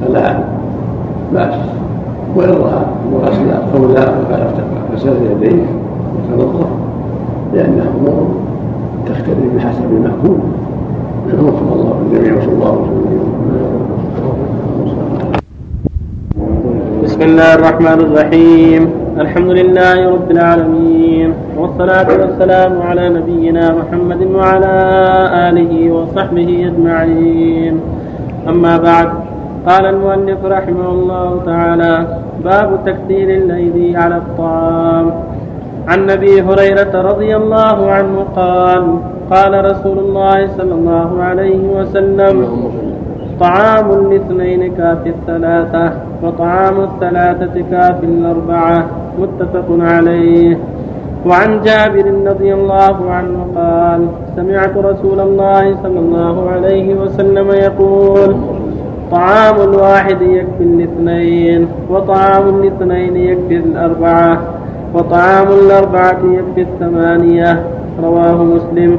فلا 0.00 0.38
بأس 1.32 1.54
وإن 2.36 2.48
رأى 2.48 2.82
غسل 3.22 3.50
الثولاء 3.50 4.24
غسل 4.94 5.12
يديه 5.30 5.62
وتنظف 6.16 6.66
لأنها 7.54 7.86
أمور 8.00 8.26
تختلف 9.06 9.54
بحسب 9.56 9.84
المأكول 9.90 10.38
وفق 11.38 11.72
الله 11.72 11.94
الجميع 12.06 12.36
وصلى 12.36 12.52
الله 12.52 12.72
وسلم 12.72 13.00
بسم 17.04 17.22
الله 17.22 17.56
الرحمن 17.80 18.12
الرحيم. 18.12 18.82
الحمد 19.24 19.50
لله 19.50 19.96
رب 20.14 20.28
العالمين. 20.30 21.28
والصلاة 21.56 22.08
والسلام 22.20 22.72
على 22.82 23.04
نبينا 23.08 23.64
محمد 23.80 24.20
وعلى 24.36 24.76
آله 25.48 25.72
وصحبه 25.96 26.50
أجمعين. 26.70 27.74
أما 28.48 28.74
بعد 28.76 29.08
قال 29.68 29.84
المؤلف 29.86 30.40
رحمه 30.44 30.88
الله 30.96 31.28
تعالى 31.46 31.94
باب 32.44 32.68
تكثير 32.84 33.28
الأيدي 33.40 33.96
على 33.96 34.16
الطعام. 34.16 35.06
عن 35.88 36.10
أبي 36.10 36.34
هريرة 36.42 36.92
رضي 37.10 37.32
الله 37.36 37.78
عنه 37.90 38.16
قال 38.36 38.82
قال 39.32 39.52
رسول 39.70 39.98
الله 39.98 40.38
صلى 40.46 40.74
الله 40.74 41.10
عليه 41.22 41.62
وسلم 41.76 42.36
طعام 43.40 43.86
الاثنين 43.90 44.62
كافي 44.76 45.08
الثلاثة. 45.16 46.09
وطعام 46.22 46.80
الثلاثة 46.80 47.54
كافي 47.70 48.06
الأربعة 48.06 48.86
متفق 49.18 49.66
عليه. 49.70 50.58
وعن 51.26 51.60
جابر 51.60 52.06
رضي 52.26 52.54
الله 52.54 53.10
عنه 53.10 53.46
قال 53.56 54.08
سمعت 54.36 54.76
رسول 54.76 55.20
الله 55.20 55.76
صلى 55.82 55.98
الله 55.98 56.50
عليه 56.50 56.94
وسلم 56.94 57.50
يقول 57.50 58.36
طعام 59.10 59.56
الواحد 59.68 60.22
يكفي 60.22 60.64
الاثنين 60.64 61.68
وطعام 61.90 62.48
الاثنين 62.48 63.16
يكفي 63.16 63.56
الأربعة 63.56 64.40
وطعام 64.94 65.48
الأربعة 65.48 66.20
يكفي 66.24 66.60
الثمانية. 66.60 67.64
رواه 68.02 68.44
مسلم. 68.44 68.98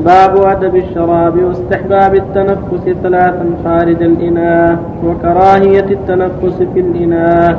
باب 0.00 0.42
أدب 0.42 0.76
الشراب 0.76 1.42
واستحباب 1.44 2.14
التنفس 2.14 2.84
ثلاثا 3.02 3.46
خارج 3.64 4.02
الإناء 4.02 4.78
وكراهية 5.06 5.86
التنفس 5.90 6.62
في 6.74 6.80
الإناء 6.80 7.58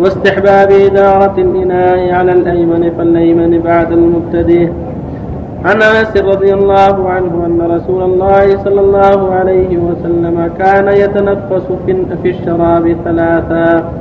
واستحباب 0.00 0.70
إدارة 0.70 1.34
الإناء 1.38 2.12
على 2.12 2.32
الأيمن 2.32 2.90
فالأيمن 2.98 3.60
بعد 3.60 3.92
المبتدئ. 3.92 4.68
عن 5.64 5.82
آنس 5.82 6.16
رضي 6.16 6.54
الله 6.54 7.08
عنه 7.08 7.46
أن 7.46 7.62
رسول 7.70 8.02
الله 8.02 8.56
صلى 8.64 8.80
الله 8.80 9.34
عليه 9.34 9.78
وسلم 9.78 10.50
كان 10.58 10.88
يتنفس 10.88 11.66
في 12.22 12.30
الشراب 12.30 12.96
ثلاثا 13.04 13.92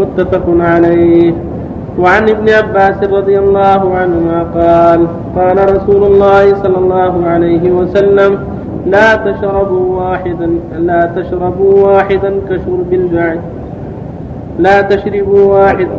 متفق 0.00 0.44
عليه. 0.48 1.32
وعن 1.98 2.28
ابن 2.28 2.48
عباس 2.50 3.04
رضي 3.04 3.38
الله 3.38 3.94
عنهما 3.94 4.42
قال 4.42 5.06
قال 5.36 5.76
رسول 5.76 6.02
الله 6.04 6.54
صلى 6.54 6.78
الله 6.78 7.26
عليه 7.26 7.70
وسلم 7.70 8.38
لا 8.86 9.16
تشربوا 9.16 10.00
واحدا 10.00 10.50
لا 10.78 11.12
تشربوا 11.16 11.86
واحدا 11.86 12.32
كشرب 12.50 12.92
البعير 12.92 13.40
لا 14.58 14.82
تشربوا 14.82 15.44
واحدا 15.54 15.98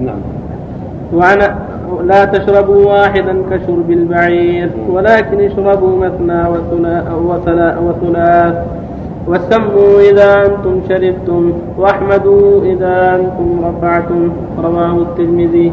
نعم. 0.00 0.20
وعن 1.14 1.38
لا 2.04 2.24
تشربوا 2.24 2.86
واحدا 2.86 3.42
كشرب 3.50 3.90
البعير 3.90 4.70
ولكن 4.90 5.40
اشربوا 5.40 6.06
مثنى 6.06 6.44
وثلاث. 7.80 8.54
وسموا 9.28 10.00
إذا 10.10 10.46
أنتم 10.46 10.74
شربتم 10.88 11.52
واحمدوا 11.78 12.64
إذا 12.64 12.96
أنتم 13.16 13.48
رفعتم. 13.64 14.28
رواه 14.64 14.94
الترمذي. 14.96 15.72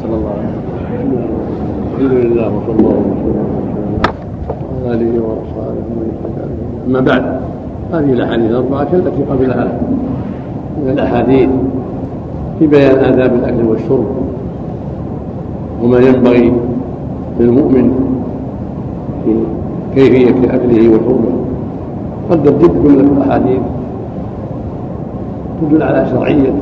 صلى 0.00 0.14
الله 0.16 0.32
عليه 0.32 0.52
وسلم. 0.56 1.24
الحمد 1.94 2.12
لله 2.12 2.46
وصلى 2.56 2.74
الله 2.78 2.96
وسلم. 3.12 3.48
على 4.80 4.94
آله 4.94 5.12
وأصحابه 5.20 5.84
أما 6.88 7.00
بعد 7.00 7.24
هذه 7.92 8.12
الأحاديث 8.12 8.50
الأربعة 8.50 8.84
كالتي 8.84 9.22
قبلها. 9.30 9.66
من 10.82 10.88
الأحاديث 10.88 11.48
في 12.58 12.66
بيان 12.66 12.98
آداب 12.98 13.34
الأكل 13.34 13.64
والشرب 13.68 14.08
وما 15.82 15.98
ينبغي 15.98 16.52
للمؤمن 17.40 17.86
في 19.24 19.32
كيفية 19.94 20.54
أكله 20.54 20.88
وشربه. 20.88 21.49
قد 22.30 22.42
جد 22.42 22.82
جملة 22.84 23.00
الأحاديث 23.00 23.60
تدل 25.60 25.82
على 25.82 26.06
شرعية 26.10 26.52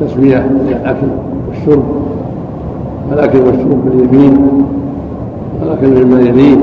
تسوية 0.00 0.46
الأكل 0.68 1.06
والشرب 1.48 1.84
الأكل 3.12 3.38
والشرب 3.38 3.84
باليمين 3.84 4.36
والأكل 5.60 6.04
مما 6.04 6.20
يليه 6.20 6.56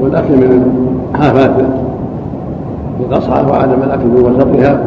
والأكل 0.00 0.36
من 0.36 0.72
حافات 1.14 1.50
القصعة 3.00 3.50
وعدم 3.50 3.82
الأكل 3.82 4.06
من 4.06 4.20
وسطها 4.20 4.80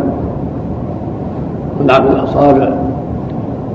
والعقل 1.79 2.07
الأصابع 2.15 2.69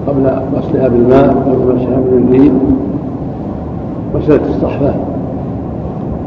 قبل 0.08 0.30
غسلها 0.56 0.88
بالماء 0.88 1.28
قبل 1.28 1.74
مسحها 1.76 2.00
باليمين 2.10 2.60
وسلة 4.14 4.40
الصحفة 4.56 4.94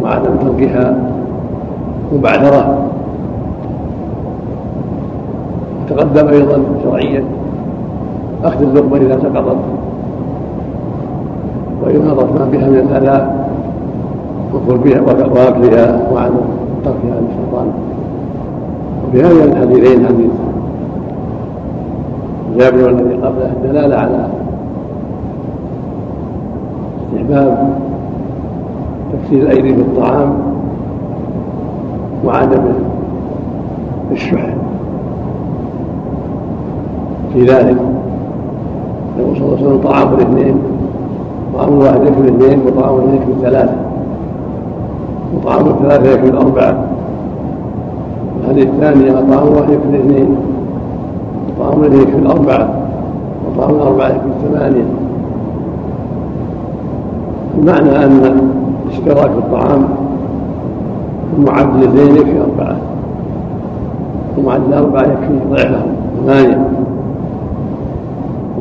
وعدم 0.03 0.31
تركها 0.41 0.95
مبعثرة. 2.13 2.77
تقدم 5.89 6.27
أيضا 6.27 6.57
شرعيا 6.83 7.23
أخذ 8.43 8.61
اللقمة 8.61 8.97
إذا 8.97 9.19
سقطت 9.19 9.57
وإماطة 11.83 12.25
ما 12.25 12.45
بها 12.51 12.67
من 12.69 12.77
الأذى 12.77 13.17
بها 14.67 15.01
وأكلها 15.01 16.01
وعدم 16.13 16.45
تركها 16.85 17.17
للشيطان. 17.21 17.67
هذين 19.13 19.51
الحديثين 19.51 20.05
حديث 20.07 20.31
جابر 22.57 22.83
والذي 22.85 23.15
قبله 23.15 23.51
دلالة 23.63 23.95
على 23.95 24.27
استحباب 27.27 27.79
تكسير 29.13 29.41
الأيدي 29.41 29.71
بالطعام 29.71 30.33
وعدم 32.25 32.61
الشح. 34.11 34.45
في 37.33 37.45
ذلك 37.45 37.77
يقول 39.19 39.37
صلى 39.37 39.45
الله 39.45 39.57
عليه 39.57 39.67
وسلم 39.67 39.81
طعام 39.83 40.13
الاثنين 40.13 40.55
طعام 41.55 41.77
واحد 41.77 42.01
يكفي 42.01 42.19
الاثنين 42.19 42.59
وطعام 42.67 42.95
الاثنين 42.95 43.15
يكفي 43.15 43.31
الثلاثه 43.31 43.75
وطعام 45.35 45.67
الثلاثة 45.67 46.11
يكفي 46.11 46.29
الاربعه 46.29 46.83
الحديث 48.41 48.67
الثاني 48.67 49.11
طعام 49.11 49.47
واحد 49.47 49.69
يكفي 49.69 49.89
الاثنين 49.89 50.37
وطعام 51.47 51.79
الاثنين 51.81 52.01
يكفي 52.01 52.17
الاربعه 52.17 52.69
وأما 53.57 53.83
أربعة 53.83 54.07
يكون 54.07 54.31
ثمانية. 54.43 54.96
المعنى 57.57 58.05
أن 58.05 58.41
اشتراك 58.89 59.29
الطعام 59.29 59.85
المعدل 61.37 61.83
اثنين 61.83 62.15
يكفي 62.15 62.41
أربعة. 62.41 62.75
ومعدل 64.37 64.73
أربعة 64.73 65.01
يكفي 65.01 65.39
ضعفهم 65.51 65.95
ثمانية. 66.25 66.67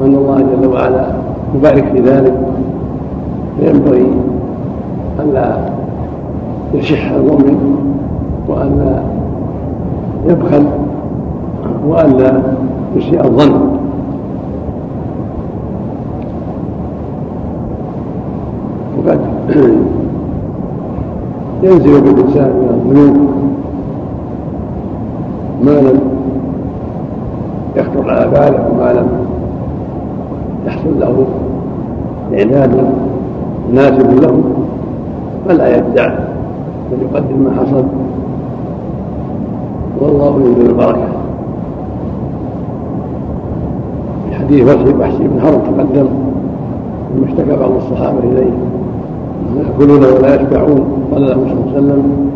وأن 0.01 0.15
الله 0.15 0.37
جل 0.37 0.67
وعلا 0.67 1.07
يبارك 1.55 1.85
في 1.93 2.01
ذلك. 2.01 2.35
فينبغي 3.61 4.07
ألا 5.21 5.57
يشح 6.75 7.11
المؤمن 7.11 7.77
وألا 8.49 9.03
يبخل 10.29 10.65
وألا 11.89 12.43
يسيء 12.97 13.25
الظن. 13.25 13.86
وقد 19.07 19.21
ينزل 21.63 22.01
بالإنسان 22.01 22.51
من 22.51 22.69
الذنوب 22.75 23.17
ما 25.63 25.81
لم 25.81 26.01
يخطر 27.77 28.11
على 28.11 28.31
باله 28.31 28.69
وما 28.71 28.93
لم 28.93 29.09
يحصل 30.67 31.01
له 31.01 31.27
إعداد. 32.35 32.71
مناسب 33.73 34.23
له 34.23 34.43
فلا 35.49 35.77
يدع 35.77 36.09
بل 36.93 37.03
يقدم 37.03 37.39
ما 37.45 37.51
حصل. 37.61 37.85
والله 40.01 40.41
يريد 40.41 40.69
البركة. 40.69 41.09
في 44.29 44.35
حديث 44.35 44.95
وحشي 45.01 45.29
بن 45.29 45.41
حرب 45.41 45.61
تقدم 45.65 46.09
لما 47.17 47.27
اشتكى 47.27 47.57
بعض 47.57 47.71
الصحابة 47.77 48.19
إليه. 48.19 48.53
يأكلون 49.57 50.05
ولا 50.05 50.35
يشبعون 50.35 51.09
قال 51.13 51.23
له 51.23 51.35
صلى 51.35 51.53
الله 51.53 51.73
عليه 51.73 51.79
وسلم 51.79 52.31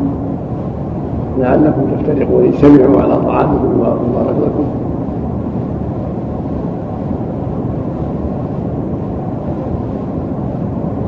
لعلكم 1.38 1.82
تفترقون 1.96 2.44
اجتمعوا 2.44 3.02
على 3.02 3.16
طعامكم 3.16 3.80
وبارك 3.80 4.36
لكم 4.42 4.64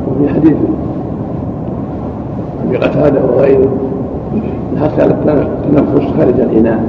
وفي 0.09 0.35
حديث 0.35 0.57
أبي 2.67 2.77
قتادة 2.77 3.21
وغيره 3.25 3.71
حتى 4.81 5.05
التنفس 5.05 6.17
خارج 6.19 6.41
الإناء 6.41 6.85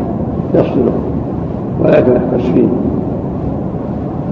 يفصله 0.53 0.93
ولا 1.81 1.99
يتنفس 1.99 2.45
فيه. 2.53 2.67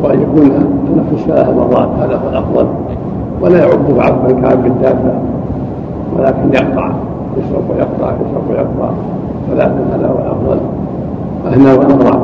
وأن 0.03 0.21
يكون 0.21 0.45
التنفس 0.45 1.25
ثلاث 1.27 1.49
مرات 1.49 1.89
هذا 1.99 2.15
هو 2.15 2.29
الأفضل. 2.29 2.67
ولا 3.41 3.59
يعب 3.59 3.99
عبا 3.99 4.41
كعب 4.41 4.65
الدابه 4.65 5.13
ولكن 6.17 6.53
يقطع 6.53 6.91
يشرب 7.37 7.63
ويقطع 7.69 8.13
يشرب 8.13 8.49
ويقطع. 8.49 8.89
ثلاثا 9.49 9.85
هذا 9.95 10.07
هو 10.07 10.19
الافضل 10.19 10.59
اهنى 11.47 11.77
واسرع 11.77 12.19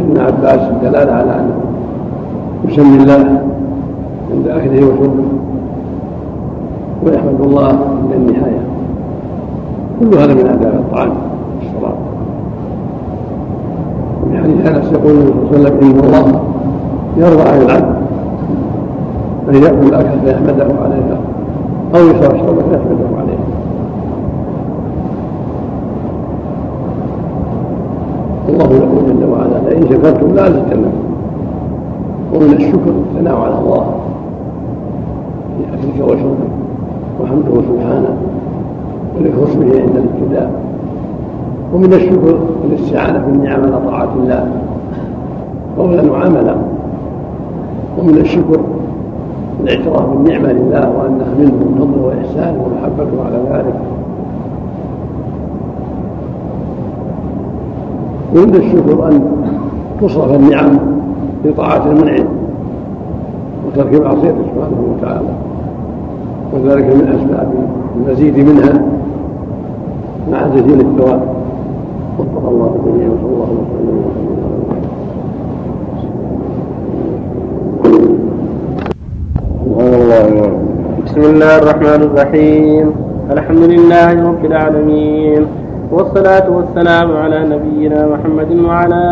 ابن 0.00 0.20
عباس 0.20 0.60
الدلالة 0.70 1.12
على 1.12 1.34
انه 1.40 1.60
يسمي 2.64 2.96
الله 3.02 3.42
عند 4.32 4.48
اكله 4.48 4.86
وشربه. 4.86 5.24
ويحمد 7.04 7.40
الله 7.40 7.66
عند 7.66 8.12
النهاية. 8.14 8.60
كل 10.00 10.18
هذا 10.18 10.34
من 10.34 10.46
اداب 10.46 10.74
الطعام 10.74 11.12
والشراب 11.58 11.94
وفي 14.22 14.37
حديث 14.48 14.66
انس 14.66 14.92
يقول 14.92 15.12
النبي 15.12 15.30
صلى 15.50 15.56
الله 15.56 15.68
عليه 15.68 15.68
وسلم 15.68 15.78
إن 15.82 16.04
الله 16.04 16.40
يرضى 17.16 17.42
عن 17.48 17.62
العبد 17.62 17.96
أن 19.48 19.54
يأكل 19.54 19.88
الأكل 19.88 20.20
فيحمده 20.24 20.64
عليها 20.84 21.18
أو 21.94 22.00
يشرب 22.00 22.34
الشرب 22.34 22.56
فيحمده 22.70 23.16
عليها 23.18 23.48
الله 28.48 28.64
يقول 28.64 29.06
جل 29.06 29.30
وعلا 29.32 29.70
لئن 29.70 29.82
شكرتم 29.88 30.34
لازدنكم 30.34 30.92
ومن 32.34 32.52
الشكر 32.52 32.90
الثناء 32.90 33.36
على 33.36 33.58
الله 33.58 33.86
في 35.56 35.64
أكلك 35.74 36.04
وشربك. 36.08 36.48
وحمده 37.22 37.62
سبحانه 37.62 38.16
وذكر 39.16 39.44
اسمه 39.44 39.64
عند 39.64 39.96
الابتداء. 39.96 40.50
ومن 41.74 41.92
الشكر 41.92 42.38
الاستعانه 42.68 43.18
بالنعم 43.26 43.62
على 43.62 43.80
طاعة 43.90 44.08
الله. 44.22 44.48
قولا 45.78 46.12
وعملا 46.12 46.54
ومن 47.98 48.18
الشكر 48.18 48.60
الاعتراف 49.60 50.06
بالنعمة 50.06 50.52
لله 50.52 50.92
وانها 50.98 51.34
منه 51.38 51.60
فضل 51.78 52.00
واحسان 52.04 52.56
ومحبته 52.56 53.24
على 53.24 53.38
ذلك. 53.50 53.74
ومن 58.34 58.54
الشكر 58.54 59.08
أن 59.08 59.22
تصرف 60.00 60.34
النعم 60.34 60.78
لطاعة 61.44 61.90
المنعم 61.90 62.26
وترك 63.66 64.02
معصيته 64.02 64.42
سبحانه 64.54 64.96
وتعالى. 64.96 65.28
وذلك 66.52 66.84
من 66.84 67.08
أسباب 67.08 67.48
المزيد 67.96 68.38
منها 68.38 68.82
مع 70.32 70.46
جزيل 70.46 70.80
الثواب. 70.80 71.37
وفق 72.18 72.48
الله 72.48 72.70
الجميع 72.76 73.08
وصلى 73.10 73.30
الله 73.34 73.50
وسلم 73.60 73.96
وسلم 79.78 80.52
بسم 81.06 81.20
الله 81.20 81.56
الرحمن 81.58 82.00
الرحيم. 82.08 82.86
الحمد 83.30 83.64
لله 83.72 84.14
رب 84.30 84.44
العالمين. 84.44 85.42
والصلاة 85.92 86.46
والسلام 86.50 87.08
على 87.16 87.38
نبينا 87.54 88.00
محمد 88.06 88.50
وعلى 88.66 89.04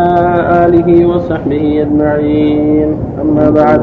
آله 0.67 0.89
وصحبه 1.05 1.63
أجمعين. 1.81 2.89
أما 3.21 3.49
بعد 3.49 3.81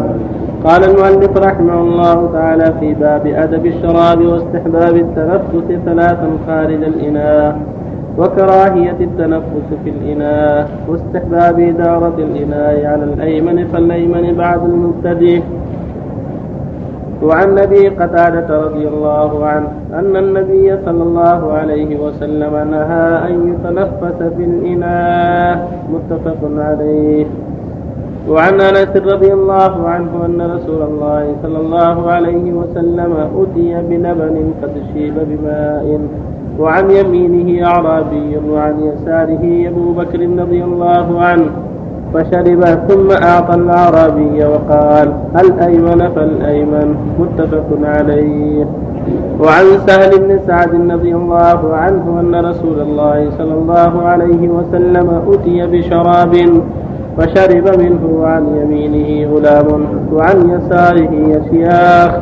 قال 0.64 0.85
المؤلف 0.85 1.33
رحمه 1.37 1.81
الله 1.81 2.29
تعالى 2.33 2.66
في 2.81 2.95
باب 2.95 3.27
أدب 3.27 3.66
الشراب 3.66 4.20
واستحباب 4.20 4.95
التنفس 4.97 5.66
ثلاثا 5.85 6.29
خارج 6.47 6.81
الإناء. 6.93 7.74
وكراهية 8.19 8.97
التنفس 9.01 9.67
في 9.85 9.91
الإناء 9.91 10.71
واستحباب 10.89 11.59
إدارة 11.59 12.15
الإناء 12.19 12.87
على 12.87 13.05
الأيمن 13.05 13.67
فالأيمن 13.67 14.35
بعد 14.39 14.65
المبتدئ. 14.65 15.43
وعن 17.23 17.59
أبي 17.59 17.89
قتادة 17.89 18.49
رضي 18.65 18.89
الله 18.89 19.47
عنه 19.47 19.69
أن 19.93 20.17
النبي 20.17 20.77
صلى 20.85 21.03
الله 21.03 21.53
عليه 21.53 22.01
وسلم 22.01 22.55
نهى 22.71 23.07
أن 23.29 23.35
يتنفس 23.49 24.19
في 24.37 24.45
الإناء 24.45 25.69
متفق 25.93 26.39
عليه. 26.59 27.27
وعن 28.29 28.61
أنس 28.61 28.93
رضي 28.97 29.33
الله 29.33 29.89
عنه 29.89 30.11
أن 30.27 30.41
رسول 30.57 30.83
الله 30.83 31.37
صلى 31.43 31.59
الله 31.59 32.11
عليه 32.11 32.53
وسلم 32.53 33.12
أتي 33.41 33.71
بلبن 33.89 34.37
قد 34.62 34.75
شيب 34.95 35.15
بماء. 35.31 36.01
وعن 36.61 36.91
يمينه 36.91 37.67
أعرابي 37.67 38.39
وعن 38.51 38.81
يساره 38.81 39.69
أبو 39.69 39.93
بكر 39.93 40.21
رضي 40.21 40.65
الله 40.65 41.21
عنه 41.21 41.51
فشرب 42.15 42.65
ثم 42.65 43.11
أعطى 43.11 43.55
الأعرابي 43.55 44.45
وقال 44.45 45.13
الأيمن 45.41 46.09
فالأيمن 46.15 46.95
متفق 47.19 47.67
عليه. 47.85 48.67
وعن 49.41 49.65
سهل 49.87 50.19
بن 50.19 50.39
سعد 50.47 50.91
رضي 50.91 51.15
الله 51.15 51.75
عنه 51.75 52.21
أن 52.21 52.35
رسول 52.35 52.81
الله 52.81 53.31
صلى 53.39 53.55
الله 53.55 54.03
عليه 54.03 54.49
وسلم 54.49 55.23
أتي 55.29 55.67
بشراب 55.67 56.35
فشرب 57.19 57.81
منه 57.81 58.21
وعن 58.21 58.47
يمينه 58.63 59.35
غلام 59.35 59.87
وعن 60.13 60.51
يساره 60.51 61.11
يشياخ 61.13 62.19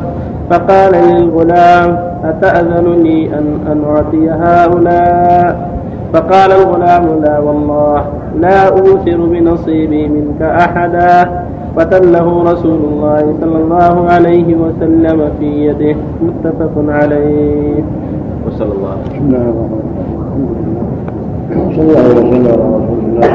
فقال 0.53 0.93
للغلام 0.93 1.97
أتأذن 2.23 3.03
لي 3.03 3.25
أن, 3.25 3.45
أن 3.71 3.83
أعطي 3.89 4.29
هؤلاء؟ 4.29 5.69
فقال 6.13 6.51
الغلام 6.51 7.21
لا 7.23 7.39
والله 7.39 8.05
لا 8.39 8.69
أوثر 8.69 9.17
بنصيبي 9.17 10.07
منك 10.07 10.41
أحدا. 10.41 11.29
فتله 11.77 12.43
رسول 12.51 12.79
الله 12.93 13.35
صلى 13.41 13.57
الله 13.57 14.09
عليه 14.09 14.55
وسلم 14.55 15.29
في 15.39 15.65
يده. 15.65 15.95
متفق 16.21 16.71
عليه. 16.87 17.83
وصلى 18.47 18.71
الله 18.71 18.95
الرحمن 19.05 19.35
الرحيم. 19.35 19.83
صلى 21.75 21.81
الله 21.81 21.91
وسلم. 21.91 21.97
على 21.97 22.09
رسول 22.13 22.33
الله 22.33 23.27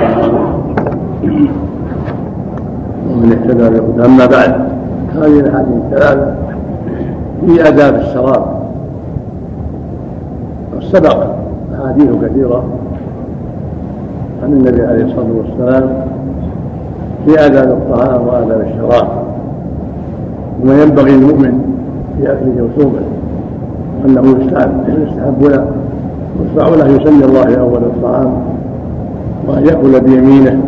ومن 3.10 3.32
اهتدى 3.32 3.66
بهدى 3.70 4.04
أما 4.04 4.26
بعد 4.26 4.52
هذه 5.14 5.40
الاحاديث 5.40 5.74
الثلاثه 5.84 6.47
في 7.46 7.68
آداب 7.68 7.94
الشراب. 7.94 8.58
سبق 10.80 11.26
أحاديث 11.74 12.10
كثيرة 12.24 12.64
عن 14.42 14.52
النبي 14.52 14.82
عليه 14.82 15.04
الصلاة 15.04 15.26
والسلام 15.36 16.06
في 17.26 17.46
آداب 17.46 17.68
الطعام 17.70 18.26
وآداب 18.26 18.60
الشراب. 18.60 19.08
وما 20.62 20.82
ينبغي 20.82 21.10
المؤمن 21.10 21.60
في 22.16 22.32
أكله 22.32 22.62
وشربه 22.64 23.00
أنه 24.06 24.36
يستحب 25.02 25.42
له 25.42 25.66
يشرع 26.44 26.68
له 26.68 26.86
يسمي 26.86 27.24
الله 27.24 27.60
أول 27.60 27.82
الطعام 27.82 28.32
وأن 29.48 29.66
يأكل 29.66 30.00
بيمينه 30.00 30.60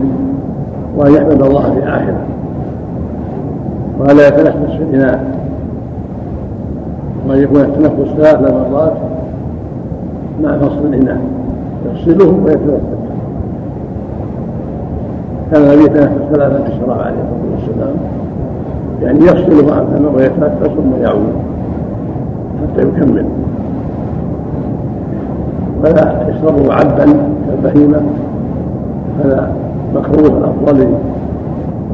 وأن 0.96 1.14
يحمد 1.14 1.42
الله 1.42 1.74
في 1.74 1.88
آخره. 1.88 2.20
وألا 3.98 4.28
يتنفس 4.28 4.76
في 4.76 4.82
الإناء 4.82 5.39
وأن 7.30 7.42
يكون 7.42 7.60
التنفس 7.60 8.12
ثلاث 8.16 8.40
مرات 8.40 8.92
مع 10.42 10.58
فصل 10.58 10.86
الإناء. 10.86 11.20
يفصله 11.86 12.40
ويتنفس 12.44 12.80
كان 15.52 15.62
النبي 15.62 15.84
يتنفس 15.84 16.22
ثلاثة 16.32 16.66
الشراب 16.66 17.00
عليه 17.00 17.16
الصلاة 17.16 17.52
والسلام. 17.54 17.94
يعني 19.02 19.18
يفصل 19.18 19.72
عن 19.72 19.86
فمه 19.96 20.10
ويتنفس 20.16 20.66
ثم 20.66 21.02
يعود 21.02 21.32
حتى 22.62 22.82
يكمل. 22.82 23.24
ولا 25.82 26.28
يشربه 26.28 26.74
عبدا 26.74 27.06
كالبهيمة. 27.46 28.00
هذا 29.24 29.52
مكروه 29.94 30.38
الأفضل 30.38 30.86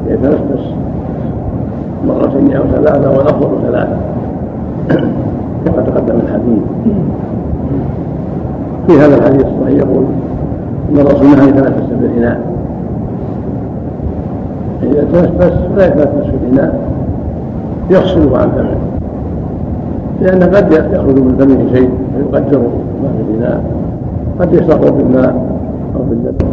يتنفس 0.07 0.73
مرتين 2.07 2.55
أو 2.55 2.63
ثلاثة 2.63 3.17
والأفضل 3.17 3.49
ثلاثة. 3.67 3.97
كما 5.67 5.83
تقدم 5.83 6.15
الحديث. 6.15 6.63
في 8.87 8.93
هذا 8.93 9.17
الحديث 9.17 9.45
الصحيح 9.45 9.77
يقول 9.77 10.05
أن 10.91 10.99
الرسول 10.99 11.27
نهى 11.27 11.49
يتنفس 11.49 11.87
في 11.99 12.05
الاناء 12.05 12.41
إذا 14.83 15.03
تنفس 15.03 15.53
فلا 15.75 15.89
في 16.05 16.35
الاناء 16.43 16.79
يفصله 17.89 18.37
عن 18.37 18.49
فمه 18.51 18.77
لأن 20.21 20.43
قد 20.43 20.71
يخرج 20.71 21.19
من 21.19 21.35
فمه 21.39 21.77
شيء 21.77 21.89
فيقدر 22.15 22.59
ما 23.03 23.09
في 23.17 23.31
الإناء 23.31 23.63
قد 24.39 24.53
يشرب 24.53 24.97
بالماء 24.97 25.45
أو 25.95 26.01
باللبن. 26.09 26.47